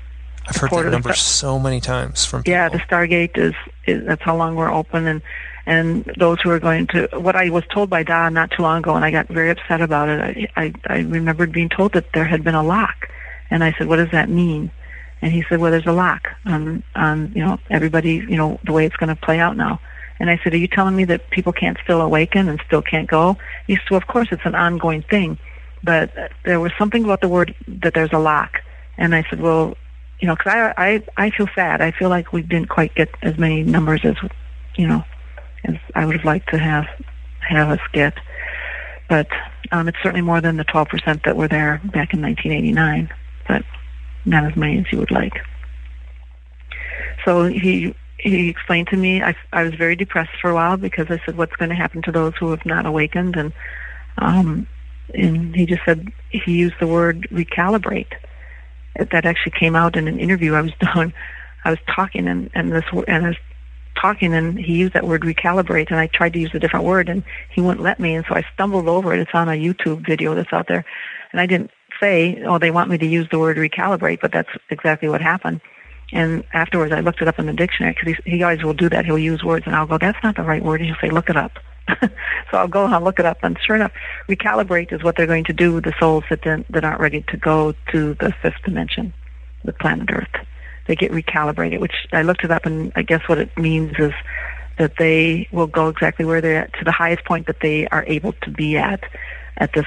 [0.48, 2.52] I've heard that number so many times from people.
[2.52, 3.54] Yeah, the Stargate is,
[3.86, 5.22] is that's how long we're open, and
[5.66, 8.80] and those who are going to what I was told by Don not too long
[8.80, 10.50] ago, and I got very upset about it.
[10.56, 13.10] I, I I remembered being told that there had been a lock,
[13.50, 14.72] and I said, "What does that mean?"
[15.22, 18.74] And he said, "Well, there's a lock on on you know everybody you know the
[18.74, 19.80] way it's going to play out now."
[20.20, 23.10] And I said, "Are you telling me that people can't still awaken and still can't
[23.10, 23.38] go?"
[23.68, 25.38] He said, well, "Of course, it's an ongoing thing,
[25.82, 26.12] but
[26.44, 28.62] there was something about the word that there's a lock."
[28.98, 29.78] And I said, "Well."
[30.20, 31.82] You know, because I, I I feel sad.
[31.82, 34.16] I feel like we didn't quite get as many numbers as,
[34.78, 35.04] you know,
[35.96, 36.86] I would have liked to have
[37.48, 38.14] have us get.
[39.10, 39.28] But
[39.72, 43.10] um, it's certainly more than the 12% that were there back in 1989,
[43.48, 43.64] but
[44.26, 45.34] not as many as you would like.
[47.26, 51.08] So he he explained to me I, I was very depressed for a while because
[51.10, 53.54] I said what's going to happen to those who have not awakened and
[54.18, 54.66] um
[55.14, 58.14] and he just said he used the word recalibrate
[58.96, 61.14] that actually came out in an interview I was doing
[61.66, 63.38] I was talking and and this and I was
[64.00, 67.10] talking and he used that word recalibrate and I tried to use a different word
[67.10, 70.06] and he wouldn't let me and so I stumbled over it it's on a YouTube
[70.06, 70.84] video that's out there
[71.32, 74.50] and I didn't say oh they want me to use the word recalibrate but that's
[74.70, 75.62] exactly what happened
[76.14, 79.06] and afterwards, I looked it up in the dictionary because he, always will do that.
[79.06, 81.30] He'll use words, and I'll go, "That's not the right word." And he'll say, "Look
[81.30, 81.58] it up."
[82.02, 82.10] so
[82.54, 83.92] I'll go and I'll look it up, and sure enough,
[84.30, 87.38] recalibrate is what they're going to do with the souls that that aren't ready to
[87.38, 89.12] go to the fifth dimension,
[89.66, 90.46] the planet Earth.
[90.88, 94.14] They get recalibrated, which I looked it up, and I guess what it means is
[94.78, 98.04] that they will go exactly where they're at to the highest point that they are
[98.08, 99.04] able to be at,
[99.58, 99.86] at this,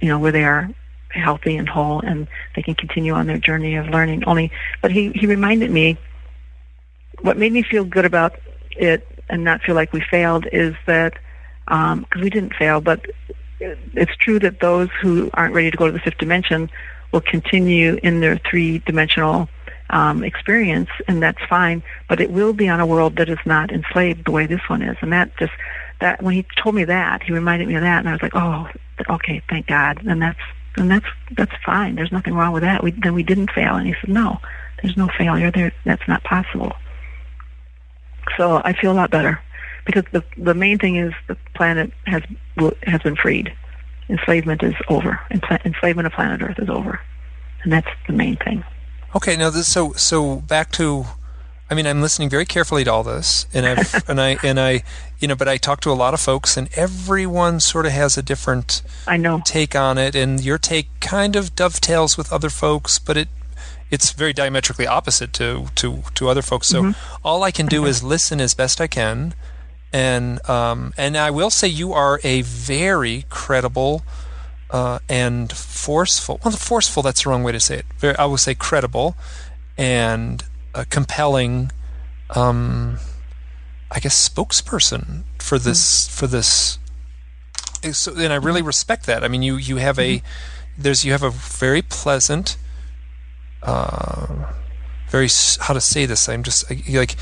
[0.00, 0.70] you know, where they are
[1.10, 4.24] healthy and whole and they can continue on their journey of learning.
[4.24, 4.50] Only
[4.82, 5.96] but he he reminded me
[7.22, 8.38] what made me feel good about
[8.72, 11.14] it and not feel like we failed is that
[11.66, 13.04] because um, we didn't fail but
[13.60, 16.70] it's true that those who aren't ready to go to the fifth dimension
[17.12, 19.48] will continue in their three dimensional
[19.90, 23.70] um, experience and that's fine but it will be on a world that is not
[23.70, 25.52] enslaved the way this one is and that just
[26.00, 28.34] that when he told me that he reminded me of that and I was like
[28.34, 28.68] oh
[29.08, 30.40] okay thank God and that's
[30.78, 31.06] and that's
[31.36, 31.94] that's fine.
[31.94, 32.82] There's nothing wrong with that.
[32.82, 33.74] We, then we didn't fail.
[33.74, 34.38] And he said, no,
[34.82, 35.50] there's no failure.
[35.50, 36.72] There, that's not possible.
[38.36, 39.40] So I feel a lot better
[39.86, 42.22] because the the main thing is the planet has
[42.84, 43.52] has been freed.
[44.08, 45.20] Enslavement is over.
[45.30, 47.00] Enslavement of planet Earth is over,
[47.62, 48.64] and that's the main thing.
[49.14, 51.06] Okay, now this, so so back to
[51.70, 54.82] I mean, I'm listening very carefully to all this, and I've and I and I,
[55.18, 58.16] you know, but I talk to a lot of folks, and everyone sort of has
[58.16, 62.50] a different I know take on it, and your take kind of dovetails with other
[62.50, 63.28] folks, but it
[63.90, 66.68] it's very diametrically opposite to to to other folks.
[66.68, 67.18] So mm-hmm.
[67.26, 69.34] all I can do is listen as best I can,
[69.92, 74.02] and um, and I will say you are a very credible.
[74.70, 76.40] Uh, and forceful.
[76.44, 77.86] Well, forceful, that's the wrong way to say it.
[77.96, 79.16] Very, I will say credible
[79.78, 81.70] and a compelling,
[82.30, 82.98] um,
[83.90, 86.18] I guess, spokesperson for this mm-hmm.
[86.18, 86.78] for this.
[87.92, 89.24] So, and I really respect that.
[89.24, 90.82] I mean, you you have a mm-hmm.
[90.82, 92.56] there's you have a very pleasant,
[93.62, 94.26] uh,
[95.08, 95.28] very
[95.60, 96.28] how to say this.
[96.28, 97.16] I'm just like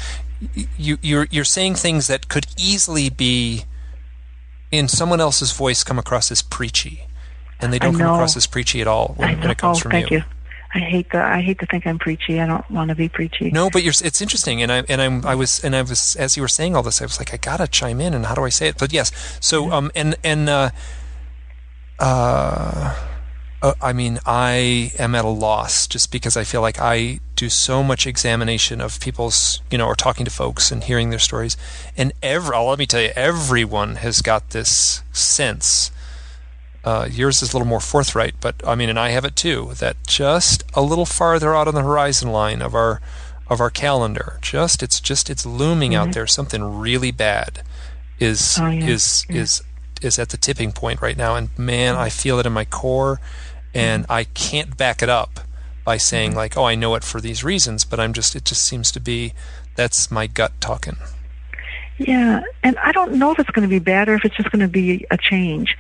[0.77, 3.65] you you're you're saying things that could easily be
[4.71, 7.06] in someone else's voice come across as preachy,
[7.61, 9.93] and they don't come across as preachy at all when, when it comes oh, from
[9.93, 10.19] thank you.
[10.19, 10.25] you.
[10.75, 12.41] I hate the I hate to think I'm preachy.
[12.41, 13.51] I don't want to be preachy.
[13.51, 16.37] No, but you're it's interesting, and I and I'm I was and I was as
[16.37, 18.45] you were saying all this, I was like, I gotta chime in, and how do
[18.45, 18.77] I say it?
[18.79, 20.71] But yes, so um and and uh,
[21.99, 22.95] uh,
[23.63, 27.49] uh, I mean, I am at a loss just because I feel like I do
[27.49, 31.57] so much examination of people's, you know, or talking to folks and hearing their stories,
[31.97, 35.91] and every oh, let me tell you, everyone has got this sense
[36.87, 39.73] uh, yours is a little more forthright, but I mean, and I have it too.
[39.79, 43.01] That just a little farther out on the horizon line of our
[43.49, 46.09] of our calendar, just it's just it's looming mm-hmm.
[46.09, 46.29] out there.
[46.29, 47.63] Something really bad
[48.21, 48.87] is oh, yeah.
[48.87, 49.41] is yeah.
[49.41, 49.65] is
[50.01, 53.21] is at the tipping point right now, and man, I feel it in my core,
[53.75, 54.13] and mm-hmm.
[54.13, 55.41] I can't back it up
[55.85, 56.39] by saying mm-hmm.
[56.39, 59.01] like, oh, I know it for these reasons, but I'm just it just seems to
[59.01, 59.35] be
[59.75, 60.99] that's my gut talking.
[61.99, 64.53] Yeah, and I don't know if it's going to be bad or if it's just
[64.53, 65.77] going to be a change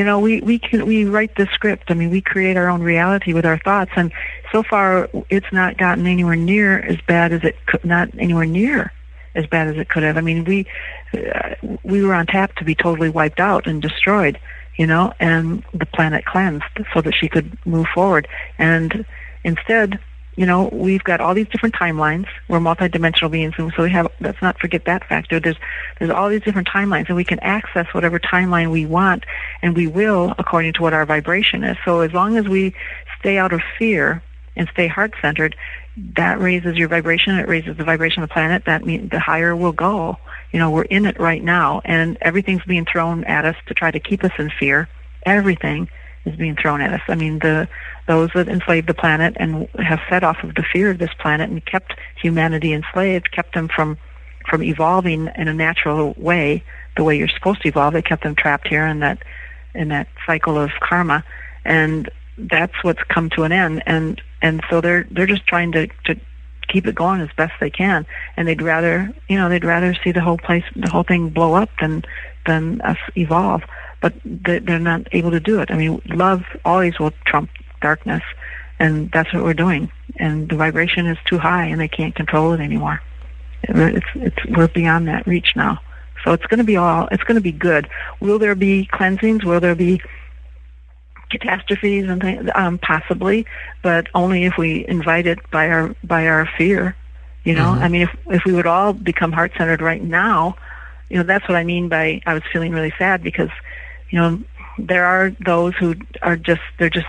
[0.00, 1.90] you know we we can we write the script.
[1.90, 3.90] I mean we create our own reality with our thoughts.
[3.96, 4.10] And
[4.50, 8.94] so far it's not gotten anywhere near as bad as it could not anywhere near
[9.34, 10.16] as bad as it could have.
[10.16, 10.66] I mean we
[11.12, 14.40] uh, we were on tap to be totally wiped out and destroyed
[14.78, 16.64] you know and the planet cleansed
[16.94, 18.26] so that she could move forward.
[18.56, 19.04] And
[19.44, 19.98] instead
[20.36, 22.26] you know, we've got all these different timelines.
[22.48, 24.08] We're multidimensional beings, and so we have.
[24.20, 25.40] Let's not forget that factor.
[25.40, 25.56] There's
[25.98, 29.24] there's all these different timelines, and we can access whatever timeline we want,
[29.62, 31.76] and we will according to what our vibration is.
[31.84, 32.74] So as long as we
[33.18, 34.22] stay out of fear
[34.56, 35.56] and stay heart centered,
[36.16, 37.38] that raises your vibration.
[37.38, 38.64] It raises the vibration of the planet.
[38.66, 40.16] That means the higher we'll go.
[40.52, 43.90] You know, we're in it right now, and everything's being thrown at us to try
[43.90, 44.88] to keep us in fear.
[45.24, 45.88] Everything
[46.24, 47.00] is being thrown at us.
[47.08, 47.68] I mean, the
[48.06, 51.48] those that enslaved the planet and have fed off of the fear of this planet
[51.48, 53.98] and kept humanity enslaved, kept them from
[54.48, 56.64] from evolving in a natural way,
[56.96, 57.92] the way you're supposed to evolve.
[57.92, 59.22] They kept them trapped here in that
[59.74, 61.24] in that cycle of karma,
[61.64, 63.82] and that's what's come to an end.
[63.86, 66.20] And and so they're they're just trying to to
[66.68, 68.06] keep it going as best they can,
[68.36, 71.54] and they'd rather you know they'd rather see the whole place the whole thing blow
[71.54, 72.04] up than
[72.46, 73.62] than us evolve.
[74.00, 75.70] But they're not able to do it.
[75.70, 77.50] I mean, love always will trump
[77.82, 78.22] darkness.
[78.78, 79.92] And that's what we're doing.
[80.16, 83.02] And the vibration is too high and they can't control it anymore.
[83.64, 85.80] It's, it's, we're beyond that reach now.
[86.24, 87.88] So it's going to be all, it's going to be good.
[88.20, 89.44] Will there be cleansings?
[89.44, 90.00] Will there be
[91.30, 92.48] catastrophes and things?
[92.54, 93.44] Um, possibly,
[93.82, 96.96] but only if we invite it by our, by our fear.
[97.44, 97.82] You know, mm-hmm.
[97.82, 100.56] I mean, if, if we would all become heart-centered right now,
[101.08, 103.50] you know, that's what I mean by I was feeling really sad because,
[104.10, 104.42] you know,
[104.78, 107.06] there are those who are just, they're just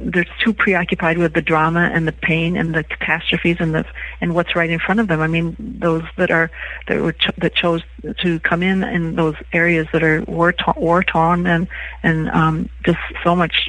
[0.00, 3.84] they're too preoccupied with the drama and the pain and the catastrophes and the
[4.20, 5.20] and what's right in front of them.
[5.20, 6.50] I mean, those that are
[6.86, 7.82] that were cho- that chose
[8.20, 11.66] to come in in those areas that are war ta- war torn and
[12.02, 13.68] and um, just so much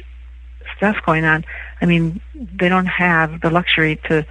[0.76, 1.44] stuff going on.
[1.80, 4.24] I mean, they don't have the luxury to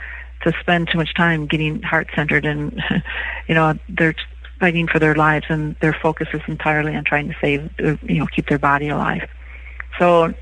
[0.43, 2.81] to spend too much time getting heart centered and
[3.47, 4.15] you know they're
[4.59, 8.19] fighting for their lives and their focus is entirely on trying to save uh, you
[8.19, 9.29] know keep their body alive.
[9.97, 10.33] So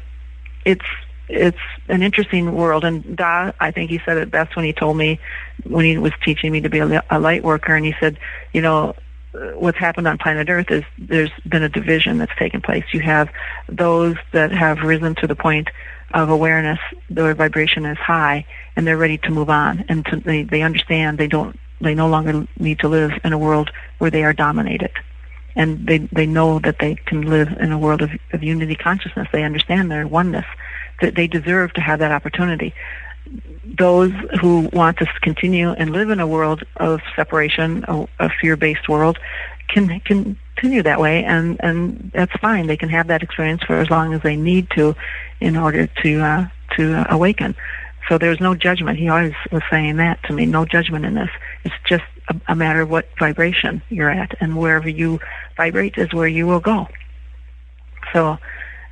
[0.66, 0.86] it's
[1.30, 1.58] it's
[1.90, 2.84] an interesting world.
[2.84, 5.20] And Da, I think he said it best when he told me,
[5.64, 8.18] when he was teaching me to be a, a light worker, and he said,
[8.54, 8.96] you know,
[9.34, 12.86] uh, what's happened on planet Earth is there's been a division that's taken place.
[12.94, 13.30] You have
[13.68, 15.70] those that have risen to the point
[16.14, 16.80] of awareness,
[17.10, 18.46] their vibration is high,
[18.76, 22.08] and they're ready to move on, and to, they they understand they don't they no
[22.08, 24.92] longer need to live in a world where they are dominated
[25.58, 29.28] and they they know that they can live in a world of, of unity consciousness.
[29.34, 30.46] They understand their oneness,
[31.02, 32.74] that they deserve to have that opportunity.
[33.66, 38.88] Those who want to continue and live in a world of separation, a, a fear-based
[38.88, 39.18] world,
[39.68, 42.68] can continue that way, and and that's fine.
[42.68, 44.96] They can have that experience for as long as they need to,
[45.42, 46.48] in order to uh,
[46.78, 47.56] to uh, awaken.
[48.08, 49.00] So there's no judgment.
[49.00, 50.46] He always was saying that to me.
[50.46, 51.30] No judgment in this.
[51.64, 55.20] It's just a, a matter of what vibration you're at, and wherever you
[55.58, 56.88] vibrate is where you will go.
[58.14, 58.38] So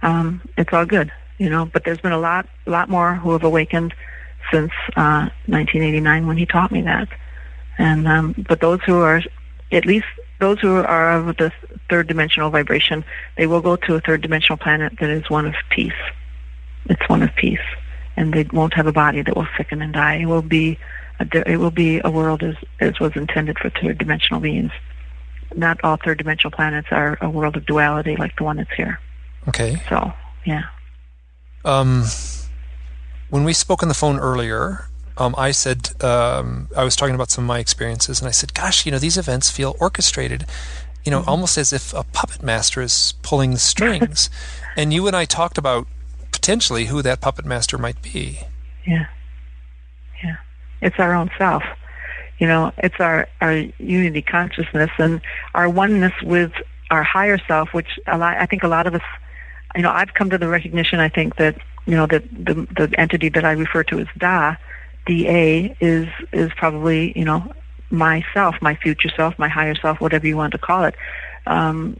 [0.01, 1.65] um, it's all good you know.
[1.65, 3.93] But there's been a lot, lot more who have awakened
[4.51, 7.09] since uh, 1989 when he taught me that.
[7.77, 9.21] And um, but those who are,
[9.71, 10.05] at least
[10.39, 11.51] those who are of the
[11.89, 13.03] third dimensional vibration,
[13.37, 15.93] they will go to a third dimensional planet that is one of peace.
[16.85, 17.59] It's one of peace,
[18.17, 20.15] and they won't have a body that will sicken and die.
[20.15, 20.77] It will be,
[21.19, 24.71] a, it will be a world as as was intended for third dimensional beings.
[25.55, 28.99] Not all third dimensional planets are a world of duality like the one that's here.
[29.47, 29.81] Okay.
[29.89, 30.11] So,
[30.45, 30.63] yeah.
[31.63, 32.05] Um,
[33.29, 34.87] when we spoke on the phone earlier,
[35.17, 38.53] um, I said um, I was talking about some of my experiences, and I said,
[38.53, 40.45] "Gosh, you know, these events feel orchestrated,
[41.03, 41.29] you know, mm-hmm.
[41.29, 44.29] almost as if a puppet master is pulling the strings."
[44.77, 45.87] and you and I talked about
[46.45, 48.39] potentially who that puppet master might be.
[48.85, 49.07] Yeah,
[50.23, 50.35] yeah,
[50.79, 51.63] it's our own self.
[52.37, 55.21] You know, it's our our unity consciousness and
[55.55, 56.51] our oneness with
[56.91, 59.01] our higher self, which a lot, I think a lot of us
[59.75, 62.93] you know, I've come to the recognition, I think, that, you know, that the, the
[62.97, 64.55] entity that I refer to as Da,
[65.05, 67.51] DA, is, is probably, you know,
[67.89, 70.95] myself, my future self, my higher self, whatever you want to call it.
[71.45, 71.97] Um,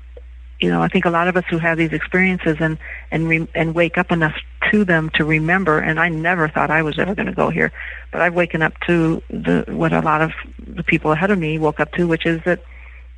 [0.66, 2.80] you know, I think a lot of us who have these experiences and
[3.12, 4.36] and re- and wake up enough
[4.72, 5.78] to them to remember.
[5.78, 7.72] And I never thought I was ever going to go here,
[8.12, 10.32] but I've waken up to the what a lot of
[10.66, 12.64] the people ahead of me woke up to, which is that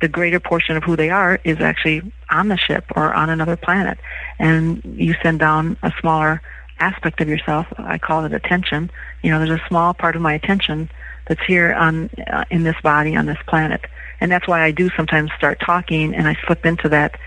[0.02, 3.56] the greater portion of who they are is actually on the ship or on another
[3.56, 3.96] planet.
[4.38, 6.42] And you send down a smaller
[6.80, 7.66] aspect of yourself.
[7.78, 8.90] I call it attention.
[9.22, 10.90] You know, there's a small part of my attention
[11.26, 13.80] that's here on uh, in this body on this planet.
[14.20, 17.18] And that's why I do sometimes start talking and I slip into that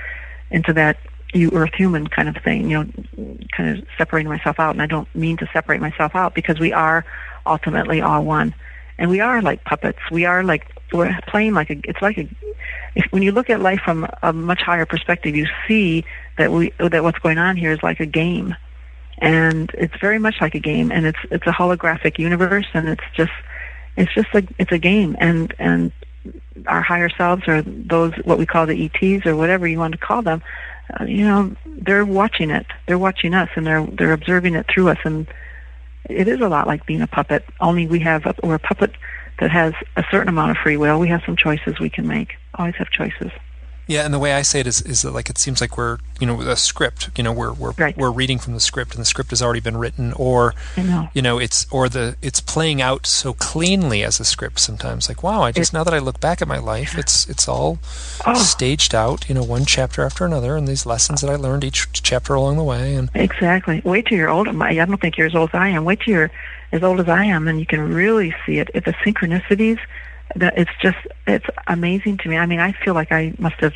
[0.52, 0.98] into that
[1.34, 4.72] you earth human kind of thing, you know, kind of separating myself out.
[4.72, 7.06] And I don't mean to separate myself out because we are
[7.46, 8.54] ultimately all one.
[8.98, 10.00] And we are like puppets.
[10.12, 12.28] We are like we're playing like a it's like a
[12.96, 16.04] if, when you look at life from a much higher perspective you see
[16.38, 18.56] that we that what's going on here is like a game.
[19.18, 20.92] And it's very much like a game.
[20.92, 22.68] And it's it's a holographic universe.
[22.74, 23.32] And it's just
[23.96, 25.16] it's just like it's a game.
[25.20, 25.92] And and
[26.68, 29.98] our higher selves or those what we call the ETs or whatever you want to
[29.98, 30.42] call them
[31.00, 34.90] uh, you know they're watching it they're watching us and they're they're observing it through
[34.90, 35.28] us and
[36.10, 38.92] it is a lot like being a puppet only we have a, we're a puppet
[39.42, 42.36] that has a certain amount of free will, we have some choices we can make.
[42.56, 43.32] Always have choices.
[43.92, 45.98] Yeah, and the way I say it is, is that like it seems like we're,
[46.18, 47.10] you know, a script.
[47.18, 47.98] You know, we're we're right.
[47.98, 51.10] we're reading from the script, and the script has already been written, or know.
[51.14, 54.60] you know, it's or the it's playing out so cleanly as a script.
[54.60, 57.28] Sometimes, like, wow, I just it, now that I look back at my life, it's
[57.28, 57.80] it's all
[58.26, 58.34] oh.
[58.34, 59.28] staged out.
[59.28, 62.56] You know, one chapter after another, and these lessons that I learned each chapter along
[62.56, 62.96] the way.
[62.96, 63.82] And exactly.
[63.84, 64.48] Wait till you're old.
[64.48, 65.84] I don't think you're as old as I am.
[65.84, 66.32] Wait till you're
[66.72, 68.70] as old as I am, and you can really see it.
[68.74, 69.80] If the synchronicities
[70.36, 70.98] that it's just
[71.28, 72.38] it's amazing to me.
[72.38, 73.74] I mean, I feel like I must have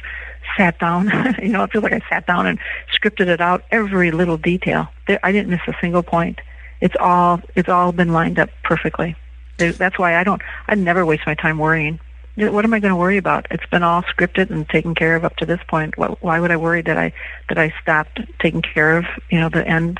[0.57, 1.11] sat down.
[1.41, 2.59] you know, I feel like I sat down and
[2.93, 4.87] scripted it out every little detail.
[5.07, 6.39] There, I didn't miss a single point.
[6.81, 9.15] It's all it's all been lined up perfectly.
[9.57, 10.41] That's why I don't.
[10.67, 11.99] I never waste my time worrying.
[12.35, 13.47] what am I going to worry about?
[13.49, 15.97] It's been all scripted and taken care of up to this point.
[15.97, 17.13] Why would I worry that I
[17.49, 19.99] that I stopped taking care of you know the end?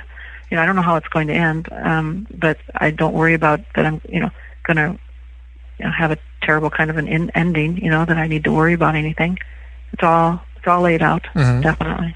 [0.52, 3.34] You know, I don't know how it's going to end, um, but I don't worry
[3.34, 3.86] about that.
[3.86, 4.30] I'm you know
[4.68, 5.00] going to
[5.80, 7.78] you know, have a terrible kind of an in- ending.
[7.78, 9.38] You know that I need to worry about anything.
[9.94, 11.62] It's all it's all laid out mm-hmm.
[11.62, 12.16] definitely.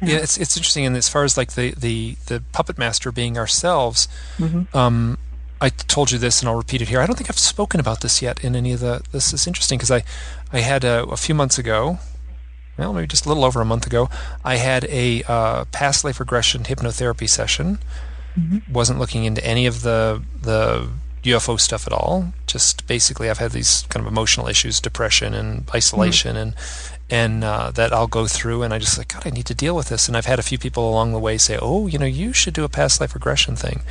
[0.00, 0.08] Yeah.
[0.08, 0.16] yeah.
[0.18, 4.08] it's it's interesting, and as far as like the the the puppet master being ourselves,
[4.38, 4.76] mm-hmm.
[4.76, 5.18] um,
[5.60, 7.00] I told you this, and I'll repeat it here.
[7.00, 9.02] I don't think I've spoken about this yet in any of the.
[9.10, 10.04] This is interesting because I,
[10.52, 11.98] I had a, a, few months ago,
[12.76, 14.08] well, maybe just a little over a month ago,
[14.44, 17.78] I had a uh, past life regression hypnotherapy session.
[18.38, 18.72] Mm-hmm.
[18.72, 20.88] Wasn't looking into any of the the
[21.30, 22.32] UFO stuff at all.
[22.46, 26.48] Just basically, I've had these kind of emotional issues, depression and isolation, mm-hmm.
[26.48, 26.54] and
[27.10, 28.62] and uh, that I'll go through.
[28.62, 30.08] And I just like, God, I need to deal with this.
[30.08, 32.54] And I've had a few people along the way say, Oh, you know, you should
[32.54, 33.82] do a past life regression thing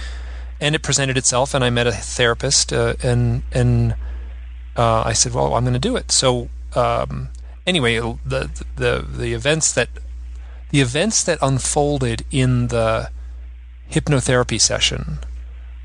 [0.60, 3.96] and it presented itself, and I met a therapist, uh, and and
[4.76, 6.12] uh, I said, well, I'm going to do it.
[6.12, 7.30] So um,
[7.66, 9.90] anyway, the the the events that
[10.70, 13.10] the events that unfolded in the
[13.90, 15.20] hypnotherapy session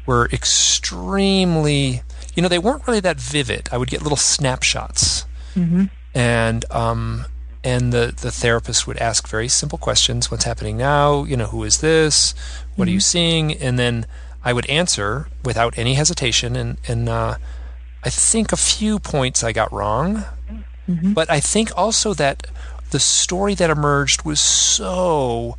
[0.06, 2.02] were extremely,
[2.34, 3.68] you know, they weren't really that vivid.
[3.72, 5.84] I would get little snapshots, mm-hmm.
[6.14, 7.26] and um,
[7.64, 11.24] and the the therapist would ask very simple questions: What's happening now?
[11.24, 12.34] You know, who is this?
[12.74, 12.90] What mm-hmm.
[12.90, 13.52] are you seeing?
[13.52, 14.06] And then
[14.44, 17.36] I would answer without any hesitation, and and uh,
[18.04, 20.24] I think a few points I got wrong,
[20.88, 21.12] mm-hmm.
[21.12, 22.46] but I think also that
[22.90, 25.56] the story that emerged was so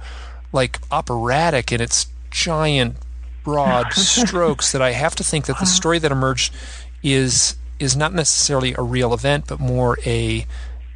[0.51, 2.95] like operatic in its giant
[3.43, 6.53] broad strokes that I have to think that the story that emerged
[7.01, 10.45] is is not necessarily a real event, but more a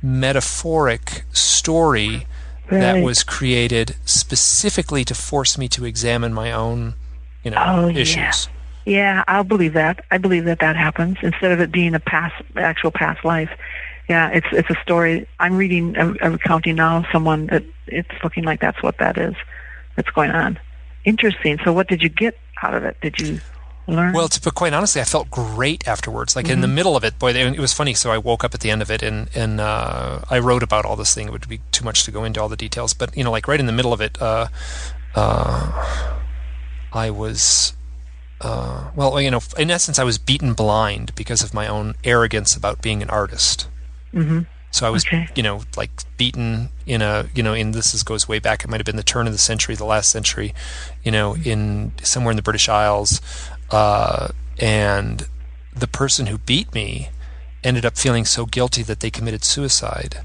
[0.02, 2.28] metaphoric story
[2.70, 2.80] right.
[2.80, 6.94] that was created specifically to force me to examine my own
[7.44, 8.16] you know oh, issues.
[8.16, 8.54] Yeah.
[8.88, 10.06] Yeah, I'll believe that.
[10.12, 13.50] I believe that that happens instead of it being a past, actual past life.
[14.08, 15.28] Yeah, it's it's a story.
[15.42, 19.18] I'm reading a, a recounting now of someone that it's looking like that's what that
[19.18, 19.36] is.
[19.98, 20.58] That's going on.
[21.08, 21.58] Interesting.
[21.64, 22.98] So, what did you get out of it?
[23.00, 23.40] Did you
[23.88, 24.12] learn?
[24.12, 26.36] Well, to put quite honestly, I felt great afterwards.
[26.36, 26.56] Like mm-hmm.
[26.56, 26.76] in the mm-hmm.
[26.76, 27.94] middle of it, boy, it was funny.
[27.94, 30.84] So I woke up at the end of it, and and uh, I wrote about
[30.84, 31.28] all this thing.
[31.28, 33.48] It would be too much to go into all the details, but you know, like
[33.48, 34.22] right in the middle of it.
[34.22, 34.48] Uh,
[35.16, 36.12] uh,
[36.92, 37.74] I was,
[38.42, 42.54] uh, well, you know, in essence, I was beaten blind because of my own arrogance
[42.54, 43.70] about being an artist.
[44.14, 44.42] Mm-hmm.
[44.78, 45.28] So I was, okay.
[45.36, 48.64] you know, like beaten in a, you know, in this is, goes way back.
[48.64, 50.54] It might have been the turn of the century, the last century,
[51.04, 51.50] you know, mm-hmm.
[51.50, 53.20] in somewhere in the British Isles,
[53.72, 54.28] uh,
[54.60, 55.28] and
[55.76, 57.10] the person who beat me
[57.64, 60.24] ended up feeling so guilty that they committed suicide.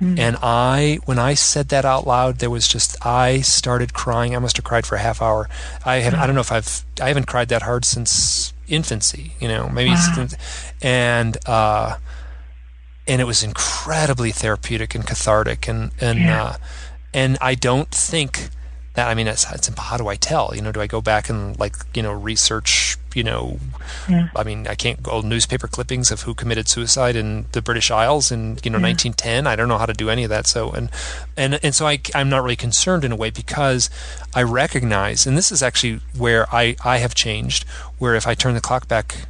[0.00, 0.18] Mm.
[0.18, 4.34] And I, when I said that out loud, there was just I started crying.
[4.34, 5.46] I must have cried for a half hour.
[5.84, 9.34] I have, I don't know if I've I haven't cried that hard since infancy.
[9.40, 9.90] You know, maybe.
[9.90, 10.26] Wow.
[10.80, 11.96] And uh,
[13.06, 16.44] and it was incredibly therapeutic and cathartic, and and yeah.
[16.44, 16.56] uh,
[17.12, 18.50] and I don't think
[18.94, 20.52] that I mean, it's, it's how do I tell?
[20.54, 22.96] You know, do I go back and like you know research?
[23.14, 23.58] You know,
[24.08, 24.28] yeah.
[24.36, 28.30] I mean, I can't go newspaper clippings of who committed suicide in the British Isles
[28.30, 28.92] in you know yeah.
[28.92, 29.46] 1910.
[29.46, 30.46] I don't know how to do any of that.
[30.46, 30.90] So and
[31.36, 33.90] and and so I I'm not really concerned in a way because
[34.34, 37.64] I recognize, and this is actually where I I have changed.
[37.98, 39.26] Where if I turn the clock back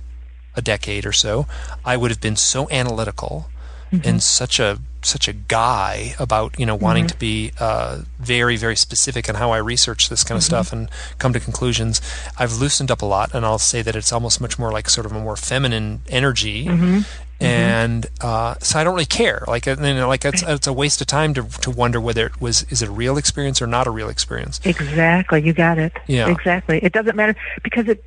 [0.56, 1.47] a decade or so,
[1.84, 3.48] I would have been so analytical
[3.93, 4.09] mm-hmm.
[4.09, 7.15] and such a such a guy about you know wanting mm-hmm.
[7.15, 10.49] to be uh, very very specific on how I research this kind of mm-hmm.
[10.49, 12.01] stuff and come to conclusions.
[12.39, 15.07] I've loosened up a lot, and I'll say that it's almost much more like sort
[15.07, 16.67] of a more feminine energy.
[16.67, 16.85] Mm-hmm.
[16.85, 17.27] mm-hmm.
[17.43, 19.45] And uh, so I don't really care.
[19.49, 22.39] Like, you know, like it's, it's a waste of time to to wonder whether it
[22.39, 24.61] was is it a real experience or not a real experience.
[24.65, 25.95] Exactly, you got it.
[26.07, 26.81] Yeah, exactly.
[26.83, 28.05] It doesn't matter because it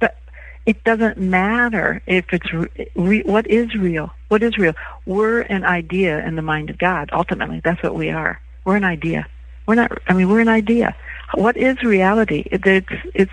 [0.66, 2.52] it doesn't matter if it's
[2.96, 4.12] re- what is real.
[4.30, 4.74] What is real?
[5.06, 7.10] We're an idea in the mind of God.
[7.12, 8.40] Ultimately, that's what we are.
[8.66, 9.28] We're an idea.
[9.68, 9.92] We're not.
[10.08, 10.96] I mean, we're an idea.
[11.36, 12.44] What is reality?
[12.52, 13.32] It, it's it's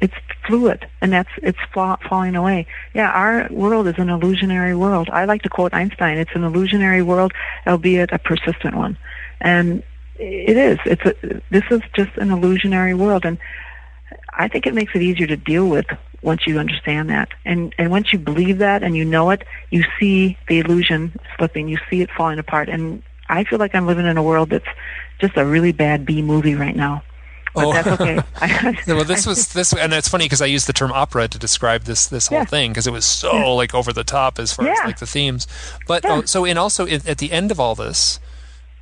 [0.00, 0.14] it's
[0.46, 2.66] fluid, and that's it's fa- falling away.
[2.94, 5.10] Yeah, our world is an illusionary world.
[5.10, 7.32] I like to quote Einstein: "It's an illusionary world,
[7.66, 8.96] albeit a persistent one."
[9.40, 9.82] And
[10.18, 10.78] it is.
[10.84, 13.38] It's a, this is just an illusionary world, and
[14.32, 15.86] I think it makes it easier to deal with
[16.22, 17.28] once you understand that.
[17.44, 21.68] And and once you believe that and you know it, you see the illusion slipping,
[21.68, 22.68] you see it falling apart.
[22.68, 24.66] And I feel like I'm living in a world that's
[25.18, 27.02] just a really bad B movie right now.
[27.54, 27.72] But oh.
[27.72, 28.20] that's okay.
[28.86, 31.82] well, this was this, and it's funny because I used the term opera to describe
[31.82, 32.44] this this whole yeah.
[32.44, 33.46] thing because it was so yeah.
[33.46, 34.72] like over the top as far yeah.
[34.72, 35.48] as like the themes.
[35.86, 38.20] But oh, so and also at the end of all this,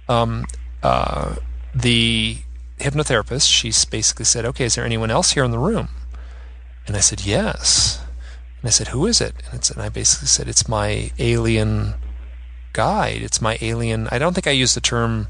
[0.09, 0.45] um,
[0.83, 1.37] uh,
[1.75, 2.39] the
[2.79, 5.89] hypnotherapist she basically said, "Okay, is there anyone else here in the room?"
[6.89, 8.01] And I said, Yes.
[8.61, 9.35] And I said, Who is it?
[9.53, 11.95] And, and I basically said, It's my alien
[12.73, 13.23] guide.
[13.23, 14.09] It's my alien.
[14.11, 15.29] I don't think I used the term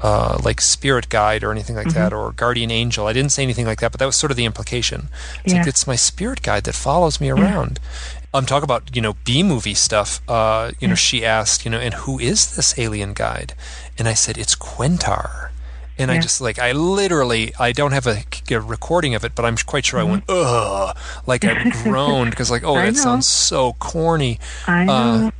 [0.00, 1.98] uh, like spirit guide or anything like mm-hmm.
[1.98, 3.06] that, or guardian angel.
[3.06, 5.08] I didn't say anything like that, but that was sort of the implication.
[5.42, 5.60] It's yeah.
[5.60, 7.80] like it's my spirit guide that follows me around.
[7.82, 8.18] Yeah.
[8.34, 10.20] Um, talking about you know B movie stuff.
[10.28, 10.88] Uh, you yeah.
[10.88, 13.54] know, she asked, you know, and who is this alien guide?
[13.96, 15.50] And I said, it's Quentar.
[15.96, 16.18] And yeah.
[16.18, 19.56] I just like I literally I don't have a, a, recording of it, but I'm
[19.56, 20.08] quite sure mm-hmm.
[20.08, 20.96] I went ugh,
[21.26, 24.40] like I groaned because like oh that sounds so corny.
[24.66, 25.26] I uh, know.
[25.26, 25.30] Uh,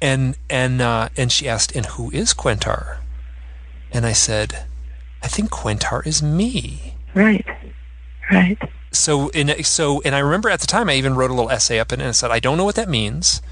[0.00, 2.98] and and uh, and she asked, and who is Quentar?
[3.92, 4.64] And I said,
[5.22, 6.94] I think Quentar is me.
[7.14, 7.46] Right,
[8.30, 8.58] right.
[8.92, 11.78] So in so and I remember at the time I even wrote a little essay
[11.78, 13.42] up and I said I don't know what that means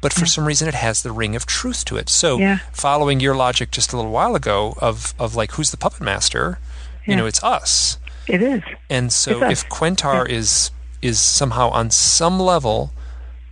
[0.00, 2.08] but for some reason it has the ring of truth to it.
[2.08, 2.58] So, yeah.
[2.72, 6.58] following your logic just a little while ago of of like who's the puppet master,
[7.06, 7.12] yeah.
[7.12, 7.98] you know, it's us.
[8.26, 8.62] It is.
[8.90, 10.36] And so, if Quentar yeah.
[10.36, 10.70] is
[11.02, 12.92] is somehow on some level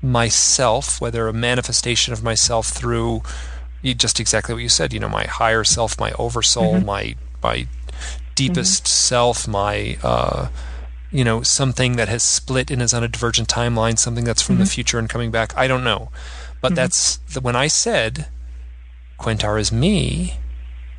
[0.03, 3.23] myself, whether a manifestation of myself through
[3.83, 6.87] just exactly what you said, you know, my higher self, my oversoul, mm-hmm.
[6.87, 7.67] my my
[8.35, 8.89] deepest mm-hmm.
[8.89, 10.49] self, my uh,
[11.11, 14.57] you know, something that has split and is on a divergent timeline, something that's from
[14.57, 14.65] mm-hmm.
[14.65, 15.57] the future and coming back.
[15.57, 16.11] I don't know.
[16.61, 16.75] But mm-hmm.
[16.77, 18.29] that's the, when I said
[19.19, 20.35] Quentar is me,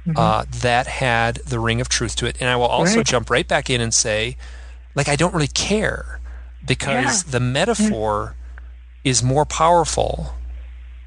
[0.05, 0.17] mm-hmm.
[0.17, 2.37] uh, that had the ring of truth to it.
[2.39, 3.05] And I will also right.
[3.05, 4.37] jump right back in and say,
[4.95, 6.19] like, I don't really care
[6.65, 7.31] because yeah.
[7.31, 8.35] the metaphor
[9.03, 10.33] is more powerful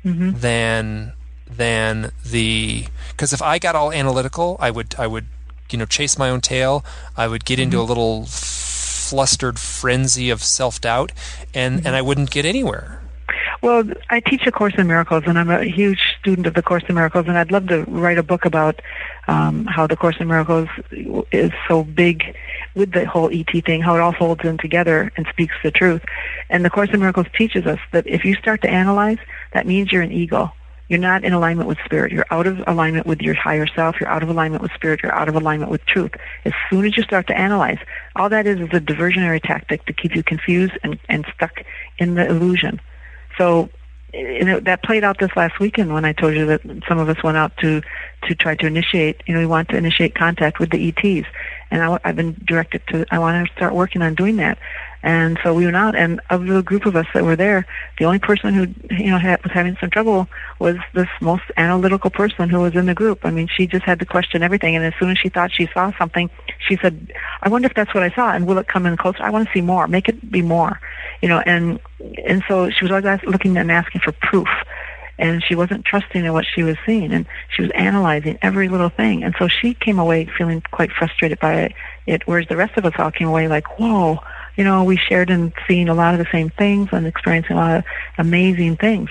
[0.04, 0.38] mm-hmm.
[0.38, 1.12] than
[1.48, 5.26] than the because if I got all analytical, I would I would
[5.70, 6.84] you know chase my own tail.
[7.16, 7.84] I would get into mm-hmm.
[7.84, 11.12] a little flustered frenzy of self doubt,
[11.52, 11.86] and mm-hmm.
[11.86, 13.02] and I wouldn't get anywhere.
[13.62, 16.82] Well, I teach a Course in Miracles, and I'm a huge student of the Course
[16.88, 18.80] in Miracles, and I'd love to write a book about
[19.28, 20.68] um, how the Course in Miracles
[21.30, 22.34] is so big
[22.74, 26.00] with the whole ET thing, how it all folds in together and speaks the truth.
[26.48, 29.18] And the Course in Miracles teaches us that if you start to analyze,
[29.52, 30.50] that means you're an ego.
[30.88, 32.12] You're not in alignment with spirit.
[32.12, 34.00] You're out of alignment with your higher self.
[34.00, 35.00] You're out of alignment with spirit.
[35.02, 36.12] You're out of alignment with truth.
[36.46, 37.78] As soon as you start to analyze,
[38.16, 41.62] all that is is a diversionary tactic to keep you confused and, and stuck
[41.98, 42.80] in the illusion.
[43.38, 43.70] So
[44.12, 47.08] you know, that played out this last weekend when I told you that some of
[47.08, 47.80] us went out to
[48.24, 49.22] to try to initiate.
[49.26, 51.28] You know, we want to initiate contact with the ETs,
[51.70, 53.06] and I, I've been directed to.
[53.10, 54.58] I want to start working on doing that.
[55.02, 57.66] And so we went out, and of the group of us that were there,
[57.98, 60.28] the only person who you know had, was having some trouble
[60.58, 63.20] was this most analytical person who was in the group.
[63.24, 65.68] I mean, she just had to question everything, and as soon as she thought she
[65.72, 66.28] saw something,
[66.68, 69.22] she said, "I wonder if that's what I saw, and will it come in closer?
[69.22, 69.88] I want to see more.
[69.88, 70.78] Make it be more."
[71.22, 71.80] You know, and
[72.26, 74.48] and so she was always ask, looking and asking for proof
[75.18, 78.88] and she wasn't trusting in what she was seeing and she was analyzing every little
[78.88, 81.74] thing and so she came away feeling quite frustrated by
[82.06, 84.18] it whereas the rest of us all came away like whoa
[84.60, 87.58] you know, we shared and seen a lot of the same things and experiencing a
[87.58, 87.84] lot of
[88.18, 89.08] amazing things.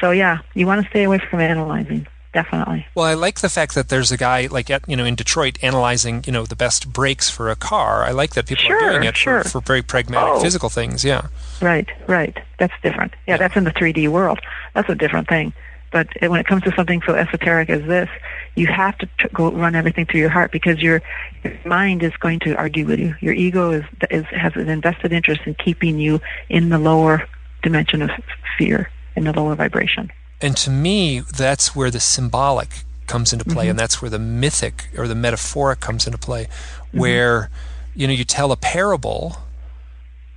[0.00, 2.06] So yeah, you want to stay away from analyzing.
[2.32, 2.86] Definitely.
[2.94, 5.58] Well, I like the fact that there's a guy like at, you know in Detroit
[5.60, 8.04] analyzing you know the best brakes for a car.
[8.04, 9.42] I like that people sure, are doing it sure.
[9.42, 10.40] for, for very pragmatic oh.
[10.40, 11.04] physical things.
[11.04, 11.26] Yeah.
[11.60, 11.88] Right.
[12.06, 12.38] Right.
[12.60, 13.12] That's different.
[13.26, 14.38] Yeah, yeah, that's in the 3D world.
[14.74, 15.52] That's a different thing.
[15.90, 18.08] But when it comes to something so esoteric as this,
[18.54, 21.02] you have to t- go run everything through your heart because your,
[21.42, 23.14] your mind is going to argue with you.
[23.20, 27.26] Your ego is, is has an invested interest in keeping you in the lower
[27.62, 28.10] dimension of
[28.58, 30.10] fear, in the lower vibration.
[30.40, 33.70] And to me, that's where the symbolic comes into play, mm-hmm.
[33.70, 36.98] and that's where the mythic or the metaphoric comes into play, mm-hmm.
[36.98, 37.50] where
[37.94, 39.36] you know you tell a parable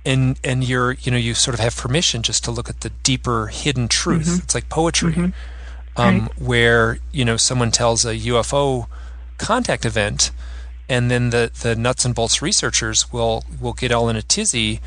[0.04, 2.90] and and you're you know you sort of have permission just to look at the
[3.02, 4.26] deeper hidden truth.
[4.26, 4.42] Mm-hmm.
[4.44, 5.30] It's like poetry, mm-hmm.
[5.96, 6.40] Um, right.
[6.40, 8.86] where you know someone tells a UFO
[9.38, 10.30] contact event,
[10.88, 14.80] and then the the nuts and bolts researchers will will get all in a tizzy.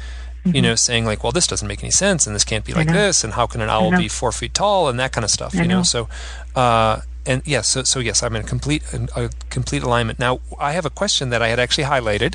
[0.46, 0.56] Mm-hmm.
[0.56, 2.88] You know, saying like, "Well, this doesn't make any sense, and this can't be like
[2.88, 5.54] this, and how can an owl be four feet tall, and that kind of stuff."
[5.54, 5.84] You know, know.
[5.84, 6.08] so
[6.56, 8.84] uh, and yes, so, so yes, I'm in complete
[9.16, 10.18] a complete alignment.
[10.18, 12.34] Now, I have a question that I had actually highlighted,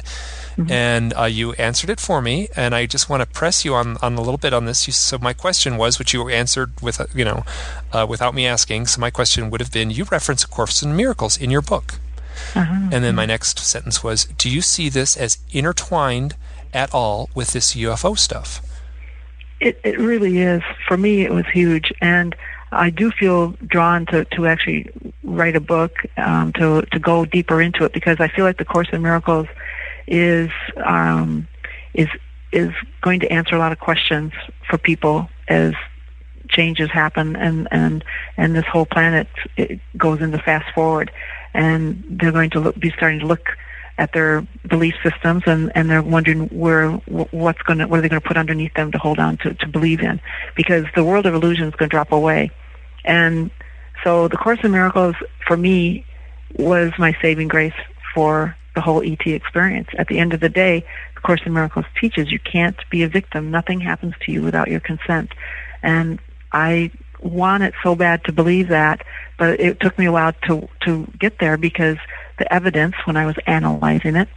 [0.56, 0.70] mm-hmm.
[0.70, 3.96] and uh, you answered it for me, and I just want to press you on,
[4.00, 4.86] on a little bit on this.
[4.86, 7.42] You, so my question was, which you answered with uh, you know,
[7.92, 8.86] uh, without me asking.
[8.86, 11.98] So my question would have been, you reference A Course in Miracles in your book,
[12.54, 12.90] uh-huh.
[12.92, 16.36] and then my next sentence was, do you see this as intertwined
[16.72, 18.62] at all with this UFO stuff?
[19.58, 20.62] It it really is.
[20.86, 22.36] For me, it was huge, and
[22.74, 24.90] I do feel drawn to, to actually
[25.22, 28.64] write a book um, to to go deeper into it because I feel like the
[28.64, 29.46] Course in Miracles
[30.06, 30.50] is
[30.84, 31.48] um,
[31.94, 32.08] is
[32.52, 32.70] is
[33.00, 34.32] going to answer a lot of questions
[34.68, 35.74] for people as
[36.48, 38.04] changes happen and and
[38.36, 39.28] and this whole planet
[39.96, 41.10] goes into fast forward.
[41.54, 43.46] And they're going to look, be starting to look
[43.96, 46.90] at their belief systems and, and they're wondering where
[47.30, 49.54] what's going to what are they going to put underneath them to hold on to
[49.54, 50.20] to believe in?
[50.56, 52.50] Because the world of illusion is going to drop away
[53.04, 53.50] and
[54.02, 55.16] So the Course in Miracles
[55.46, 56.04] for me
[56.58, 57.74] was my saving grace
[58.14, 59.88] for the whole ET experience.
[59.98, 63.08] At the end of the day, the Course in Miracles teaches you can't be a
[63.08, 63.50] victim.
[63.50, 65.32] Nothing happens to you without your consent.
[65.82, 66.18] And
[66.52, 66.90] I
[67.20, 69.04] wanted so bad to believe that,
[69.38, 71.96] but it took me a while to to get there because
[72.38, 74.28] the evidence when I was analyzing it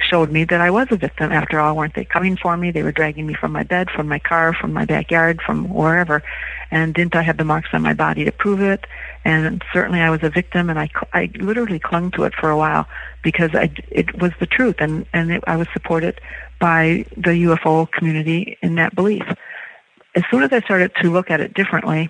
[0.00, 1.30] showed me that I was a victim.
[1.32, 2.70] After all, weren't they coming for me?
[2.70, 6.22] They were dragging me from my bed, from my car, from my backyard, from wherever.
[6.70, 8.86] And didn't I have the marks on my body to prove it?
[9.24, 12.56] And certainly I was a victim, and I, I literally clung to it for a
[12.56, 12.86] while
[13.22, 16.20] because I, it was the truth, and, and it, I was supported
[16.60, 19.24] by the UFO community in that belief.
[20.14, 22.08] As soon as I started to look at it differently,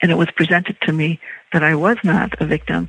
[0.00, 1.20] and it was presented to me
[1.52, 2.88] that I was not a victim,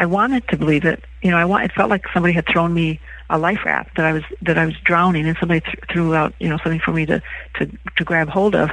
[0.00, 1.04] I wanted to believe it.
[1.22, 1.64] You know, I want.
[1.64, 4.64] It felt like somebody had thrown me a life raft that I was that I
[4.64, 7.22] was drowning, and somebody th- threw out you know something for me to
[7.56, 8.70] to to grab hold of,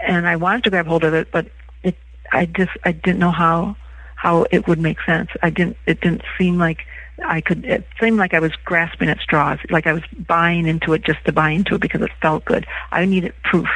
[0.00, 1.46] and I wanted to grab hold of it, but
[1.82, 1.96] it
[2.32, 3.76] I just I didn't know how
[4.16, 5.30] how it would make sense.
[5.42, 5.76] I didn't.
[5.86, 6.86] It didn't seem like
[7.24, 7.64] I could.
[7.64, 11.24] It seemed like I was grasping at straws, like I was buying into it just
[11.26, 12.66] to buy into it because it felt good.
[12.92, 13.68] I needed proof.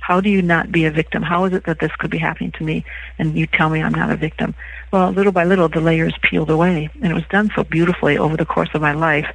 [0.00, 1.22] How do you not be a victim?
[1.22, 2.84] How is it that this could be happening to me
[3.18, 4.54] and you tell me I'm not a victim?
[4.92, 8.36] Well, little by little, the layers peeled away, and it was done so beautifully over
[8.36, 9.26] the course of my life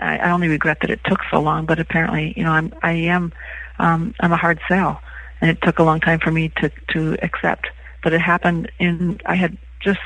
[0.00, 2.92] I, I only regret that it took so long, but apparently, you know, I'm I
[2.92, 3.32] am
[3.78, 5.00] um, I'm a hard sell,
[5.40, 7.68] and it took a long time for me to to accept.
[8.02, 10.00] But it happened in I had just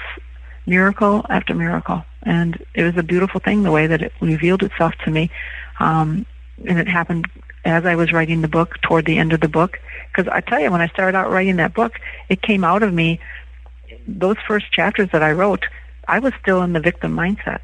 [0.66, 4.94] miracle after miracle, and it was a beautiful thing the way that it revealed itself
[5.04, 5.30] to me,
[5.80, 6.26] um,
[6.66, 7.26] and it happened
[7.64, 9.78] as I was writing the book toward the end of the book.
[10.08, 11.98] Because I tell you, when I started out writing that book,
[12.28, 13.20] it came out of me.
[14.06, 15.66] Those first chapters that I wrote,
[16.06, 17.60] I was still in the victim mindset.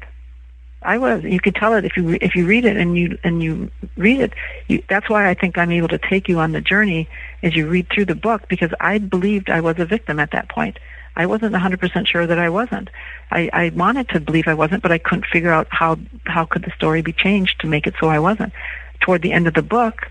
[0.83, 1.23] I was.
[1.23, 4.19] You could tell it if you if you read it and you and you read
[4.19, 4.33] it.
[4.67, 7.07] You, that's why I think I'm able to take you on the journey
[7.43, 10.49] as you read through the book because I believed I was a victim at that
[10.49, 10.79] point.
[11.15, 12.89] I wasn't 100% sure that I wasn't.
[13.31, 16.63] I, I wanted to believe I wasn't, but I couldn't figure out how how could
[16.63, 18.53] the story be changed to make it so I wasn't.
[19.01, 20.09] Toward the end of the book,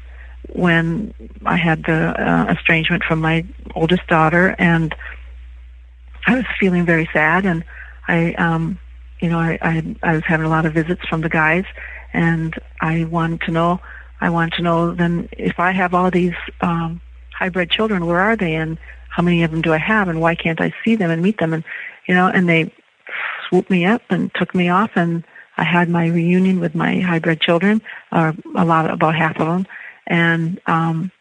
[0.50, 1.14] when
[1.46, 3.44] I had the uh, estrangement from my
[3.74, 4.94] oldest daughter, and
[6.26, 7.64] I was feeling very sad, and
[8.06, 8.78] I um
[9.20, 11.64] you know, I, I, I was having a lot of visits from the guys,
[12.12, 13.80] and I wanted to know,
[14.20, 17.00] I wanted to know then if I have all these um,
[17.32, 18.78] hybrid children, where are they, and
[19.08, 21.38] how many of them do I have, and why can't I see them and meet
[21.38, 21.64] them, and
[22.06, 22.72] you know, and they
[23.48, 25.24] swooped me up and took me off, and
[25.56, 27.82] I had my reunion with my hybrid children,
[28.12, 29.66] or a lot, about half of them,
[30.06, 31.12] and um,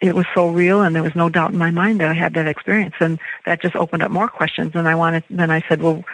[0.00, 2.34] it was so real and there was no doubt in my mind that I had
[2.34, 2.94] that experience.
[3.00, 6.04] And that just opened up more questions and I wanted then I said well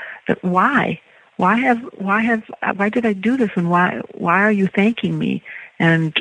[0.43, 1.01] why
[1.37, 2.45] why have why have
[2.77, 5.43] why did I do this and why why are you thanking me
[5.79, 6.17] and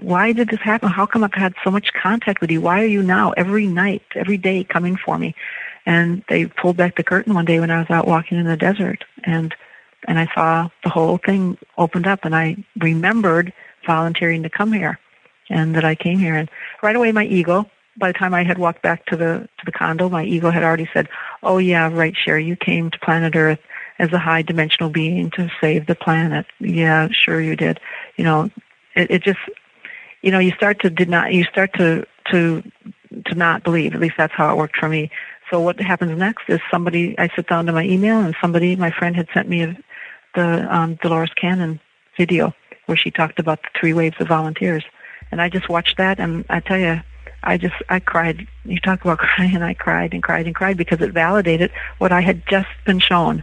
[0.00, 2.86] why did this happen how come I've had so much contact with you why are
[2.86, 5.34] you now every night every day coming for me
[5.86, 8.56] and they pulled back the curtain one day when I was out walking in the
[8.56, 9.54] desert and
[10.08, 13.52] and I saw the whole thing opened up and I remembered
[13.86, 14.98] volunteering to come here
[15.48, 16.36] and that I came here.
[16.36, 16.50] And
[16.82, 17.70] right away, my ego.
[17.98, 20.62] By the time I had walked back to the to the condo, my ego had
[20.62, 21.08] already said,
[21.42, 23.60] "Oh yeah, right, Sherry, you came to planet Earth
[23.98, 26.46] as a high dimensional being to save the planet.
[26.58, 27.80] Yeah, sure you did.
[28.16, 28.50] You know,
[28.94, 29.38] it, it just,
[30.22, 32.62] you know, you start to did not, you start to to
[33.24, 33.94] to not believe.
[33.94, 35.10] At least that's how it worked for me.
[35.50, 38.90] So what happens next is somebody, I sit down to my email and somebody, my
[38.90, 39.76] friend had sent me a,
[40.34, 41.80] the um, Dolores Cannon
[42.18, 42.52] video
[42.86, 44.84] where she talked about the three waves of volunteers.
[45.30, 47.00] And I just watched that, and I tell you,
[47.46, 48.46] I just I cried.
[48.64, 52.12] You talk about crying, and I cried and cried and cried because it validated what
[52.12, 53.42] I had just been shown,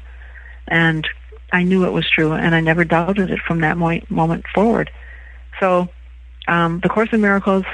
[0.67, 1.07] and
[1.53, 4.91] I knew it was true, and I never doubted it from that mo- moment forward.
[5.59, 5.87] So,
[6.47, 7.65] um, the Course in Miracles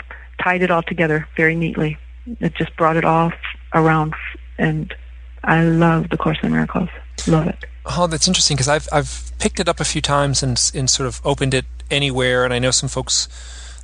[0.41, 1.97] tied it all together very neatly.
[2.39, 3.31] It just brought it all
[3.73, 4.14] around,
[4.57, 4.93] and
[5.43, 6.89] I love the Course in Miracles.
[7.27, 7.65] Love it.
[7.85, 11.07] Oh, that's interesting because I've I've picked it up a few times and and sort
[11.07, 13.27] of opened it anywhere, and I know some folks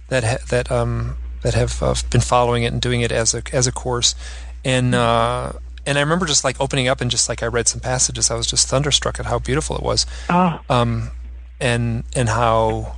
[0.10, 3.44] that ha- that um, that have uh, been following it and doing it as a
[3.54, 4.16] as a course,
[4.64, 5.54] and uh,
[5.86, 8.36] and I remember just like opening up and just like I read some passages, I
[8.36, 10.60] was just thunderstruck at how beautiful it was, oh.
[10.70, 11.12] um,
[11.60, 12.98] and and how.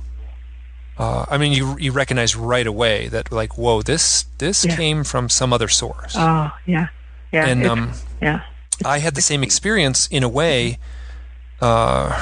[0.96, 4.74] Uh, I mean, you you recognize right away that like, whoa, this this yeah.
[4.74, 6.14] came from some other source.
[6.16, 6.88] Oh yeah,
[7.30, 8.42] yeah, and um, yeah.
[8.84, 10.78] I had the same experience in a way.
[11.60, 12.18] Uh,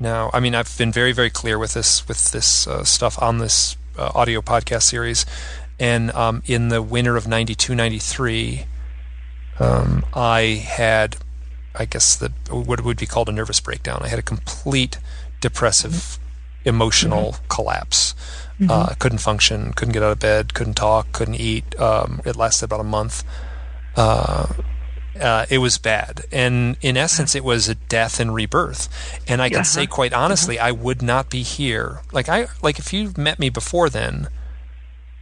[0.00, 0.30] now.
[0.32, 3.76] I mean, I've been very, very clear with this with this uh, stuff on this
[3.98, 5.26] uh, audio podcast series,
[5.78, 8.66] and um, in the winter of 92, 93,
[9.58, 11.16] um, I had,
[11.74, 14.00] I guess, the what would be called a nervous breakdown.
[14.02, 14.98] I had a complete
[15.40, 16.68] depressive, mm-hmm.
[16.68, 17.46] emotional mm-hmm.
[17.48, 18.14] collapse.
[18.60, 18.70] Mm-hmm.
[18.70, 21.78] Uh, couldn't function, couldn't get out of bed, couldn't talk, couldn't eat.
[21.80, 23.24] Um, it lasted about a month.
[23.96, 24.46] Uh,
[25.20, 26.24] uh, it was bad.
[26.32, 28.88] And in essence, it was a death and rebirth.
[29.28, 29.64] And I can uh-huh.
[29.64, 30.68] say quite honestly, uh-huh.
[30.68, 32.00] I would not be here.
[32.12, 34.28] Like I like if you met me before then,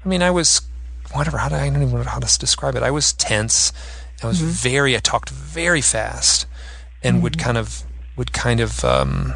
[0.04, 0.62] I mean, I was
[1.12, 1.38] whatever.
[1.38, 2.82] How do I, don't even know how to describe it.
[2.82, 3.72] I was tense.
[4.22, 4.50] I was mm-hmm.
[4.50, 4.96] very.
[4.96, 6.46] I talked very fast,
[7.02, 7.22] and mm-hmm.
[7.24, 7.84] would kind of
[8.16, 9.34] would kind of um,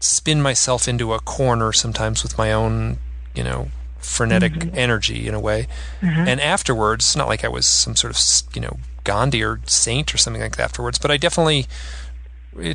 [0.00, 2.98] spin myself into a corner sometimes with my own,
[3.34, 3.68] you know,
[3.98, 4.76] frenetic mm-hmm.
[4.76, 5.66] energy in a way.
[6.00, 6.28] Mm-hmm.
[6.28, 10.14] And afterwards, it's not like I was some sort of you know Gandhi or saint
[10.14, 11.66] or something like that afterwards, but I definitely,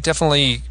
[0.01, 0.61] definitely,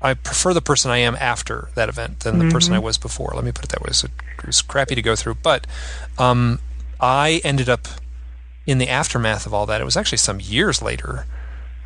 [0.00, 2.52] I prefer the person I am after that event than the mm-hmm.
[2.52, 3.32] person I was before.
[3.34, 3.92] Let me put it that way.
[3.92, 4.08] So
[4.38, 5.66] it was crappy to go through, but
[6.18, 6.60] um,
[7.00, 7.88] I ended up
[8.66, 9.80] in the aftermath of all that.
[9.80, 11.26] It was actually some years later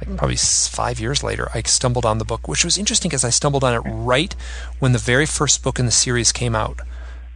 [0.01, 3.31] like probably five years later, I stumbled on the book, which was interesting because I
[3.31, 4.35] stumbled on it right
[4.79, 6.79] when the very first book in the series came out.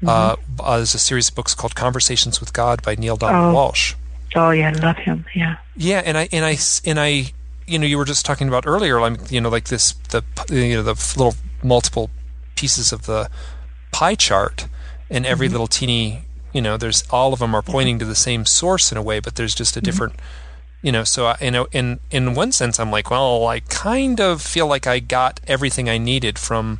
[0.02, 0.08] Mm-hmm.
[0.08, 3.58] Uh, uh, there's a series of books called Conversations with God by Neale Donald oh.
[3.58, 3.94] Walsch.
[4.34, 5.24] Oh yeah, I love him.
[5.34, 5.56] Yeah.
[5.76, 7.32] Yeah, and I and I and I,
[7.66, 10.74] you know, you were just talking about earlier, like you know, like this the you
[10.74, 12.10] know the little multiple
[12.56, 13.30] pieces of the
[13.92, 14.66] pie chart,
[15.10, 15.54] and every mm-hmm.
[15.54, 16.22] little teeny,
[16.52, 18.00] you know, there's all of them are pointing mm-hmm.
[18.00, 19.84] to the same source in a way, but there's just a mm-hmm.
[19.84, 20.12] different.
[20.14, 20.44] Mm-hmm
[20.82, 24.20] you know so I, you know in in one sense i'm like well i kind
[24.20, 26.78] of feel like i got everything i needed from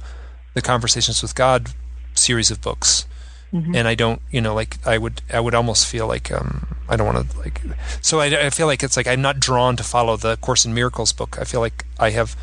[0.55, 1.70] the conversations with god
[2.15, 3.07] series of books
[3.53, 3.75] mm-hmm.
[3.75, 6.97] and i don't you know like i would i would almost feel like um i
[6.97, 7.61] don't want to like
[8.01, 10.75] so I, I feel like it's like i'm not drawn to follow the course in
[10.75, 12.37] miracles book i feel like i have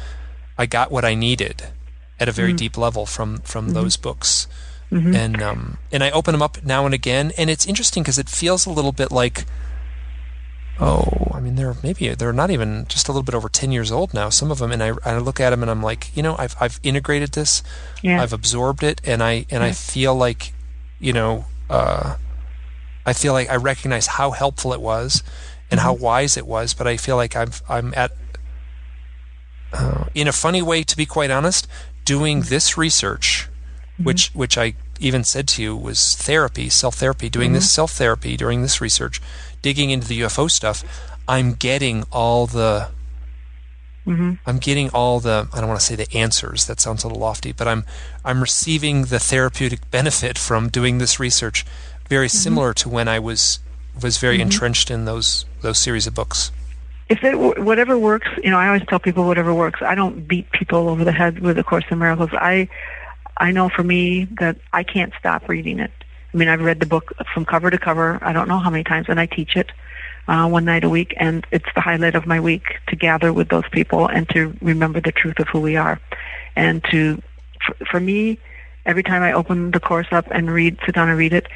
[0.58, 1.64] i got what i needed
[2.20, 2.58] at a very mm-hmm.
[2.58, 3.76] deep level from from mm-hmm.
[3.76, 4.48] those books
[4.92, 5.16] mm-hmm.
[5.16, 8.30] and um and i open them up now and again and it's interesting because it
[8.30, 9.46] feels a little bit like
[10.80, 13.92] oh, I mean, they're maybe they're not even just a little bit over ten years
[13.92, 14.30] old now.
[14.30, 16.56] Some of them, and I, I look at them and I'm like, you know, I've
[16.60, 17.64] I've integrated this,
[18.02, 18.22] yeah.
[18.22, 19.66] I've absorbed it, and I and yeah.
[19.66, 20.54] I feel like,
[21.06, 22.16] you know, uh,
[23.06, 25.24] I feel like I recognize how helpful it was,
[25.70, 25.86] and mm-hmm.
[25.88, 26.74] how wise it was.
[26.74, 28.12] But I feel like I'm I'm at,
[29.72, 31.68] uh, in a funny way, to be quite honest,
[32.06, 32.50] doing mm-hmm.
[32.50, 33.48] this research,
[33.94, 34.04] mm-hmm.
[34.04, 37.82] which which I even said to you was therapy, self therapy, doing this mm-hmm.
[37.82, 39.22] self therapy, doing this research
[39.66, 40.84] digging into the UFO stuff,
[41.28, 42.90] I'm getting all the
[44.06, 44.34] Mm-hmm.
[44.46, 47.22] I'm getting all the I don't want to say the answers that sounds a little
[47.22, 47.86] lofty but I'm
[48.24, 51.66] I'm receiving the therapeutic benefit from doing this research
[52.08, 52.38] very mm-hmm.
[52.38, 53.60] similar to when I was
[54.02, 54.44] was very mm-hmm.
[54.44, 56.52] entrenched in those those series of books
[57.10, 60.52] if it whatever works you know I always tell people whatever works I don't beat
[60.52, 62.70] people over the head with the course in miracles I
[63.38, 65.92] I know for me that I can't stop reading it
[66.36, 68.20] I mean, I've read the book from cover to cover.
[68.22, 69.72] I don't know how many times, and I teach it
[70.28, 73.50] uh, one night a week, and it's the highlight of my week to gather with
[73.50, 76.00] those people and to remember the truth of who we are,
[76.56, 77.22] and to,
[77.66, 78.40] for, for me,
[78.86, 81.48] every time I open the course up and read, sit down and read it,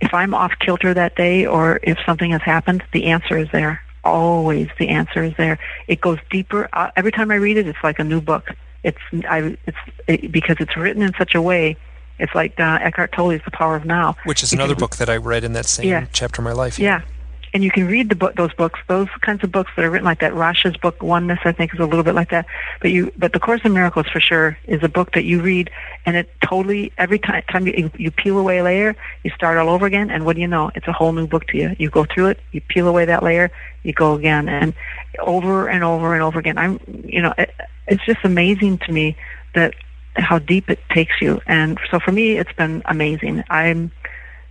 [0.00, 3.80] if I'm off kilter that day or if something has happened, the answer is there.
[4.04, 5.60] Always, the answer is there.
[5.86, 6.68] It goes deeper.
[6.72, 8.50] Uh, every time I read it, it's like a new book.
[8.82, 9.76] It's I it's
[10.08, 11.76] it, because it's written in such a way
[12.22, 15.16] it's like uh, Eckhart Tolle's The Power of Now, which is another book that I
[15.16, 16.06] read in that same yeah.
[16.12, 16.78] chapter of my life.
[16.78, 17.00] Yeah.
[17.00, 17.06] yeah.
[17.54, 20.06] And you can read the book, those books, those kinds of books that are written
[20.06, 20.32] like that.
[20.32, 22.46] Rasha's book, Oneness, I think, is a little bit like that.
[22.80, 25.70] But you, but the Course in Miracles, for sure, is a book that you read,
[26.06, 29.68] and it totally every time, time you, you peel away a layer, you start all
[29.68, 30.70] over again, and what do you know?
[30.74, 31.76] It's a whole new book to you.
[31.78, 33.50] You go through it, you peel away that layer,
[33.82, 34.72] you go again, and
[35.18, 36.56] over and over and over again.
[36.56, 37.50] I'm, you know, it,
[37.86, 39.14] it's just amazing to me
[39.54, 39.74] that
[40.14, 41.40] how deep it takes you.
[41.46, 43.44] And so for me, it's been amazing.
[43.50, 43.92] I'm,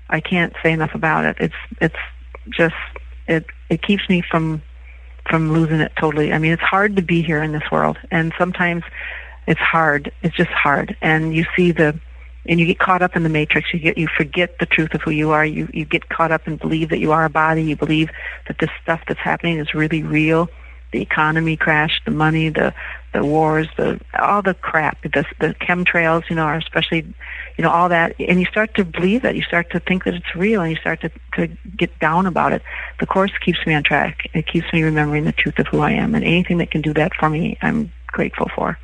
[0.10, 1.38] I can't say enough about it.
[1.40, 1.96] It's, it's
[2.50, 2.76] just,
[3.28, 4.62] it, it keeps me from,
[5.30, 6.34] from losing it totally.
[6.34, 7.98] I mean, it's hard to be here in this world.
[8.10, 8.84] And sometimes
[9.48, 10.12] it's hard.
[10.22, 10.96] It's just hard.
[11.02, 12.00] And you see the,
[12.46, 13.74] and you get caught up in the matrix.
[13.74, 15.46] You get, you forget the truth of who you are.
[15.46, 17.64] You, you get caught up and believe that you are a body.
[17.64, 18.10] You believe
[18.48, 20.50] that this stuff that's happening is really real
[20.92, 22.74] the economy crash, the money, the
[23.14, 27.02] the wars, the all the crap, the the chemtrails, you know, are especially,
[27.58, 29.36] you know, all that, and you start to believe it.
[29.36, 32.54] you start to think that it's real, and you start to to get down about
[32.54, 32.62] it.
[33.00, 34.30] The course keeps me on track.
[34.34, 36.94] It keeps me remembering the truth of who I am, and anything that can do
[36.94, 38.78] that for me, I'm grateful for.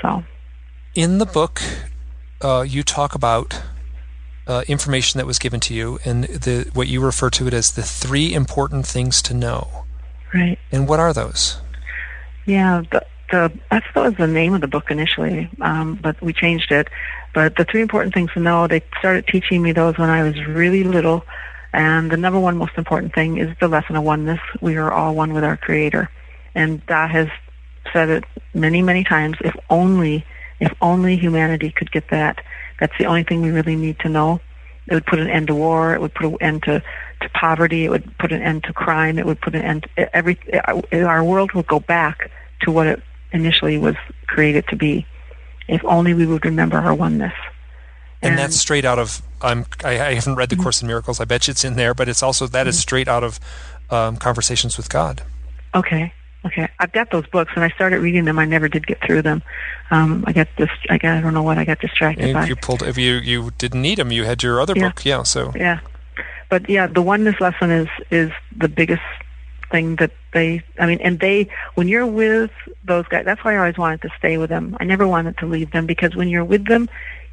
[0.00, 0.24] So,
[0.94, 1.60] in the book,
[2.40, 3.60] uh, you talk about
[4.46, 7.72] uh, information that was given to you, and the what you refer to it as
[7.72, 9.84] the three important things to know.
[10.34, 10.58] Right.
[10.70, 11.60] And what are those?
[12.46, 16.70] Yeah, the, the that was the name of the book initially, um, but we changed
[16.70, 16.88] it.
[17.34, 20.36] But the three important things to know, they started teaching me those when I was
[20.46, 21.24] really little.
[21.72, 24.40] And the number one most important thing is the lesson of oneness.
[24.60, 26.10] We are all one with our Creator.
[26.54, 27.28] And that has
[27.92, 29.38] said it many, many times.
[29.40, 30.26] If only,
[30.60, 32.44] if only humanity could get that.
[32.78, 34.40] That's the only thing we really need to know.
[34.86, 35.94] It would put an end to war.
[35.94, 36.82] It would put an end to,
[37.22, 37.86] to poverty.
[37.86, 39.18] It would put an end to crime.
[39.18, 40.38] It would put an end to every,
[40.92, 42.30] our world would go back
[42.62, 43.02] to what it
[43.32, 43.96] initially was
[44.26, 45.06] created to be
[45.68, 47.34] if only we would remember our oneness.
[48.20, 50.62] And, and that's straight out of I'm I, I haven't read the mm-hmm.
[50.62, 51.20] Course in Miracles.
[51.20, 52.68] I bet you it's in there, but it's also that mm-hmm.
[52.68, 53.40] is straight out of
[53.90, 55.22] um, conversations with God.
[55.74, 56.12] Okay.
[56.44, 58.36] Okay, I've got those books, and I started reading them.
[58.36, 59.44] I never did get through them.
[59.92, 60.70] Um, I got this.
[60.90, 61.16] I got.
[61.16, 62.46] I don't know what I got distracted you, by.
[62.46, 62.82] You pulled.
[62.82, 64.88] If you you didn't need them, you had your other yeah.
[64.88, 65.04] book.
[65.04, 65.22] Yeah.
[65.22, 65.52] So.
[65.54, 65.78] Yeah,
[66.50, 69.02] but yeah, the oneness lesson is is the biggest
[69.72, 70.62] thing that they.
[70.78, 72.52] I mean, and they when you're with
[72.84, 74.76] those guys, that's why I always wanted to stay with them.
[74.78, 76.88] I never wanted to leave them because when you're with them,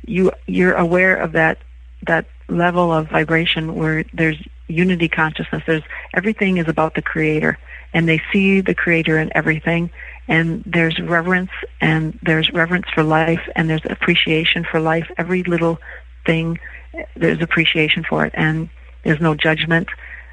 [0.07, 1.60] you you're aware of that
[2.07, 5.64] that level of vibration where there's unity consciousness.
[5.68, 5.84] There's
[6.14, 7.60] everything is about the creator
[7.94, 9.90] and they see the creator in everything
[10.28, 11.52] and there's reverence
[11.82, 15.10] and there's reverence for life and there's appreciation for life.
[15.18, 15.80] Every little
[16.26, 16.60] thing
[17.16, 18.70] there's appreciation for it and
[19.03, 19.88] there's no judgment.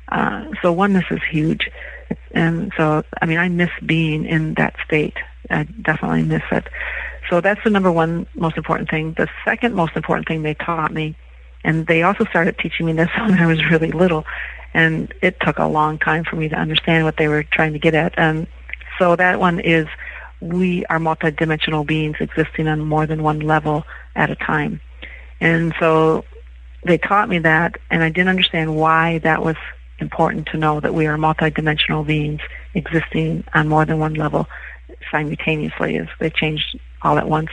[0.08, 1.70] Uh, so oneness is huge.
[2.32, 5.16] And so, I mean, I miss being in that state.
[5.50, 6.68] I definitely miss it.
[7.30, 9.14] So that's the number one most important thing.
[9.16, 11.16] The second most important thing they taught me
[11.66, 14.24] and they also started teaching me this when I was really little.
[14.72, 17.78] And it took a long time for me to understand what they were trying to
[17.78, 18.14] get at.
[18.16, 18.46] And
[18.98, 19.86] so that one is
[20.40, 23.84] we are multidimensional beings existing on more than one level
[24.14, 24.80] at a time.
[25.40, 26.24] And so
[26.84, 29.56] they taught me that, and I didn't understand why that was
[29.98, 32.40] important to know that we are multidimensional beings
[32.74, 34.46] existing on more than one level
[35.10, 35.96] simultaneously.
[35.96, 37.50] As they changed all at once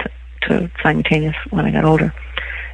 [0.00, 0.10] to,
[0.48, 2.12] to simultaneous when I got older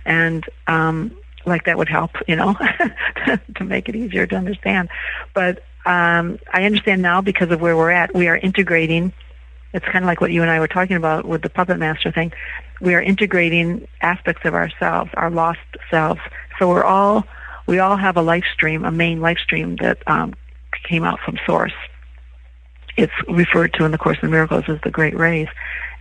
[0.04, 1.16] and um,
[1.46, 2.54] like that would help, you know,
[3.56, 4.88] to make it easier to understand.
[5.34, 8.14] But um, I understand now because of where we're at.
[8.14, 9.12] We are integrating.
[9.72, 12.10] It's kind of like what you and I were talking about with the puppet master
[12.10, 12.32] thing.
[12.80, 15.60] We are integrating aspects of ourselves, our lost
[15.90, 16.20] selves.
[16.58, 17.26] So we're all
[17.66, 20.34] we all have a life stream, a main life stream that um,
[20.84, 21.72] came out from source.
[22.96, 25.48] It's referred to in the Course in Miracles as the Great Rays,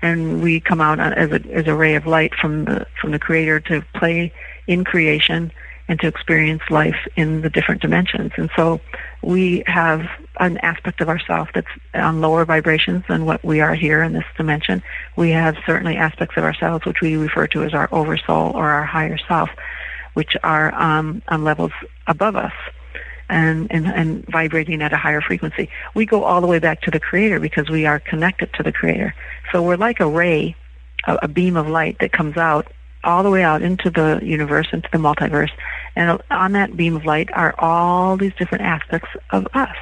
[0.02, 3.20] and we come out as a as a ray of light from the from the
[3.20, 4.32] Creator to play
[4.68, 5.52] in creation
[5.88, 8.32] and to experience life in the different dimensions.
[8.38, 8.80] And so
[9.22, 10.08] we have
[10.40, 14.24] an aspect of ourself that's on lower vibrations than what we are here in this
[14.38, 14.82] dimension.
[15.16, 18.86] We have certainly aspects of ourselves which we refer to as our oversoul or our
[18.86, 19.50] higher self,
[20.14, 21.72] which are um, on levels
[22.08, 22.54] above us
[23.30, 25.70] and, and, and vibrating at a higher frequency.
[25.96, 28.72] We go all the way back to the Creator because we are connected to the
[28.72, 29.16] Creator.
[29.52, 30.56] So we're like a ray,
[31.08, 32.68] a, a beam of light that comes out
[33.04, 35.52] all the way out into the universe, into the multiverse.
[35.96, 39.76] And on that beam of light are all these different aspects of us.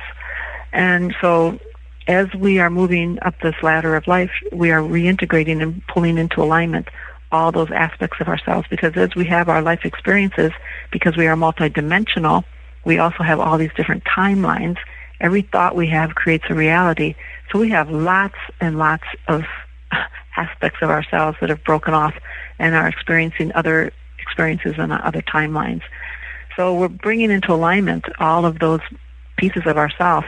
[0.74, 1.60] And so
[2.08, 6.41] as we are moving up this ladder of life, we are reintegrating and pulling into
[6.41, 6.90] alignment
[7.32, 10.52] all those aspects of ourselves because as we have our life experiences,
[10.91, 12.44] because we are multidimensional,
[12.86, 14.78] we also have all these different timelines.
[15.20, 17.16] Every thought we have creates a reality.
[17.52, 19.44] So we have lots and lots of
[20.38, 22.14] aspects of ourselves that have broken off
[22.60, 25.82] and are experiencing other experiences and other timelines.
[26.56, 28.82] So we're bringing into alignment all of those
[29.38, 30.26] pieces of ourself.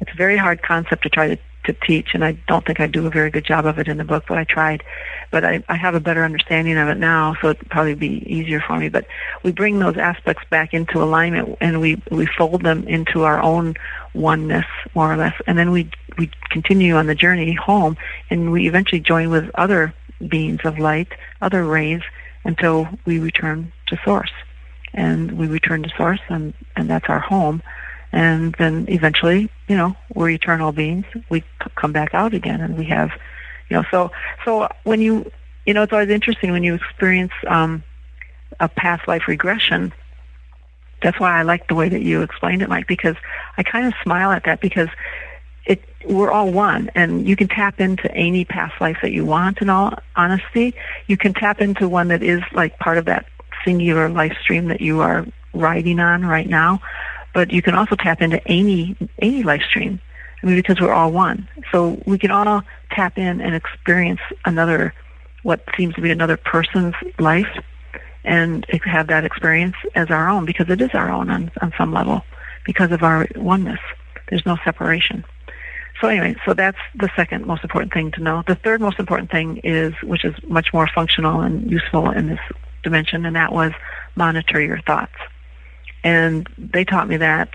[0.00, 2.86] It's a very hard concept to try to to teach, and I don't think I
[2.86, 4.82] do a very good job of it in the book, but I tried.
[5.30, 8.60] But I, I have a better understanding of it now, so it'd probably be easier
[8.60, 8.88] for me.
[8.88, 9.06] But
[9.42, 13.74] we bring those aspects back into alignment, and we we fold them into our own
[14.14, 17.96] oneness, more or less, and then we we continue on the journey home,
[18.30, 19.94] and we eventually join with other
[20.28, 21.08] beings of light,
[21.40, 22.02] other rays,
[22.44, 24.32] until we return to source,
[24.94, 27.62] and we return to source, and and that's our home
[28.12, 31.06] and then eventually, you know, we're eternal beings.
[31.28, 31.44] We
[31.76, 33.10] come back out again, and we have,
[33.68, 34.10] you know, so
[34.44, 35.30] so when you,
[35.64, 37.82] you know, it's always interesting when you experience um,
[38.58, 39.92] a past life regression.
[41.02, 43.16] That's why I like the way that you explained it, Mike, because
[43.56, 44.88] I kind of smile at that because
[45.64, 49.62] it we're all one, and you can tap into any past life that you want.
[49.62, 50.74] In all honesty,
[51.06, 53.26] you can tap into one that is like part of that
[53.64, 56.80] singular life stream that you are riding on right now
[57.32, 60.00] but you can also tap into any any life stream.
[60.42, 64.94] I mean, because we're all one, so we can all tap in and experience another,
[65.42, 67.58] what seems to be another person's life,
[68.24, 71.92] and have that experience as our own because it is our own on on some
[71.92, 72.22] level
[72.64, 73.80] because of our oneness.
[74.28, 75.24] There's no separation.
[76.00, 78.42] So anyway, so that's the second most important thing to know.
[78.46, 82.40] The third most important thing is, which is much more functional and useful in this
[82.82, 83.72] dimension, and that was
[84.16, 85.14] monitor your thoughts.
[86.02, 87.54] And they taught me that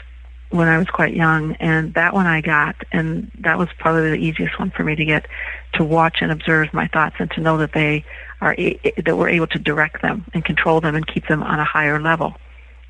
[0.49, 4.17] when I was quite young, and that one I got, and that was probably the
[4.17, 5.25] easiest one for me to get
[5.73, 8.05] to watch and observe my thoughts and to know that they
[8.41, 11.65] are that we're able to direct them and control them and keep them on a
[11.65, 12.35] higher level.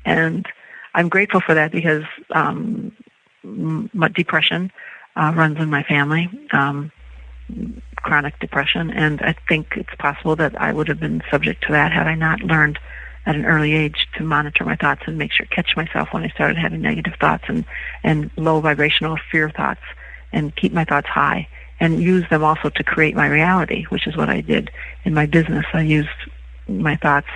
[0.04, 0.46] And
[0.94, 2.92] I'm grateful for that because um,
[4.14, 4.70] depression
[5.16, 6.92] uh, runs in my family, um,
[7.96, 11.92] chronic depression, and I think it's possible that I would have been subject to that
[11.92, 12.78] had I not learned
[13.26, 16.28] at an early age to monitor my thoughts and make sure catch myself when I
[16.28, 17.64] started having negative thoughts and
[18.02, 19.82] and low vibrational fear thoughts
[20.32, 21.48] and keep my thoughts high
[21.80, 24.70] and use them also to create my reality, which is what I did
[25.04, 25.66] in my business.
[25.74, 26.08] I used
[26.68, 27.28] my thoughts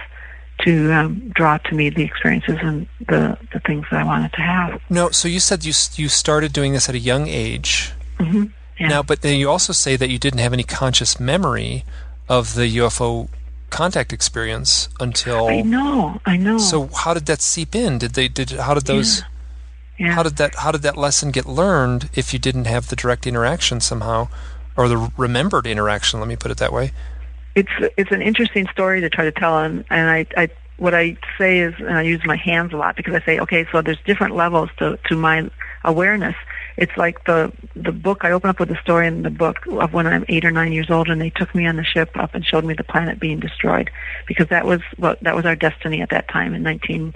[0.62, 4.41] to um, draw to me the experiences and the, the things that I wanted to
[4.41, 4.81] have.
[4.89, 7.93] No, so you said you you started doing this at a young age.
[8.19, 8.45] Mm-hmm.
[8.79, 8.89] Yeah.
[8.89, 11.85] Now, but then you also say that you didn't have any conscious memory
[12.29, 13.29] of the UFO
[13.71, 16.59] contact experience until I know, I know.
[16.59, 17.99] So how did that seep in?
[17.99, 20.07] Did they did how did those yeah.
[20.07, 20.13] Yeah.
[20.15, 23.27] how did that how did that lesson get learned if you didn't have the direct
[23.27, 24.29] interaction somehow
[24.77, 26.93] or the remembered interaction, let me put it that way?
[27.55, 31.17] It's it's an interesting story to try to tell and and I, I what I
[31.37, 34.01] say is and I use my hands a lot because I say, okay, so there's
[34.07, 35.51] different levels to to my
[35.85, 36.37] awareness
[36.81, 38.24] it's like the the book.
[38.24, 40.73] I open up with a story in the book of when I'm eight or nine
[40.73, 43.20] years old, and they took me on the ship up and showed me the planet
[43.20, 43.90] being destroyed,
[44.27, 47.15] because that was what that was our destiny at that time in 19,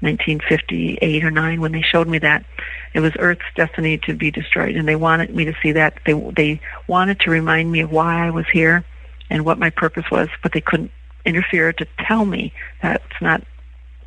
[0.00, 2.44] 1958 or nine when they showed me that
[2.94, 6.00] it was Earth's destiny to be destroyed, and they wanted me to see that.
[6.04, 8.84] They they wanted to remind me of why I was here
[9.30, 10.90] and what my purpose was, but they couldn't
[11.24, 12.52] interfere to tell me
[12.82, 13.44] that's not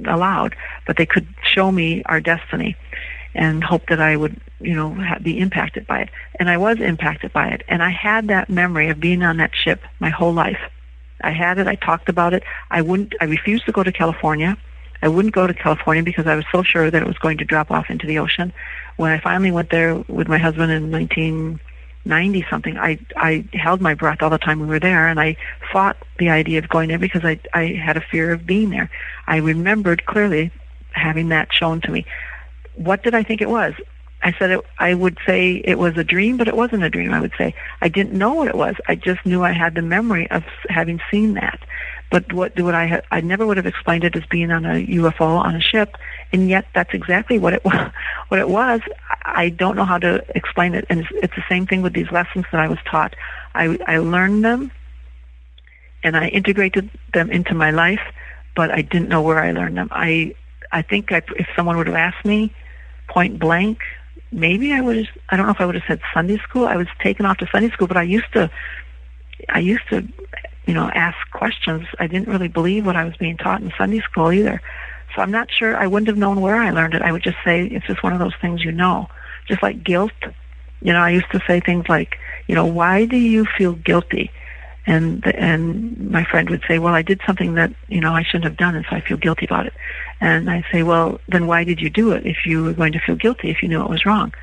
[0.06, 0.56] allowed,
[0.86, 2.76] but they could show me our destiny
[3.36, 6.10] and hope that I would, you know, be impacted by it.
[6.40, 7.64] And I was impacted by it.
[7.68, 10.60] And I had that memory of being on that ship my whole life.
[11.22, 11.68] I had it.
[11.68, 12.44] I talked about it.
[12.72, 13.14] I wouldn't.
[13.20, 14.58] I refused to go to California.
[15.02, 17.46] I wouldn't go to California because I was so sure that it was going to
[17.46, 18.52] drop off into the ocean.
[18.98, 23.94] When I finally went there with my husband in 1990 something, I I held my
[23.94, 25.38] breath all the time we were there, and I
[25.72, 28.90] fought the idea of going there because I I had a fear of being there.
[29.28, 30.52] I remembered clearly
[30.92, 32.06] having that shown to me
[32.80, 33.74] what did I think it was?
[34.22, 37.14] I said it, I would say it was a dream, but it wasn't a dream.
[37.14, 38.76] I would say I didn't know what it was.
[38.88, 41.60] I just knew I had the memory of having seen that.
[42.12, 42.88] But what would I?
[42.88, 45.96] Ha- I never would have explained it as being on a UFO on a ship,
[46.34, 47.92] and yet that's exactly what it was.
[48.30, 48.82] What it was.
[49.24, 52.12] I don't know how to explain it, and it's, it's the same thing with these
[52.12, 53.16] lessons that I was taught.
[53.56, 54.72] I I learned them,
[56.04, 58.02] and I integrated them into my life,
[58.56, 59.90] but I didn't know where I learned them.
[59.92, 60.36] I
[60.72, 62.54] I think I, if someone would have asked me
[63.10, 63.80] point blank,
[64.32, 66.66] maybe I would have, I don't know if I would have said Sunday school.
[66.66, 68.50] I was taken off to Sunday school, but I used to,
[69.50, 70.08] I used to,
[70.66, 71.88] you know, ask questions.
[72.00, 74.62] I didn't really believe what I was being taught in Sunday school either.
[75.16, 77.02] So I'm not sure, I wouldn't have known where I learned it.
[77.02, 79.10] I would just say it's just one of those things you know.
[79.48, 80.12] Just like guilt.
[80.82, 82.18] You know, I used to say things like,
[82.48, 84.32] you know, why do you feel guilty?
[84.86, 88.46] And and my friend would say, "Well, I did something that you know I shouldn't
[88.46, 89.74] have done, and so I feel guilty about it."
[90.22, 93.00] And I say, "Well, then why did you do it if you were going to
[93.00, 94.34] feel guilty if you knew it was wrong?"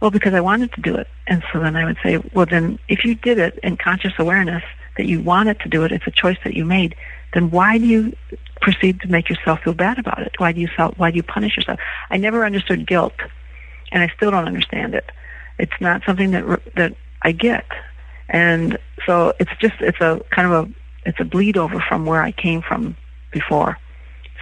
[0.00, 1.08] Well, because I wanted to do it.
[1.26, 4.62] And so then I would say, "Well, then if you did it in conscious awareness
[4.96, 6.94] that you wanted to do it, it's a choice that you made.
[7.32, 8.14] Then why do you
[8.60, 10.34] proceed to make yourself feel bad about it?
[10.38, 11.80] Why do you self, why do you punish yourself?"
[12.10, 13.14] I never understood guilt,
[13.92, 15.10] and I still don't understand it.
[15.58, 16.44] It's not something that
[16.74, 17.64] that I get
[18.28, 20.72] and so it's just it's a kind of a
[21.06, 22.96] it's a bleed over from where I came from
[23.32, 23.78] before.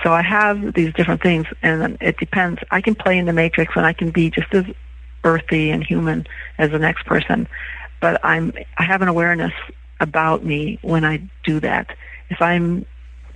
[0.03, 2.61] So I have these different things, and it depends.
[2.71, 4.65] I can play in the matrix, and I can be just as
[5.25, 6.27] earthy and human
[6.59, 7.49] as the next person,
[8.01, 9.53] but I'm I have an awareness
[10.01, 11.97] about me when I do that.
[12.31, 12.87] If I'm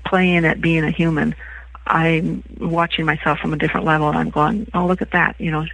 [0.05, 1.35] playing at being a human,
[1.87, 5.51] I'm watching myself from a different level, and I'm going, "Oh, look at that!" You
[5.51, 5.67] know,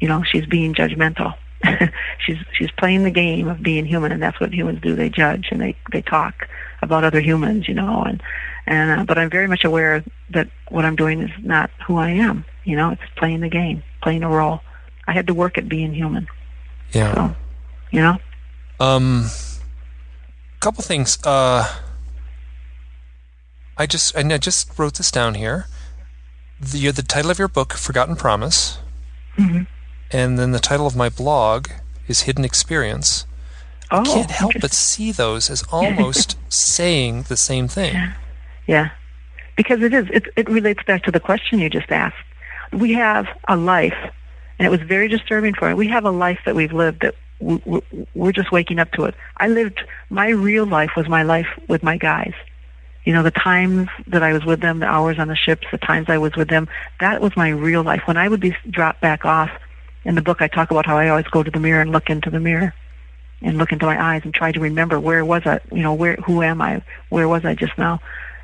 [0.00, 1.34] you know, she's being judgmental
[2.18, 4.94] she's she's playing the game of being human, and that's what humans do.
[4.94, 6.48] They judge and they they talk
[6.82, 8.02] about other humans, you know.
[8.02, 8.22] And
[8.66, 12.10] and uh, but I'm very much aware that what I'm doing is not who I
[12.10, 12.44] am.
[12.64, 14.60] You know, it's playing the game, playing a role.
[15.06, 16.28] I had to work at being human.
[16.92, 17.14] Yeah.
[17.14, 17.36] So,
[17.90, 18.18] you know.
[18.78, 19.26] Um.
[20.60, 21.18] Couple things.
[21.24, 21.66] Uh.
[23.76, 25.66] I just I just wrote this down here.
[26.60, 28.78] The the title of your book, Forgotten Promise.
[29.36, 29.62] Mm-hmm
[30.12, 31.68] and then the title of my blog
[32.08, 33.26] is Hidden Experience.
[33.90, 37.94] Oh, I can't help but see those as almost saying the same thing.
[37.94, 38.12] Yeah.
[38.66, 38.90] yeah.
[39.56, 40.06] Because it is.
[40.10, 42.16] It, it relates back to the question you just asked.
[42.72, 43.98] We have a life,
[44.58, 45.74] and it was very disturbing for me.
[45.74, 49.14] We have a life that we've lived that we're just waking up to it.
[49.38, 49.80] I lived,
[50.10, 52.34] my real life was my life with my guys.
[53.04, 55.78] You know, the times that I was with them, the hours on the ships, the
[55.78, 56.68] times I was with them,
[57.00, 58.02] that was my real life.
[58.04, 59.50] When I would be dropped back off,
[60.04, 62.10] in the book I talk about how I always go to the mirror and look
[62.10, 62.74] into the mirror
[63.42, 66.16] and look into my eyes and try to remember where was I, you know, where,
[66.16, 66.82] who am I?
[67.08, 68.00] Where was I just now?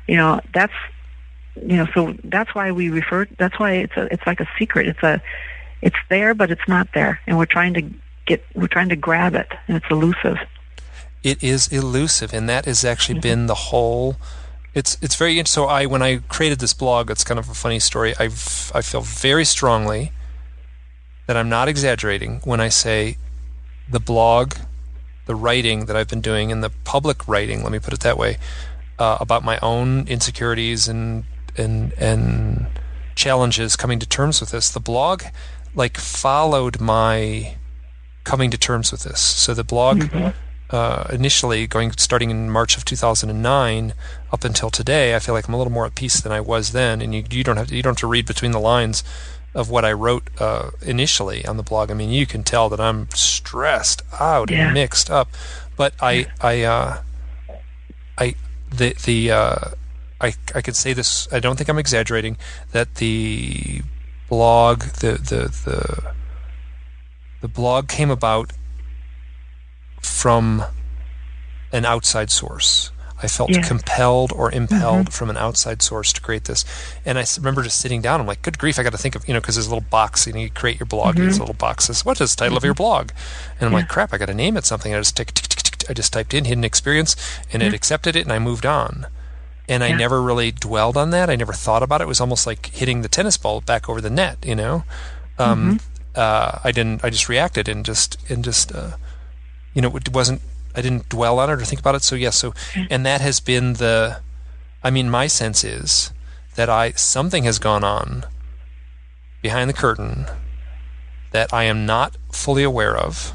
[0.07, 0.73] You know, that's,
[1.55, 4.87] you know, so that's why we refer, that's why it's a, it's like a secret.
[4.87, 5.21] It's a,
[5.81, 7.19] it's there, but it's not there.
[7.27, 7.81] And we're trying to
[8.25, 10.37] get, we're trying to grab it and it's elusive.
[11.23, 12.33] It is elusive.
[12.33, 13.29] And that has actually mm-hmm.
[13.29, 14.17] been the whole,
[14.73, 17.79] it's, it's very, so I, when I created this blog, it's kind of a funny
[17.79, 18.15] story.
[18.19, 20.11] I've, I feel very strongly
[21.27, 23.17] that I'm not exaggerating when I say
[23.87, 24.53] the blog
[25.27, 28.17] the writing that I've been doing and the public writing, let me put it that
[28.17, 28.37] way,
[28.97, 31.25] uh, about my own insecurities and
[31.55, 32.65] and and
[33.13, 34.71] challenges coming to terms with this.
[34.71, 35.23] The blog
[35.75, 37.55] like followed my
[38.23, 39.19] coming to terms with this.
[39.19, 40.29] So the blog mm-hmm.
[40.69, 43.93] uh, initially going starting in March of 2009
[44.31, 46.71] up until today, I feel like I'm a little more at peace than I was
[46.71, 47.01] then.
[47.01, 49.03] And you you don't have to, you don't have to read between the lines
[49.53, 51.89] of what I wrote uh, initially on the blog.
[51.89, 54.65] I mean, you can tell that I'm stressed out yeah.
[54.65, 55.29] and mixed up.
[55.75, 57.01] But I, I, uh,
[58.17, 58.35] I,
[58.69, 59.57] the the uh,
[60.19, 61.27] I I could say this.
[61.31, 62.37] I don't think I'm exaggerating.
[62.71, 63.81] That the
[64.29, 66.13] blog, the the the
[67.41, 68.53] the blog came about
[70.01, 70.63] from
[71.71, 72.91] an outside source.
[73.21, 73.61] I felt yeah.
[73.61, 75.11] compelled or impelled mm-hmm.
[75.11, 76.63] from an outside source to create this.
[77.03, 78.21] And I remember just sitting down.
[78.21, 79.89] I'm like, good grief, I got to think of, you know, because there's a little
[79.89, 81.25] box, you know, you create your blog, mm-hmm.
[81.25, 82.05] these little boxes.
[82.05, 82.57] What is the title mm-hmm.
[82.57, 82.83] of your mm-hmm.
[82.83, 83.11] blog?
[83.59, 83.79] And I'm yeah.
[83.79, 84.93] like, crap, I got to name it something.
[84.93, 87.15] I just, tick, tick, tick, tick, I just typed in hidden experience
[87.51, 89.07] and it accepted it and I moved on.
[89.69, 91.29] And I never really dwelled on that.
[91.29, 92.05] I never thought about it.
[92.05, 94.85] It was almost like hitting the tennis ball back over the net, you know?
[95.37, 95.87] Um, mm-hmm.
[96.15, 98.91] uh, I didn't, I just reacted and just, and just, uh,
[99.73, 100.41] you know, it wasn't
[100.77, 102.03] I didn't dwell on it or think about it.
[102.03, 102.53] So yes, so
[102.89, 104.21] and that has been the.
[104.83, 106.13] I mean, my sense is
[106.55, 108.25] that I something has gone on
[109.41, 110.27] behind the curtain
[111.31, 113.33] that I am not fully aware of.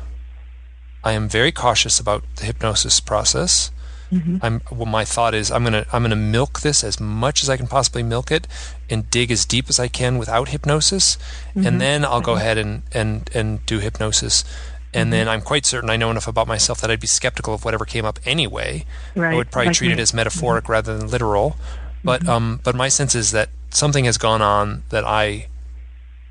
[1.05, 3.73] I am very cautious about the hypnosis process.
[4.13, 4.37] Mm-hmm.
[4.43, 7.57] I'm well, my thought is I'm gonna I'm gonna milk this as much as I
[7.57, 8.47] can possibly milk it
[8.91, 11.67] and dig as deep as I can without hypnosis, mm-hmm.
[11.67, 14.45] and then I'll go ahead and and and do hypnosis
[14.95, 15.11] and mm-hmm.
[15.11, 17.85] then I'm quite certain I know enough about myself that I'd be skeptical of whatever
[17.85, 18.85] came up anyway.
[19.15, 19.33] Right.
[19.33, 20.73] I would probably like treat it as metaphoric mm-hmm.
[20.73, 21.57] rather than literal.
[22.05, 22.31] But mm-hmm.
[22.31, 25.47] um, but my sense is that something has gone on that I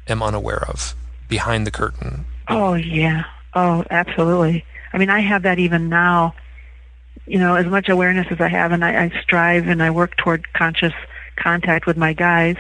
[0.08, 0.96] am unaware of
[1.28, 2.26] behind the curtain.
[2.48, 3.24] Oh yeah.
[3.54, 4.66] Oh, absolutely.
[4.94, 6.36] I mean, I have that even now.
[7.28, 10.18] You know, as much awareness as I have, and I, I strive and I work
[10.18, 10.94] toward conscious
[11.36, 12.58] contact with my guys.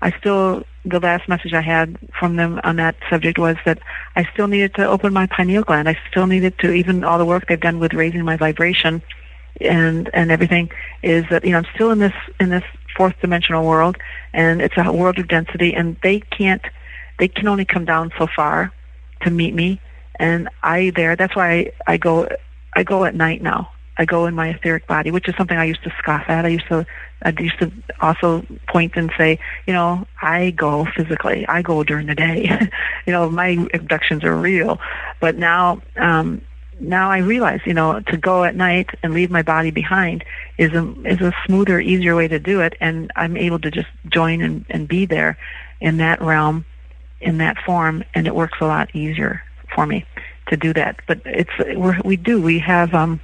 [0.00, 3.78] I still, the last message I had from them on that subject was that
[4.16, 5.88] I still needed to open my pineal gland.
[5.88, 9.02] I still needed to, even all the work they've done with raising my vibration
[9.60, 10.70] and, and everything
[11.02, 12.64] is that, you know, I'm still in this, in this
[12.96, 13.96] fourth dimensional world
[14.32, 16.62] and it's a world of density and they can't,
[17.18, 18.72] they can only come down so far
[19.22, 19.80] to meet me.
[20.16, 22.28] And I there, that's why I, I go,
[22.74, 23.71] I go at night now.
[23.98, 26.44] I go in my etheric body, which is something I used to scoff at.
[26.44, 26.86] I used to
[27.24, 27.70] I used to
[28.00, 31.46] also point and say, you know, I go physically.
[31.46, 32.50] I go during the day.
[33.06, 34.80] you know, my abductions are real.
[35.20, 36.42] But now, um,
[36.80, 40.24] now I realize, you know, to go at night and leave my body behind
[40.58, 43.88] is a is a smoother, easier way to do it, and I'm able to just
[44.08, 45.38] join and, and be there
[45.80, 46.64] in that realm,
[47.20, 49.42] in that form, and it works a lot easier
[49.74, 50.04] for me
[50.48, 50.96] to do that.
[51.06, 53.20] But it's we're, we do we have um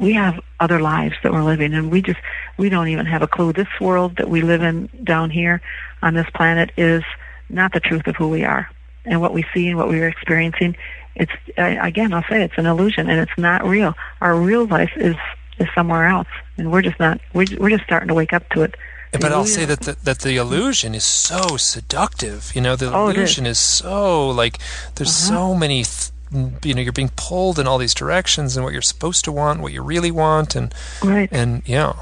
[0.00, 2.18] we have other lives that we're living and we just
[2.58, 5.60] we don't even have a clue this world that we live in down here
[6.02, 7.02] on this planet is
[7.48, 8.68] not the truth of who we are
[9.04, 10.76] and what we see and what we're experiencing
[11.14, 15.16] it's again i'll say it's an illusion and it's not real our real life is
[15.58, 16.28] is somewhere else
[16.58, 18.74] and we're just not we're, we're just starting to wake up to it
[19.12, 22.52] but I'll say that the, that the illusion is so seductive.
[22.54, 23.58] You know, the oh, illusion is.
[23.58, 23.64] is.
[23.64, 24.58] so like
[24.96, 25.36] there's uh-huh.
[25.36, 26.10] so many th-
[26.64, 29.60] you know you're being pulled in all these directions and what you're supposed to want
[29.60, 31.28] what you really want and right.
[31.32, 31.94] and yeah.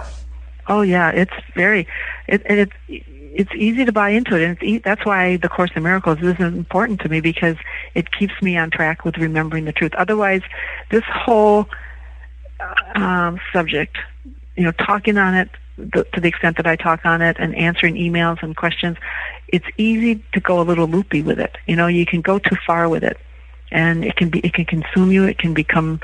[0.69, 1.87] Oh yeah it's very
[2.27, 5.71] it, it's it's easy to buy into it and it's, e- that's why the course
[5.75, 7.57] in miracles is important to me because
[7.95, 9.95] it keeps me on track with remembering the truth.
[9.95, 10.43] Otherwise
[10.91, 11.67] this whole
[12.95, 13.97] um, subject
[14.57, 17.55] you know talking on it the, to the extent that I talk on it and
[17.55, 18.97] answering emails and questions,
[19.49, 21.57] it's easy to go a little loopy with it.
[21.67, 23.19] You know, you can go too far with it
[23.75, 25.25] and it can be it can consume you.
[25.25, 26.01] It can become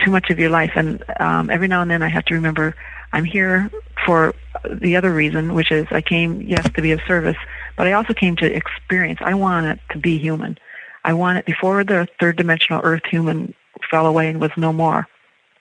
[0.00, 0.72] too much of your life.
[0.74, 2.74] And um, every now and then, I have to remember
[3.12, 3.70] I'm here
[4.04, 4.34] for
[4.68, 7.36] the other reason, which is I came yes to be of service,
[7.76, 9.20] but I also came to experience.
[9.22, 10.58] I want it to be human.
[11.04, 13.54] I want it before the third dimensional Earth human
[13.88, 15.06] fell away and was no more.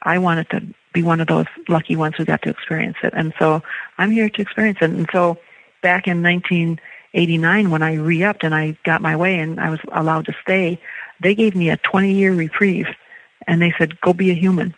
[0.01, 0.61] I wanted to
[0.93, 3.13] be one of those lucky ones who got to experience it.
[3.15, 3.61] And so
[3.97, 4.89] I'm here to experience it.
[4.89, 5.37] And so
[5.81, 10.25] back in 1989, when I re-upped and I got my way and I was allowed
[10.25, 10.79] to stay,
[11.21, 12.87] they gave me a 20-year reprieve,
[13.47, 14.75] and they said, "Go be a human."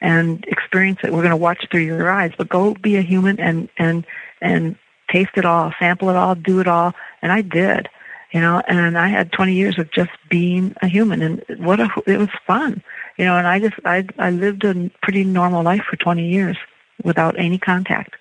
[0.00, 1.12] and experience it.
[1.12, 4.06] We're going to watch through your eyes, but go be a human and and
[4.40, 4.76] and
[5.10, 7.88] taste it all, sample it all, do it all, and I did,
[8.32, 8.62] you know.
[8.66, 12.30] And I had 20 years of just being a human, and what a it was
[12.46, 12.82] fun,
[13.16, 13.36] you know.
[13.36, 16.56] And I just I I lived a pretty normal life for 20 years
[17.04, 18.16] without any contact.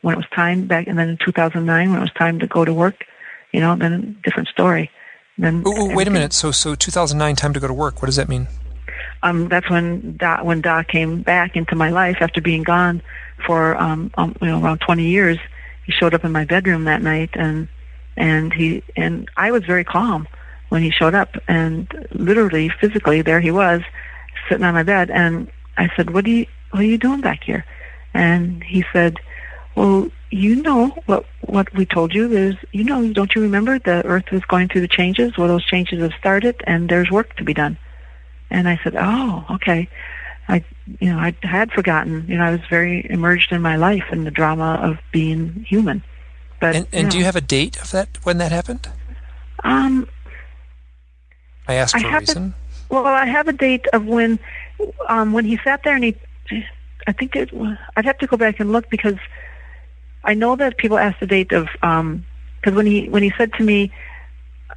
[0.00, 2.64] When it was time back, and then in 2009, when it was time to go
[2.64, 3.04] to work,
[3.52, 4.90] you know, then different story.
[5.36, 6.32] Then Ooh, wait a minute.
[6.32, 8.02] So so 2009, time to go to work.
[8.02, 8.48] What does that mean?
[9.24, 13.02] um, that's when Doc, when Doc came back into my life after being gone
[13.44, 15.38] for um, um, you know around 20 years.
[15.84, 17.66] He showed up in my bedroom that night, and
[18.16, 20.28] and he and I was very calm
[20.68, 23.82] when he showed up, and literally physically there he was
[24.48, 27.42] sitting on my bed, and I said, "What are you What are you doing back
[27.44, 27.64] here?"
[28.12, 29.18] And he said,
[29.74, 31.24] "Well, you know what
[31.56, 32.24] what we told you.
[32.32, 35.36] is you know don't you remember the Earth was going through the changes?
[35.38, 37.78] Well, those changes have started, and there's work to be done."
[38.50, 39.88] And I said, "Oh, okay."
[40.46, 40.62] I,
[41.00, 42.26] you know, I had forgotten.
[42.28, 46.02] You know, I was very immersed in my life and the drama of being human.
[46.60, 48.88] But and, and you do you have a date of that when that happened?
[49.62, 50.06] Um,
[51.66, 52.54] I asked for a have it- reason.
[52.90, 54.38] well, I have a date of when,
[55.08, 56.14] um, when he sat there and he,
[57.06, 57.50] I think it.
[57.96, 59.16] I'd have to go back and look because
[60.24, 62.24] I know that people ask the date of, um,
[62.60, 63.92] because when he when he said to me,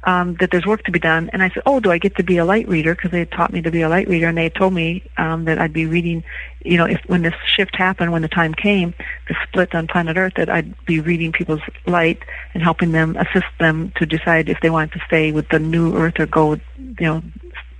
[0.04, 1.30] um, that there's work to be done.
[1.32, 2.94] And I said, oh, do I get to be a light reader?
[2.94, 5.02] Because they had taught me to be a light reader, and they had told me
[5.16, 6.22] um, that I'd be reading,
[6.64, 8.94] you know, if when this shift happened, when the time came,
[9.28, 12.22] the split on planet Earth, that I'd be reading people's light
[12.54, 15.96] and helping them, assist them to decide if they wanted to stay with the new
[15.96, 17.22] Earth or go, you know,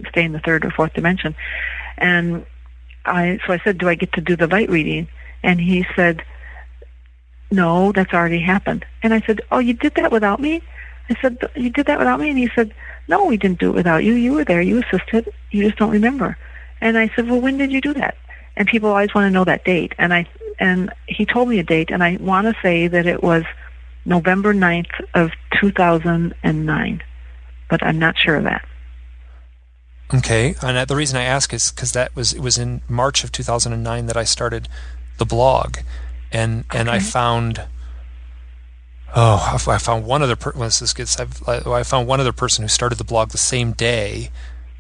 [0.09, 1.35] stay in the third or fourth dimension.
[1.99, 2.45] And
[3.05, 5.09] I, so I said, do I get to do the light reading?
[5.43, 6.23] And he said,
[7.51, 8.85] no, that's already happened.
[9.03, 10.63] And I said, oh, you did that without me?
[11.11, 12.29] I said, you did that without me?
[12.29, 12.75] And he said,
[13.09, 14.15] no, we didn't do it without you.
[14.15, 14.61] You were there.
[14.61, 15.33] You assisted.
[15.51, 16.37] You just don't remember.
[16.81, 18.17] And I said, well, when did you do that?
[18.57, 19.95] And people always want to know that date.
[19.99, 23.23] And I, and he told me a date, and I want to say that it
[23.23, 23.45] was
[24.05, 25.31] November 9th of
[25.61, 27.03] 2009,
[27.71, 28.67] but I'm not sure of that.
[30.13, 33.25] Okay, and uh, the reason I ask is because that was it was in March
[33.25, 34.67] of 2009 that I started
[35.19, 35.79] the blog,
[36.33, 37.67] and and I found.
[39.17, 40.61] Oh, I found one other person.
[40.61, 41.09] This is good.
[41.19, 44.31] I've, I found one other person who started the blog the same day,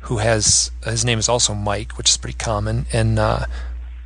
[0.00, 3.46] who has his name is also Mike, which is pretty common, and uh,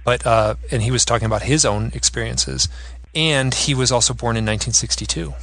[0.05, 2.69] but uh, and he was talking about his own experiences,
[3.16, 5.35] and he was also born in 1962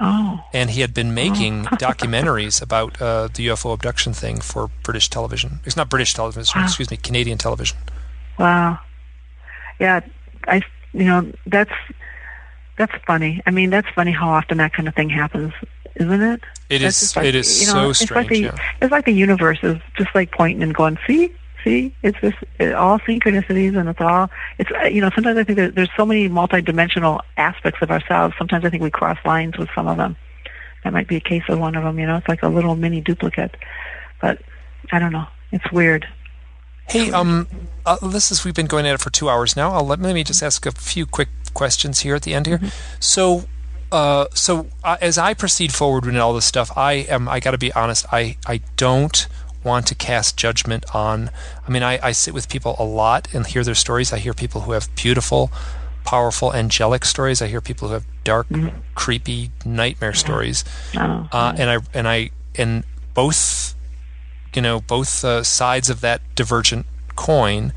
[0.00, 5.10] Oh, and he had been making documentaries about uh, the UFO abduction thing for British
[5.10, 5.58] television.
[5.64, 6.64] It's not British television, Wow.
[6.64, 7.76] excuse me, Canadian television.
[8.38, 8.78] wow.
[9.80, 10.00] Yeah,
[10.46, 10.62] I,
[10.92, 11.72] you know, that's,
[12.78, 13.42] that's funny.
[13.46, 15.52] I mean, that's funny how often that kind of thing happens,
[15.96, 16.40] isn't it?
[16.68, 17.16] It that's is.
[17.16, 18.16] Like, it is you know, so it's strange.
[18.16, 18.56] Like the, yeah.
[18.80, 22.72] It's like the universe is just like pointing and going, see, see, it's just it,
[22.74, 26.06] all synchronicities and it's all, it's, uh, you know, sometimes I think that there's so
[26.06, 28.34] many multidimensional aspects of ourselves.
[28.38, 30.16] Sometimes I think we cross lines with some of them.
[30.84, 32.76] That might be a case of one of them, you know, it's like a little
[32.76, 33.54] mini duplicate.
[34.22, 34.40] But
[34.90, 35.26] I don't know.
[35.52, 36.06] It's weird.
[36.90, 37.46] Hey, um,
[37.86, 39.72] uh, this is we've been going at it for two hours now.
[39.72, 42.60] I'll let, let me just ask a few quick questions here at the end here.
[42.98, 43.44] So,
[43.92, 47.28] uh, so uh, as I proceed forward with all this stuff, I am.
[47.28, 48.06] I got to be honest.
[48.12, 49.26] I I don't
[49.62, 51.30] want to cast judgment on.
[51.66, 54.12] I mean, I, I sit with people a lot and hear their stories.
[54.12, 55.50] I hear people who have beautiful,
[56.04, 57.42] powerful, angelic stories.
[57.42, 58.46] I hear people who have dark,
[58.94, 60.64] creepy nightmare stories
[60.96, 62.84] Oh, uh, and I and I and
[63.14, 63.69] both,
[64.54, 66.86] you know, both uh, sides of that divergent
[67.16, 67.72] coin.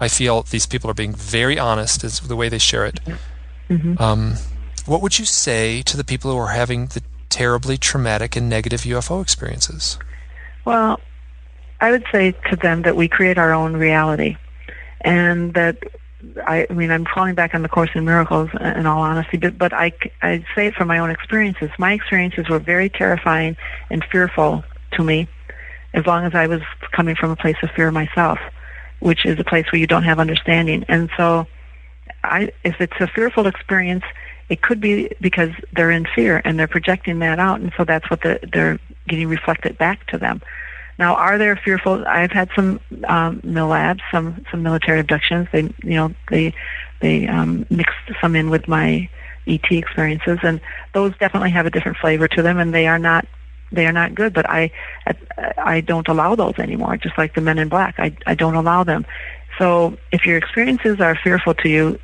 [0.00, 3.00] I feel these people are being very honest is the way they share it.
[3.68, 4.00] Mhm.
[4.00, 4.34] Um,
[4.86, 8.82] what would you say to the people who are having the terribly traumatic and negative
[8.86, 9.98] UFO experiences?
[10.64, 11.00] Well,
[11.80, 14.36] I would say to them that we create our own reality,
[15.02, 15.78] and that
[16.46, 19.58] I, I mean I'm falling back on the Course in Miracles in all honesty, but
[19.58, 21.70] but I I say it from my own experiences.
[21.78, 23.56] My experiences were very terrifying
[23.90, 25.28] and fearful to me,
[25.94, 26.62] as long as I was
[26.92, 28.38] coming from a place of fear myself,
[29.00, 31.46] which is a place where you don't have understanding, and so.
[32.24, 34.02] I, if it's a fearful experience,
[34.48, 38.08] it could be because they're in fear and they're projecting that out, and so that's
[38.10, 40.40] what the, they're getting reflected back to them.
[40.98, 42.04] Now, are there fearful?
[42.06, 45.48] I've had some um, mil labs, some some military abductions.
[45.52, 46.54] They, you know, they
[47.00, 49.08] they um, mixed some in with my
[49.46, 50.60] ET experiences, and
[50.94, 53.26] those definitely have a different flavor to them, and they are not
[53.72, 54.32] they are not good.
[54.32, 54.70] But I
[55.58, 56.96] I don't allow those anymore.
[56.96, 59.04] Just like the Men in Black, I I don't allow them.
[59.58, 61.98] So if your experiences are fearful to you,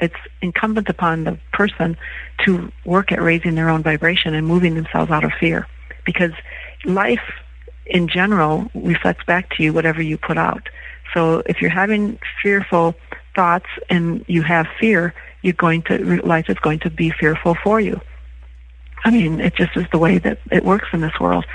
[0.00, 1.96] it's incumbent upon the person
[2.44, 5.66] to work at raising their own vibration and moving themselves out of fear.
[6.04, 6.32] Because
[6.84, 7.32] life
[7.86, 10.68] in general reflects back to you whatever you put out.
[11.12, 12.94] So if you're having fearful
[13.34, 17.80] thoughts and you have fear, you're going to life is going to be fearful for
[17.80, 18.00] you.
[19.04, 21.46] I mean, it just is the way that it works in this world.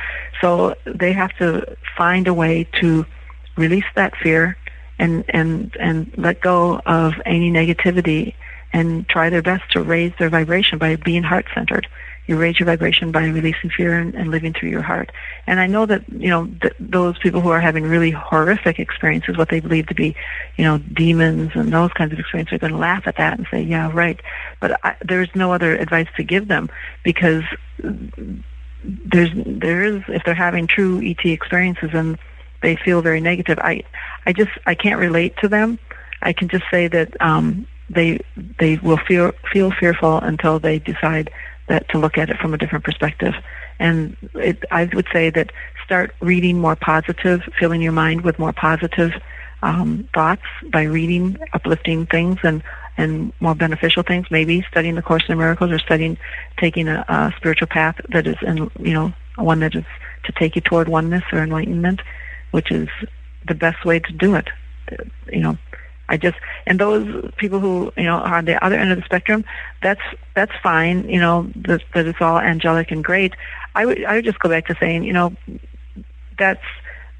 [0.41, 3.05] So they have to find a way to
[3.55, 4.57] release that fear
[4.99, 8.33] and and and let go of any negativity
[8.73, 11.87] and try their best to raise their vibration by being heart centered
[12.27, 15.11] you raise your vibration by releasing fear and, and living through your heart.
[15.45, 19.37] And I know that, you know, th- those people who are having really horrific experiences,
[19.37, 20.15] what they believe to be,
[20.57, 23.47] you know, demons and those kinds of experiences are going to laugh at that and
[23.51, 24.19] say, yeah, right.
[24.59, 26.69] But I, there's no other advice to give them
[27.03, 27.43] because
[28.83, 32.17] there's, there is, if they're having true ET experiences and
[32.61, 33.83] they feel very negative, I,
[34.25, 35.77] I just, I can't relate to them.
[36.23, 38.19] I can just say that, um, they,
[38.57, 41.29] they will feel, feel fearful until they decide
[41.67, 43.33] that to look at it from a different perspective.
[43.79, 45.51] And it, I would say that
[45.83, 49.11] start reading more positive, filling your mind with more positive
[49.63, 52.63] um, thoughts by reading uplifting things and
[52.97, 54.27] and more beneficial things.
[54.31, 56.17] Maybe studying the Course in Miracles or studying
[56.57, 59.85] taking a, a spiritual path that is in you know one that is
[60.23, 62.01] to take you toward oneness or enlightenment,
[62.51, 62.87] which is
[63.47, 64.49] the best way to do it.
[65.31, 65.57] You know,
[66.07, 66.37] I just
[66.67, 69.43] and those people who you know are on the other end of the spectrum,
[69.81, 70.01] that's
[70.35, 71.07] that's fine.
[71.09, 73.33] You know that that it's all angelic and great.
[73.73, 75.35] I would I would just go back to saying you know
[76.37, 76.63] that's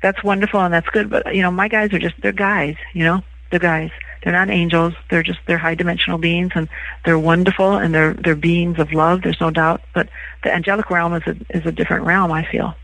[0.02, 1.10] that's wonderful and that's good.
[1.10, 2.76] But you know my guys are just they're guys.
[2.94, 3.91] You know they're guys.
[4.24, 4.94] They're not angels.
[5.10, 6.68] They're just they're high dimensional beings and
[7.06, 9.22] they're wonderful and they're they're beings of love.
[9.22, 9.82] There's no doubt.
[9.94, 10.10] But
[10.44, 12.32] the angelic realm is a is a different realm.
[12.32, 12.76] I feel,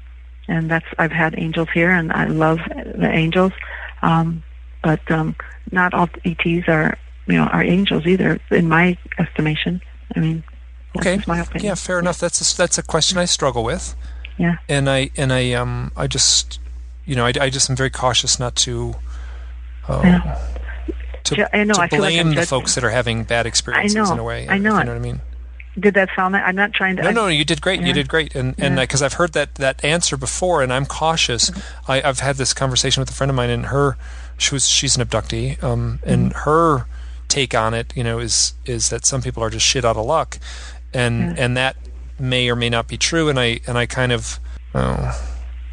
[0.47, 3.53] and that's I've had angels here and I love the angels.
[4.01, 4.43] Um,
[4.83, 5.35] but um,
[5.71, 6.97] not all ETs are
[7.27, 9.81] you know are angels either, in my estimation.
[10.15, 10.43] I mean,
[10.97, 11.65] okay, my opinion.
[11.65, 12.19] Yeah, fair enough.
[12.19, 13.95] That's a, that's a question I struggle with.
[14.37, 16.59] Yeah, and I and I um I just
[17.05, 18.95] you know I, I just am very cautious not to.
[19.87, 20.47] Uh, yeah.
[21.25, 24.03] To, I know, to I blame like the folks that are having bad experiences I
[24.03, 24.49] know, in a way.
[24.49, 24.77] I know.
[24.79, 25.21] You know what I mean?
[25.79, 27.03] Did that sound like I'm not trying to?
[27.03, 27.79] No, no, you did great.
[27.79, 27.87] Yeah.
[27.87, 30.85] You did great, and and because uh, I've heard that that answer before, and I'm
[30.85, 31.49] cautious.
[31.49, 31.91] Mm-hmm.
[31.91, 33.97] I, I've had this conversation with a friend of mine, and her
[34.41, 36.49] she was she's an abductee, um, and mm-hmm.
[36.49, 36.87] her
[37.27, 40.05] take on it, you know, is is that some people are just shit out of
[40.05, 40.39] luck,
[40.93, 41.43] and yeah.
[41.43, 41.75] and that
[42.19, 43.29] may or may not be true.
[43.29, 44.39] And I and I kind of
[44.73, 45.19] oh,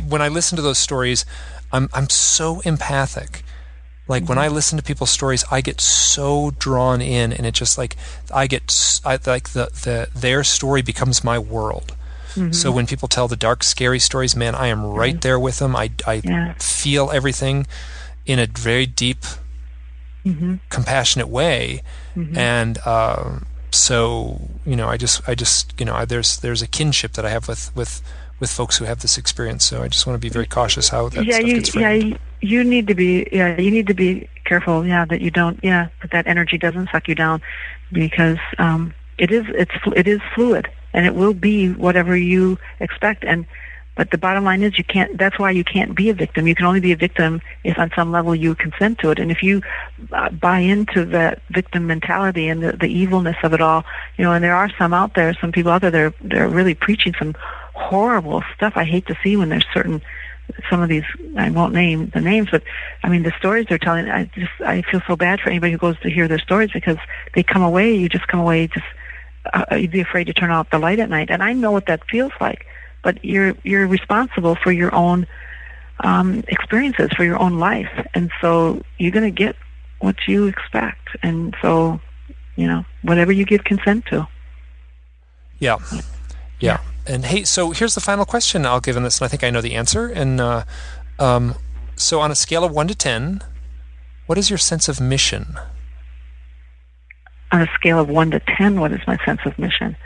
[0.07, 1.25] when I listen to those stories,
[1.73, 3.43] I'm I'm so empathic.
[4.07, 4.29] Like mm-hmm.
[4.29, 7.97] when I listen to people's stories, I get so drawn in, and it just like
[8.33, 11.95] I get I, like the the their story becomes my world.
[12.35, 12.53] Mm-hmm.
[12.53, 15.75] So when people tell the dark, scary stories, man, I am right there with them.
[15.75, 16.55] I I yeah.
[16.59, 17.67] feel everything
[18.29, 19.23] in a very deep,
[20.25, 20.57] mm-hmm.
[20.69, 21.83] compassionate way,
[22.15, 22.39] mm-hmm.
[22.39, 23.41] and uh,
[23.73, 27.25] so you know, I just I just you know, I, there's there's a kinship that
[27.25, 28.03] I have with with
[28.39, 29.65] with folks who have this experience.
[29.65, 31.81] So I just want to be very cautious how that yeah, stuff you.
[31.81, 34.87] Yeah, you need to be yeah, you need to be careful.
[34.87, 37.41] Yeah, that you don't yeah that that energy doesn't suck you down
[37.91, 43.25] because um, it is it's it is fluid and it will be whatever you expect
[43.25, 43.47] and
[43.99, 46.47] but the bottom line is you can't, that's why you can't be a victim.
[46.47, 49.19] You can only be a victim if on some level you consent to it.
[49.19, 49.61] And if you
[50.13, 53.85] uh, buy into that victim mentality and the, the evilness of it all,
[54.17, 56.75] you know, and there are some out there, some people out there, they're, they're really
[56.75, 57.35] preaching some
[57.75, 60.01] horrible stuff I hate to see when there's certain
[60.71, 61.05] some of these
[61.37, 62.63] I won't name the names, but
[63.03, 64.09] I mean the stories they're telling.
[64.09, 66.97] I just I feel so bad for anybody who goes to hear their stories because
[67.35, 67.95] they come away.
[67.95, 68.87] You just come away just
[69.53, 71.85] uh, you'd be afraid to turn off the light at night, and I know what
[71.87, 72.65] that feels like
[73.09, 75.27] but you're you're responsible for your own
[76.05, 79.57] um, experiences, for your own life, and so you're going to get
[80.01, 81.99] what you expect, and so
[82.57, 84.29] you know whatever you give consent to.
[85.59, 86.01] Yeah, yeah.
[86.61, 86.81] yeah.
[87.07, 89.49] And hey, so here's the final question I'll give in this, and I think I
[89.49, 90.09] know the answer.
[90.09, 90.65] And uh,
[91.19, 91.55] um,
[91.97, 93.41] so, on a scale of one to ten,
[94.27, 95.59] what is your sense of mission?
[97.53, 99.97] On a scale of one to ten, what is my sense of mission?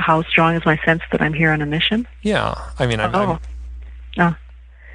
[0.00, 2.06] How strong is my sense that I'm here on a mission?
[2.22, 3.14] Yeah, I mean, I'm.
[3.14, 3.38] Oh,
[4.16, 4.34] I'm, uh,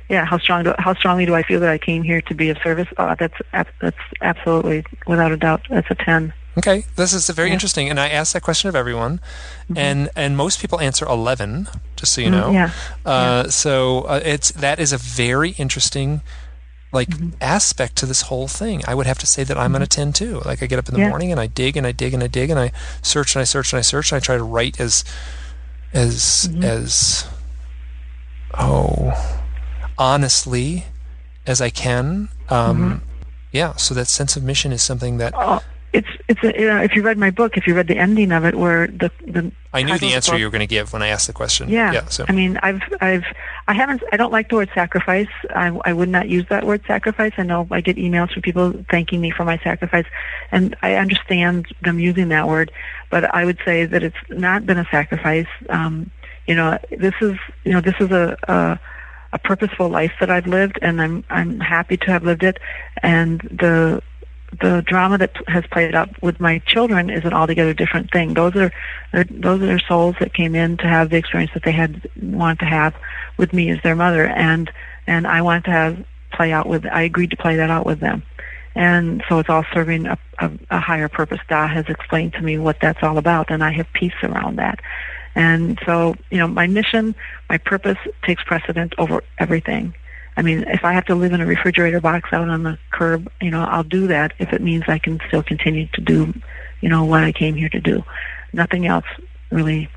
[0.10, 0.26] yeah.
[0.26, 0.64] How strong?
[0.64, 2.88] Do, how strongly do I feel that I came here to be of service?
[2.98, 3.38] Uh, that's
[3.82, 6.34] that's absolutely, without a doubt, that's a ten.
[6.57, 7.53] Okay, this is very yeah.
[7.53, 9.19] interesting, and I ask that question of everyone,
[9.64, 9.77] mm-hmm.
[9.77, 12.40] and and most people answer eleven, just so you mm-hmm.
[12.40, 12.52] know.
[12.52, 12.72] Yeah.
[13.06, 13.49] Uh, yeah.
[13.49, 16.22] So uh, it's that is a very interesting
[16.96, 17.30] like mm-hmm.
[17.42, 18.82] aspect to this whole thing.
[18.88, 19.76] I would have to say that I'm mm-hmm.
[19.76, 20.42] on a 10 too.
[20.46, 21.10] Like I get up in the yeah.
[21.10, 22.72] morning and I dig and I dig and I dig and I
[23.04, 25.04] search and I search and I search and I try to write as
[25.94, 26.64] as mm-hmm.
[26.64, 27.28] as
[28.58, 29.14] oh
[29.98, 30.86] honestly
[31.46, 32.30] as I can.
[32.50, 33.06] Um, mm-hmm.
[33.52, 35.62] Yeah, so that sense of mission is something that Oh,
[35.96, 38.32] it's it's a, you know, if you read my book, if you read the ending
[38.32, 40.94] of it, where the the I knew the answer book- you were going to give
[40.94, 41.70] when I asked the question.
[41.70, 41.92] Yeah.
[41.92, 42.06] Yeah.
[42.08, 43.26] So I mean, I've, I've,
[43.68, 45.28] I haven't, I don't like the word sacrifice.
[45.54, 47.34] I, I would not use that word sacrifice.
[47.38, 50.06] I know I get emails from people thanking me for my sacrifice,
[50.52, 52.72] and I understand them using that word,
[53.10, 55.48] but I would say that it's not been a sacrifice.
[55.70, 56.12] Um,
[56.48, 58.80] you know, this is, you know, this is a, a,
[59.34, 62.60] a purposeful life that I've lived, and I'm, I'm happy to have lived it,
[63.02, 64.02] and the,
[64.61, 68.34] the drama that has played out with my children is an altogether different thing.
[68.34, 68.72] Those are
[69.30, 72.65] those are souls that came in to have the experience that they had wanted to
[72.65, 72.95] have
[73.38, 74.72] with me as their mother, and
[75.07, 76.86] and I wanted to have play out with.
[76.86, 78.23] I agreed to play that out with them,
[78.76, 81.40] and so it's all serving a, a, a higher purpose.
[81.48, 84.80] Da has explained to me what that's all about, and I have peace around that.
[85.36, 87.14] And so, you know, my mission,
[87.49, 89.94] my purpose takes precedent over everything.
[90.38, 93.32] I mean, if I have to live in a refrigerator box out on the curb,
[93.41, 96.34] you know, I'll do that if it means I can still continue to do,
[96.82, 98.03] you know, what I came here to do.
[98.52, 99.06] Nothing else
[99.52, 99.90] really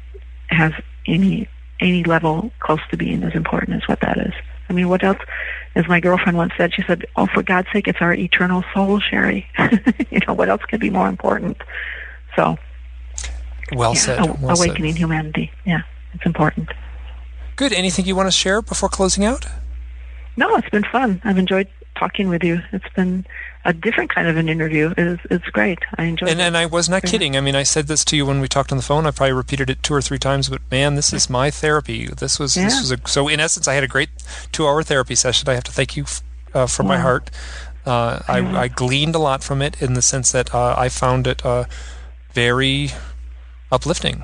[0.48, 0.72] has
[1.06, 1.48] any
[1.80, 4.32] any level close to being as important as what that is.
[4.68, 5.18] I mean, what else?
[5.74, 9.00] As my girlfriend once said, she said, "Oh, for God's sake, it's our eternal soul,
[9.00, 9.46] Sherry.
[10.10, 11.56] you know, what else could be more important?"
[12.36, 12.58] So,
[13.72, 14.42] well yeah, said.
[14.42, 14.68] well said.
[14.68, 15.50] awakening humanity.
[15.64, 15.82] Yeah,
[16.14, 16.70] it's important.
[17.56, 17.72] Good.
[17.72, 19.46] Anything you want to share before closing out?
[20.38, 21.20] No, it's been fun.
[21.24, 21.66] I've enjoyed
[21.96, 22.60] talking with you.
[22.70, 23.26] It's been
[23.64, 24.94] a different kind of an interview.
[24.96, 25.80] It's, it's great.
[25.96, 26.44] I enjoyed And it.
[26.44, 27.36] and I was not kidding.
[27.36, 29.04] I mean, I said this to you when we talked on the phone.
[29.04, 30.48] I probably repeated it two or three times.
[30.48, 32.06] But man, this is my therapy.
[32.06, 34.10] This was this was a so in essence, I had a great
[34.52, 35.48] two-hour therapy session.
[35.48, 36.04] I have to thank you
[36.54, 37.30] uh, from my heart.
[37.84, 38.60] Uh, I, Yeah.
[38.60, 41.64] I gleaned a lot from it in the sense that uh, I found it uh,
[42.32, 42.90] very
[43.72, 44.22] uplifting.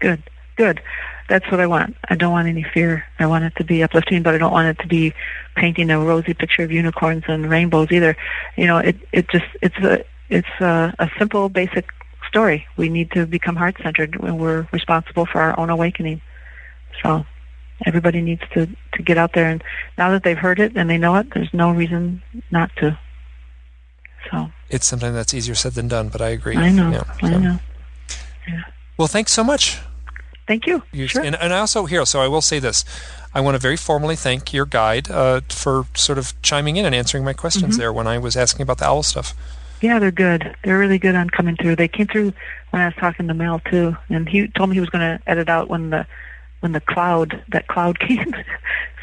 [0.00, 0.22] Good,
[0.56, 0.80] good.
[1.28, 1.96] That's what I want.
[2.08, 3.04] I don't want any fear.
[3.18, 5.12] I want it to be uplifting, but I don't want it to be
[5.56, 8.16] painting a rosy picture of unicorns and rainbows either.
[8.56, 11.88] You know, it it just it's a it's a, a simple, basic
[12.28, 12.66] story.
[12.76, 16.20] We need to become heart centered when we're responsible for our own awakening.
[17.02, 17.26] So
[17.84, 19.62] everybody needs to to get out there and
[19.98, 22.98] now that they've heard it and they know it, there's no reason not to.
[24.30, 26.56] So It's something that's easier said than done, but I agree.
[26.56, 27.58] I know, Yeah, I so- know.
[28.96, 29.78] Well, thanks so much.
[30.46, 30.82] Thank you.
[30.92, 31.22] You- sure.
[31.22, 32.84] and, and I also here, so I will say this.
[33.34, 36.94] I want to very formally thank your guide uh, for sort of chiming in and
[36.94, 37.80] answering my questions Mm-hmm.
[37.80, 39.34] there when I was asking about the owl stuff.
[39.82, 40.56] Yeah, they're good.
[40.64, 41.76] They're really good on coming through.
[41.76, 42.32] They came through
[42.70, 45.22] when I was talking to Mel too, and he told me he was going to
[45.28, 46.06] edit out when the
[46.60, 48.32] when the cloud that cloud came.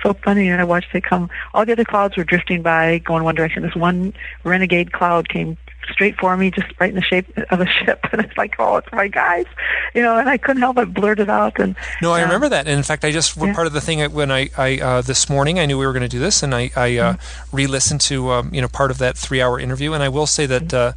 [0.02, 1.30] so funny, and I watched it come.
[1.54, 3.62] All the other clouds were drifting by, going one direction.
[3.62, 5.58] This one renegade cloud came
[5.92, 8.78] straight for me, just right in the shape of a ship, and it's like, oh,
[8.78, 9.46] it's my guys,
[9.94, 10.18] you know.
[10.18, 11.60] And I couldn't help but blurt it out.
[11.60, 12.24] And No, I Yeah.
[12.26, 12.68] remember that.
[12.68, 13.54] And in fact, I just Yeah.
[13.54, 15.94] part of the thing I- when I, I uh, this morning I knew we were
[15.94, 17.56] going to do this, and I, I uh, Mm-hmm.
[17.58, 20.74] re-listened to um, you know part of that three-hour interview, and I will say that.
[20.74, 20.94] Uh,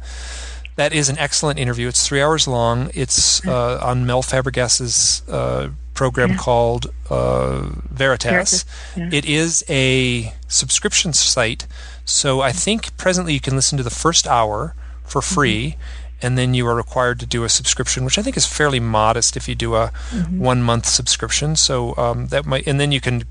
[0.75, 1.87] that is an excellent interview.
[1.87, 2.91] It's three hours long.
[2.93, 6.37] It's uh, on Mel Fabregas's uh, program Yeah.
[6.37, 8.63] called uh, Veritas.
[8.63, 9.09] Veritas, yeah.
[9.11, 11.65] It is a subscription site,
[12.07, 15.35] so I think presently you can listen to the first hour for Mm-hmm.
[15.35, 15.75] free,
[16.21, 19.37] and then you are required to do a subscription, which I think is fairly modest
[19.37, 20.39] if you do a Mm-hmm.
[20.39, 21.55] one month subscription.
[21.55, 23.23] So um, that might, and then you can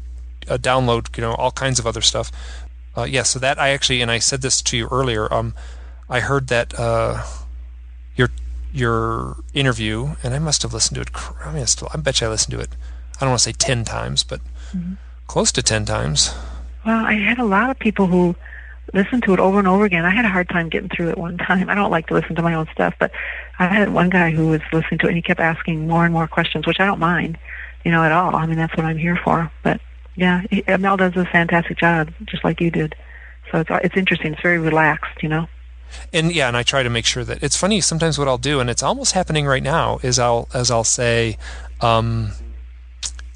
[0.48, 2.30] uh, download, you know, all kinds of other stuff.
[2.96, 5.32] Uh, yeah, so that I actually, and I said this to you earlier.
[5.32, 5.54] Um,
[6.08, 7.24] I heard that uh,
[8.14, 8.30] your
[8.72, 11.10] your interview, and I must have listened to it.
[11.44, 12.70] I mean, I, still, I bet you I listened to it.
[13.16, 14.40] I don't want to say ten times, but
[15.26, 16.34] close to ten times.
[16.86, 18.36] Well, I had a lot of people who
[18.92, 20.04] listened to it over and over again.
[20.04, 21.68] I had a hard time getting through it one time.
[21.68, 23.10] I don't like to listen to my own stuff, but
[23.58, 26.12] I had one guy who was listening to it and he kept asking more and
[26.12, 27.38] more questions, which I don't mind,
[27.84, 28.34] you know, at all.
[28.36, 29.50] I mean, that's what I'm here for.
[29.62, 29.80] But
[30.14, 32.94] yeah, he, Mel does a fantastic job, just like you did.
[33.50, 34.32] So it's it's interesting.
[34.32, 35.46] It's very relaxed, you know.
[36.12, 37.80] and yeah, and I try to make sure that it's funny.
[37.80, 41.38] Sometimes what I'll do, and it's almost happening right now, is I'll as I'll say,
[41.80, 42.32] um,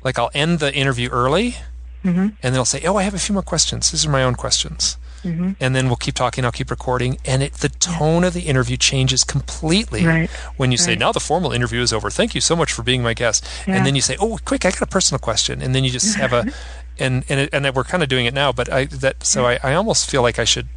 [0.03, 1.57] like I'll end the interview early,
[2.03, 3.91] hmm and then I'll say, "Oh, I have a few more questions.
[3.91, 6.45] These are my own questions." Hmm And then we'll keep talking.
[6.45, 10.31] I'll keep recording, and it the tone of the interview changes completely Right.
[10.57, 12.11] when you say, "Now the formal interview is over.
[12.11, 13.77] Thank you so much for being my guest." Yeah.
[13.77, 14.65] And then you say, "Oh, quick!
[14.65, 16.47] I got a personal question," and then you just have a,
[16.99, 19.59] and and it, and we're kind of doing it now, but I that so I,
[19.63, 20.69] I almost feel like I should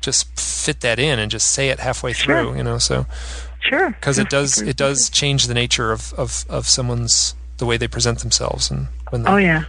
[0.00, 2.42] just fit that in and just say it halfway Sure.
[2.44, 2.78] through, you know.
[2.78, 3.06] So
[3.60, 3.90] Sure.
[3.90, 7.88] because it does it does change the nature of, of of someone's the way they
[7.88, 9.64] present themselves and when they, Oh yeah,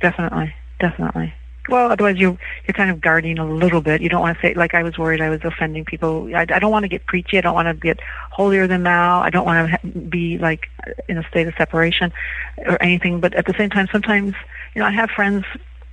[0.00, 1.32] definitely, definitely.
[1.68, 4.00] Well, otherwise you you're kind of guarding a little bit.
[4.00, 6.30] You don't want to say like I was worried I was offending people.
[6.34, 7.36] I, I don't want to get preachy.
[7.38, 9.20] I don't want to get holier than thou.
[9.20, 10.68] I don't want to be like
[11.08, 12.12] in a state of separation
[12.66, 13.20] or anything.
[13.20, 14.34] But at the same time, sometimes
[14.74, 15.44] you know I have friends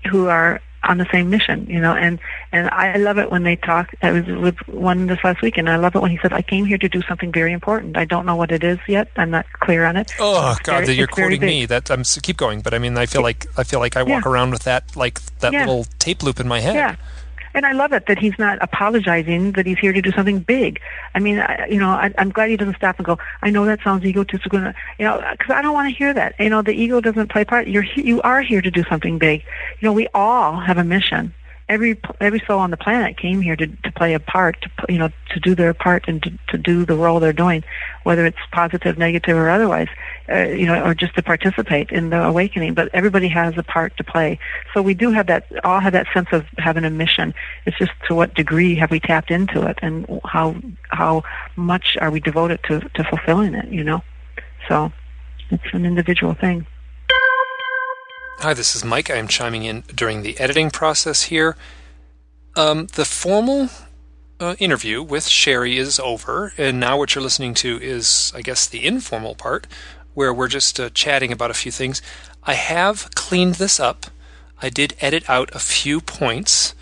[0.10, 2.20] who are on the same mission, you know, and,
[2.52, 3.94] and I love it when they talk.
[4.02, 6.42] I was with one this last week and I love it when he said, I
[6.42, 7.98] came here to do something very important.
[7.98, 9.10] I don't know what it is yet.
[9.16, 10.12] I'm not clear on it.
[10.20, 11.66] Oh God, very, you're quoting me.
[11.66, 14.26] That I'm keep going, but I mean, I feel like, I feel like I walk
[14.26, 14.32] yeah.
[14.32, 15.66] around with that, like that yeah.
[15.66, 16.76] little tape loop in my head.
[16.76, 16.96] Yeah.
[17.56, 20.82] And I love it that he's not apologizing that he's here to do something big.
[21.16, 23.66] I mean, I, you know, I, I'm glad he doesn't stop and go, I know
[23.66, 24.60] that sounds egotistical,
[25.00, 26.36] you know, because I don't want to hear that.
[26.38, 27.68] You know, the ego doesn't play part.
[27.68, 29.42] You're you are here to do something big.
[29.80, 31.34] You know, we all have a mission
[31.68, 34.98] every every soul on the planet came here to to play a part, to you
[34.98, 37.64] know, to do their part and to to do the role they're doing,
[38.04, 39.88] whether it's positive, negative, or otherwise,
[40.30, 42.74] uh, you know, or just to participate in the awakening.
[42.74, 44.40] But everybody has a part to play,
[44.74, 47.34] so we do have that all have that sense of having a mission.
[47.66, 50.56] It's just to what degree have we tapped into it, and how
[50.90, 51.24] how
[51.56, 54.04] much are we devoted to to fulfilling it, you know?
[54.68, 54.92] So
[55.52, 56.66] it's an individual thing.
[58.40, 59.10] Hi, this is Mike.
[59.10, 61.56] I am chiming in during the editing process here.
[62.56, 63.70] Um, the formal
[64.40, 68.68] uh, interview with Sherry is over, and now what you're listening to is, I guess,
[68.68, 69.68] the informal part
[70.16, 72.02] where we're just uh, chatting about a few things.
[72.44, 74.08] I have cleaned this up.
[74.62, 76.74] I did edit out a few points.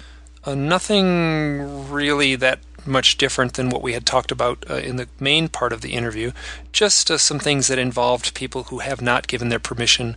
[0.45, 5.07] Uh, nothing really that much different than what we had talked about uh, in the
[5.19, 6.31] main part of the interview.
[6.71, 10.15] Just uh, some things that involved people who have not given their permission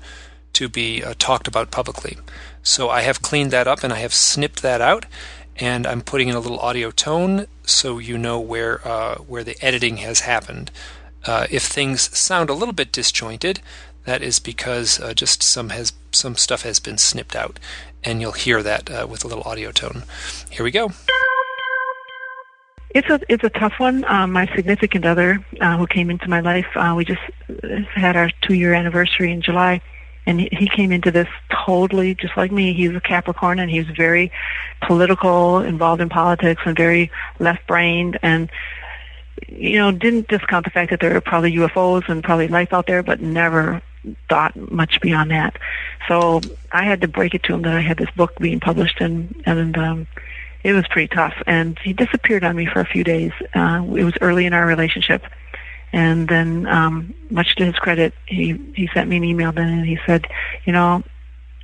[0.52, 2.16] to be uh, talked about publicly.
[2.62, 5.06] So I have cleaned that up and I have snipped that out,
[5.56, 9.56] and I'm putting in a little audio tone so you know where uh, where the
[9.64, 10.70] editing has happened.
[11.26, 13.60] Uh, if things sound a little bit disjointed,
[14.04, 17.58] that is because uh, just some has some stuff has been snipped out,
[18.04, 20.04] and you'll hear that uh, with a little audio tone.
[20.50, 20.92] Here we go.
[22.90, 24.04] It's a it's a tough one.
[24.04, 27.20] Um, my significant other, uh, who came into my life, uh, we just
[27.94, 29.82] had our two year anniversary in July
[30.26, 31.28] and he came into this
[31.64, 32.72] totally just like me.
[32.74, 34.32] He's a Capricorn, and he's very
[34.82, 38.50] political, involved in politics, and very left-brained, and
[39.48, 42.86] you know didn't discount the fact that there are probably UFOs and probably life out
[42.86, 43.82] there, but never
[44.28, 45.56] thought much beyond that.
[46.06, 46.40] So
[46.72, 49.42] I had to break it to him that I had this book being published, and
[49.46, 50.06] and um,
[50.62, 51.34] it was pretty tough.
[51.46, 53.32] And he disappeared on me for a few days.
[53.54, 55.22] Uh, it was early in our relationship
[55.92, 59.86] and then, um, much to his credit, he, he sent me an email then and
[59.86, 60.26] he said,
[60.64, 61.02] you know,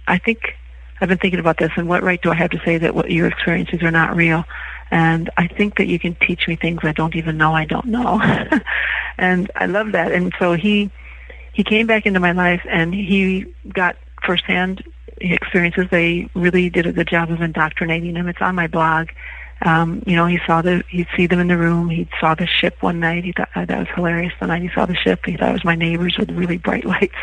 [0.06, 0.56] I think
[1.00, 3.10] I've been thinking about this and what right do I have to say that what
[3.10, 4.44] your experiences are not real?
[4.92, 7.86] And I think that you can teach me things I don't even know I don't
[7.86, 8.20] know.
[9.18, 10.12] and I love that.
[10.12, 10.90] And so he,
[11.52, 14.84] he came back into my life and he got firsthand
[15.18, 15.86] experiences.
[15.90, 18.28] They really did a good job of indoctrinating him.
[18.28, 19.08] It's on my blog
[19.64, 21.88] um, you know, he saw the, he'd see them in the room.
[21.88, 23.24] He saw the ship one night.
[23.24, 24.32] He thought oh, that was hilarious.
[24.40, 26.84] The night he saw the ship, he thought it was my neighbors with really bright
[26.96, 27.14] lights.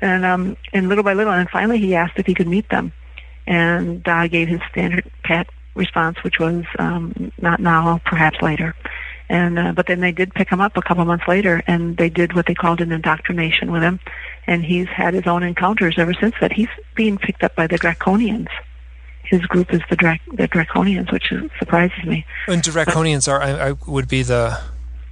[0.00, 2.92] And, um, and little by little, and finally he asked if he could meet them.
[3.46, 5.48] And I gave his standard pat
[5.78, 8.74] response, which was, um, not now, perhaps later.
[9.30, 12.08] And, uh, but then they did pick him up a couple months later and they
[12.08, 14.00] did what they called an indoctrination with him.
[14.46, 16.52] And he's had his own encounters ever since that.
[16.52, 18.48] He's being picked up by the Draconians
[19.28, 22.24] his group is the Drac- the Draconians, which surprises me.
[22.46, 24.58] And Draconians but, are, I, I, would be the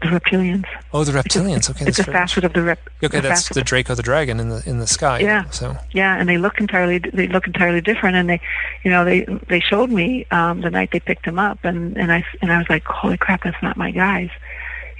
[0.03, 0.67] the reptilians.
[0.93, 1.71] Oh, the reptilians.
[1.71, 2.79] Okay, it's a facet of the rep.
[3.03, 5.21] Okay, the that's the Draco the dragon in the in the sky.
[5.21, 5.49] Yeah.
[5.51, 5.77] So.
[5.93, 8.41] Yeah, and they look entirely they look entirely different, and they,
[8.85, 12.13] you know, they they showed me um, the night they picked him up, and and
[12.13, 14.31] I and I was like, holy crap, that's not my guys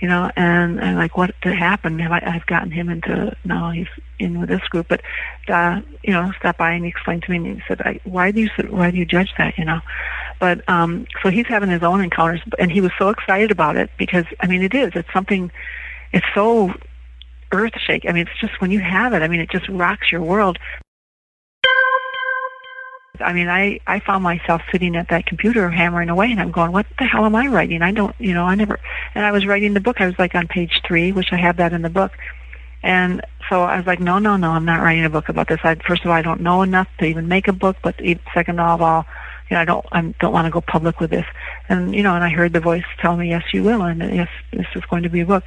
[0.01, 2.01] you know, and, and like what happened?
[2.01, 5.01] Have I, I've gotten him into, now he's in with this group, but,
[5.49, 8.31] uh, you know, stopped by and he explained to me and he said, I, why
[8.31, 9.81] do you, why do you judge that, you know?
[10.39, 13.91] But, um, so he's having his own encounters and he was so excited about it
[13.99, 15.51] because, I mean, it is, it's something,
[16.13, 16.75] it's so
[17.53, 18.05] earth shake.
[18.09, 20.59] I mean, it's just when you have it, I mean, it just rocks your world.
[23.21, 26.73] I mean, I, I found myself sitting at that computer hammering away and I'm going,
[26.73, 27.83] what the hell am I writing?
[27.83, 28.79] I don't, you know, I never,
[29.15, 30.01] and I was writing the book.
[30.01, 32.13] I was like on page three, which I have that in the book.
[32.83, 35.61] And so I was like, no, no, no, I'm not writing a book about this.
[35.65, 38.01] I, first of all, I don't know enough to even make a book, but
[38.35, 39.07] second of all,
[39.49, 41.27] you know, I don't, I don't want to go public with this.
[41.69, 44.29] And, you know, and I heard the voice tell me, yes, you will, and yes,
[44.53, 45.45] this is going to be a book.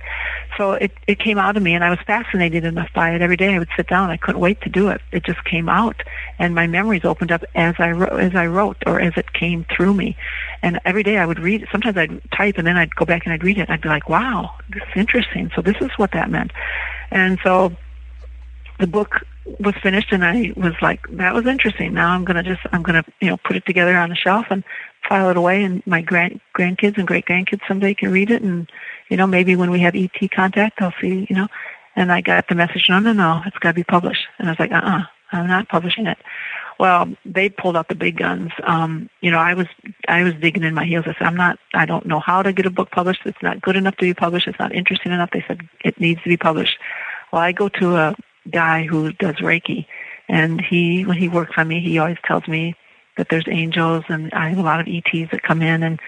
[0.57, 3.21] So it, it came out of me, and I was fascinated enough by it.
[3.21, 4.09] Every day I would sit down.
[4.09, 5.01] I couldn't wait to do it.
[5.11, 6.01] It just came out,
[6.37, 9.65] and my memories opened up as I wrote, as I wrote, or as it came
[9.75, 10.17] through me.
[10.61, 11.69] And every day I would read it.
[11.71, 13.69] Sometimes I'd type, and then I'd go back and I'd read it.
[13.69, 15.51] I'd be like, wow, this is interesting.
[15.55, 16.51] So this is what that meant.
[17.11, 17.75] And so
[18.79, 19.21] the book
[19.59, 21.93] was finished and I was like, that was interesting.
[21.93, 24.15] Now I'm going to just, I'm going to, you know, put it together on a
[24.15, 24.63] shelf and
[25.07, 28.41] file it away and my grand, grandkids and great grandkids someday can read it.
[28.41, 28.71] And,
[29.09, 31.47] you know, maybe when we have ET contact, they'll see, you know,
[31.95, 34.25] and I got the message, no, no, no, it's got to be published.
[34.37, 35.01] And I was like, uh-uh,
[35.31, 36.17] I'm not publishing it.
[36.79, 38.51] Well, they pulled out the big guns.
[38.63, 39.67] Um, you know, I was
[40.07, 41.03] I was digging in my heels.
[41.07, 41.59] I said, I'm not.
[41.73, 43.23] I don't know how to get a book published.
[43.25, 44.47] It's not good enough to be published.
[44.47, 45.31] It's not interesting enough.
[45.31, 46.77] They said it needs to be published.
[47.33, 48.15] Well, I go to a
[48.51, 49.85] guy who does Reiki,
[50.27, 52.75] and he when he works on me, he always tells me
[53.17, 55.99] that there's angels, and I have a lot of ETs that come in, and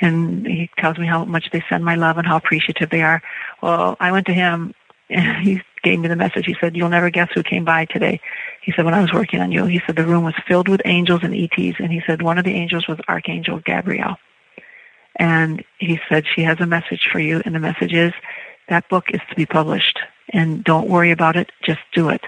[0.00, 3.22] and he tells me how much they send my love and how appreciative they are.
[3.62, 4.74] Well, I went to him
[5.10, 6.46] and he gave me the message.
[6.46, 8.20] He said, "You'll never guess who came by today."
[8.62, 10.80] He said, "When I was working on you," he said the room was filled with
[10.84, 14.16] angels and ETs, and he said one of the angels was Archangel Gabriel,
[15.16, 18.12] and he said she has a message for you, and the message is
[18.70, 19.98] that book is to be published,
[20.32, 22.22] and don't worry about it, just do it.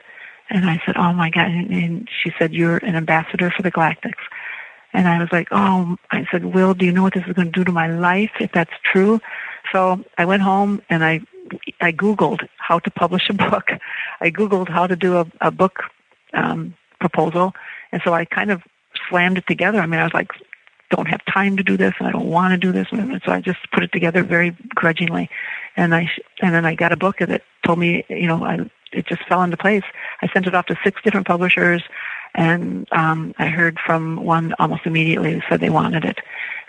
[0.50, 4.22] And I said, "Oh my God!" And she said, "You're an ambassador for the Galactics."
[4.92, 7.50] And I was like, "Oh," I said, "Will, do you know what this is going
[7.50, 9.20] to do to my life if that's true?"
[9.72, 11.20] So I went home and I
[11.80, 13.70] I Googled how to publish a book.
[14.20, 15.84] I Googled how to do a, a book
[16.34, 17.54] um, proposal.
[17.92, 18.62] And so I kind of
[19.08, 19.80] slammed it together.
[19.80, 20.30] I mean, I was like,
[20.90, 22.86] don't have time to do this and I don't want to do this.
[22.92, 25.30] And so I just put it together very grudgingly.
[25.76, 26.10] And I,
[26.40, 29.42] and then I got a book that told me, you know, I, it just fell
[29.42, 29.84] into place.
[30.20, 31.82] I sent it off to six different publishers
[32.34, 36.18] and, um, I heard from one almost immediately who said they wanted it.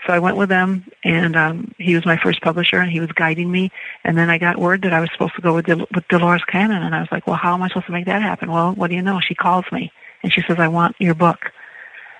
[0.06, 3.10] So I went with them, and um, he was my first publisher, and he was
[3.12, 3.72] guiding me.
[4.04, 6.44] And then I got word that I was supposed to go with, Del- with Dolores
[6.44, 8.50] Cannon, and I was like, well, how am I supposed to make that happen?
[8.52, 9.20] Well, what do you know?
[9.20, 9.90] She calls me,
[10.22, 11.50] and she says, I want your book.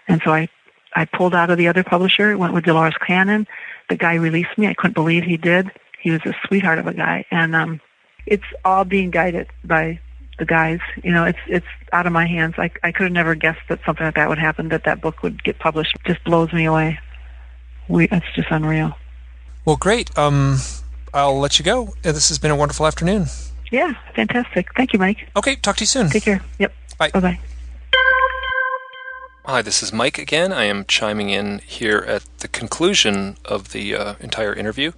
[0.08, 0.48] And so I,
[0.96, 3.46] I pulled out of the other publisher, went with Dolores Cannon.
[3.90, 4.66] The guy released me.
[4.66, 5.70] I couldn't believe he did.
[6.04, 7.80] He was a sweetheart of a guy, and um,
[8.26, 9.98] it's all being guided by
[10.38, 10.78] the guys.
[11.02, 12.54] You know, it's it's out of my hands.
[12.58, 14.68] I I could have never guessed that something like that would happen.
[14.68, 15.96] That that book would get published.
[15.96, 16.98] It just blows me away
[17.88, 18.96] we it's just unreal.
[19.64, 20.16] Well, great.
[20.18, 20.58] Um,
[21.12, 21.94] I'll let you go.
[22.02, 23.26] This has been a wonderful afternoon.
[23.70, 24.68] Yeah, fantastic.
[24.76, 25.28] Thank you, Mike.
[25.36, 26.08] Okay, talk to you soon.
[26.08, 26.42] Take care.
[26.58, 26.72] Yep.
[26.98, 27.10] Bye.
[27.10, 27.40] Bye bye.
[29.46, 30.52] Hi, this is Mike again.
[30.52, 34.92] I am chiming in here at the conclusion of the uh, entire interview.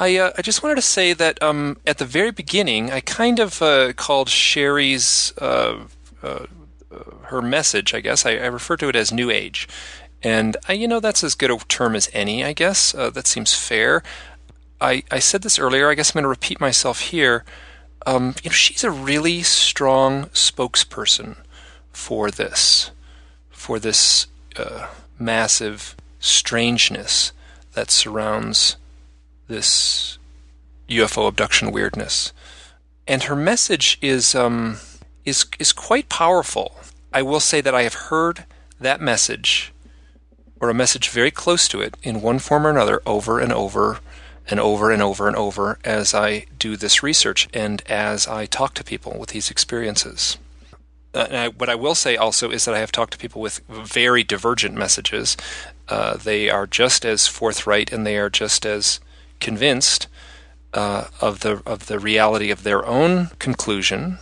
[0.00, 3.38] I uh, I just wanted to say that um, at the very beginning, I kind
[3.38, 5.84] of uh, called Sherry's uh,
[6.22, 6.46] uh,
[7.24, 7.94] her message.
[7.94, 9.68] I guess I, I refer to it as New Age,
[10.22, 12.94] and I, you know, that's as good a term as any, I guess.
[12.94, 14.02] Uh, that seems fair.
[14.80, 15.88] I, I said this earlier.
[15.88, 17.44] I guess I'm going to repeat myself here.
[18.04, 21.36] Um, you know, she's a really strong spokesperson
[21.92, 22.90] for this,
[23.50, 24.88] for this uh,
[25.18, 27.32] massive strangeness
[27.74, 28.76] that surrounds
[29.52, 30.18] this
[30.88, 32.32] UFO abduction weirdness.
[33.06, 34.78] And her message is um,
[35.24, 36.76] is is quite powerful.
[37.12, 38.44] I will say that I have heard
[38.80, 39.72] that message
[40.60, 44.00] or a message very close to it in one form or another over and over
[44.48, 48.74] and over and over and over as I do this research and as I talk
[48.74, 50.38] to people with these experiences.
[51.14, 53.60] Uh, I, what I will say also is that I have talked to people with
[53.68, 55.36] very divergent messages.
[55.88, 59.00] Uh, they are just as forthright and they are just as
[59.42, 60.08] convinced
[60.72, 64.18] uh, of the of the reality of their own conclusion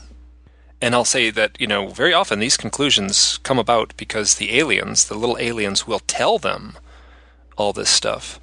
[0.82, 5.06] and I'll say that, you know, very often these conclusions come about because the aliens,
[5.06, 6.78] the little aliens, will tell them
[7.56, 8.40] all this stuff.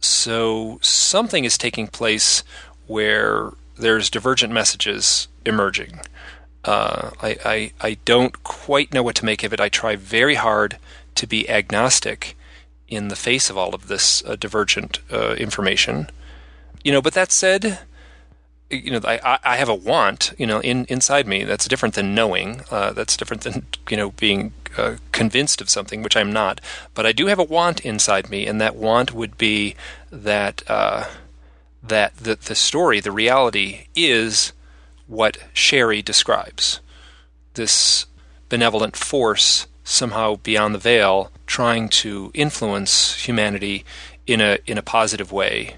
[0.00, 2.42] So something is taking place
[2.86, 6.00] where there's divergent messages emerging.
[6.64, 9.60] Uh, I, I, I don't quite know what to make of it.
[9.60, 10.78] I try very hard
[11.14, 12.36] to be agnostic
[12.88, 16.08] in the face of all of this uh, divergent uh, information.
[16.84, 17.80] You know, but that said,
[18.70, 21.44] you know, I, I have a want, you know, in inside me.
[21.44, 22.62] That's different than knowing.
[22.70, 26.60] Uh, that's different than you know being uh, convinced of something, which I'm not.
[26.94, 29.74] But I do have a want inside me, and that want would be
[30.10, 31.04] that uh,
[31.82, 34.52] that the the story, the reality, is
[35.06, 36.80] what Sherry describes.
[37.54, 38.06] This
[38.48, 43.84] benevolent force somehow beyond the veil, trying to influence humanity
[44.26, 45.76] in a in a positive way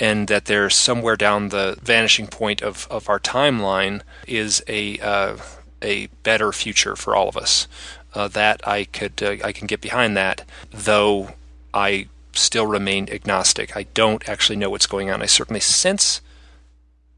[0.00, 5.36] and that there's somewhere down the vanishing point of, of our timeline is a uh,
[5.82, 7.68] a better future for all of us.
[8.14, 11.34] Uh, that I could uh, I can get behind that, though
[11.74, 13.76] I still remain agnostic.
[13.76, 15.20] I don't actually know what's going on.
[15.20, 16.22] I certainly sense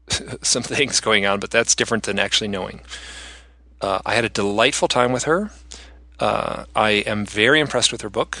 [0.41, 2.81] some things going on, but that's different than actually knowing.
[3.79, 5.51] Uh, I had a delightful time with her.
[6.19, 8.37] Uh, I am very impressed with her book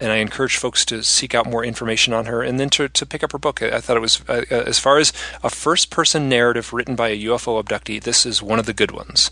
[0.00, 3.06] and I encourage folks to seek out more information on her and then to, to
[3.06, 3.62] pick up her book.
[3.62, 7.08] I thought it was, uh, uh as far as a first person narrative written by
[7.08, 9.30] a UFO abductee, this is one of the good ones.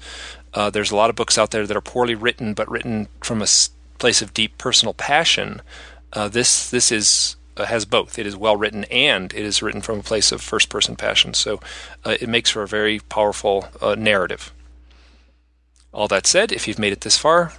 [0.52, 3.42] Uh, there's a lot of books out there that are poorly written, but written from
[3.42, 3.46] a
[3.98, 5.62] place of deep personal passion.
[6.12, 8.18] Uh, this this is uh, has both.
[8.18, 11.34] It is well written and it is written from a place of first person passion.
[11.34, 11.60] So
[12.04, 14.52] uh, it makes for a very powerful narrative.
[15.92, 17.52] All that said, if you've made it this far,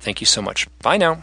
[0.00, 0.66] Thank you so much.
[0.82, 1.22] Bye now.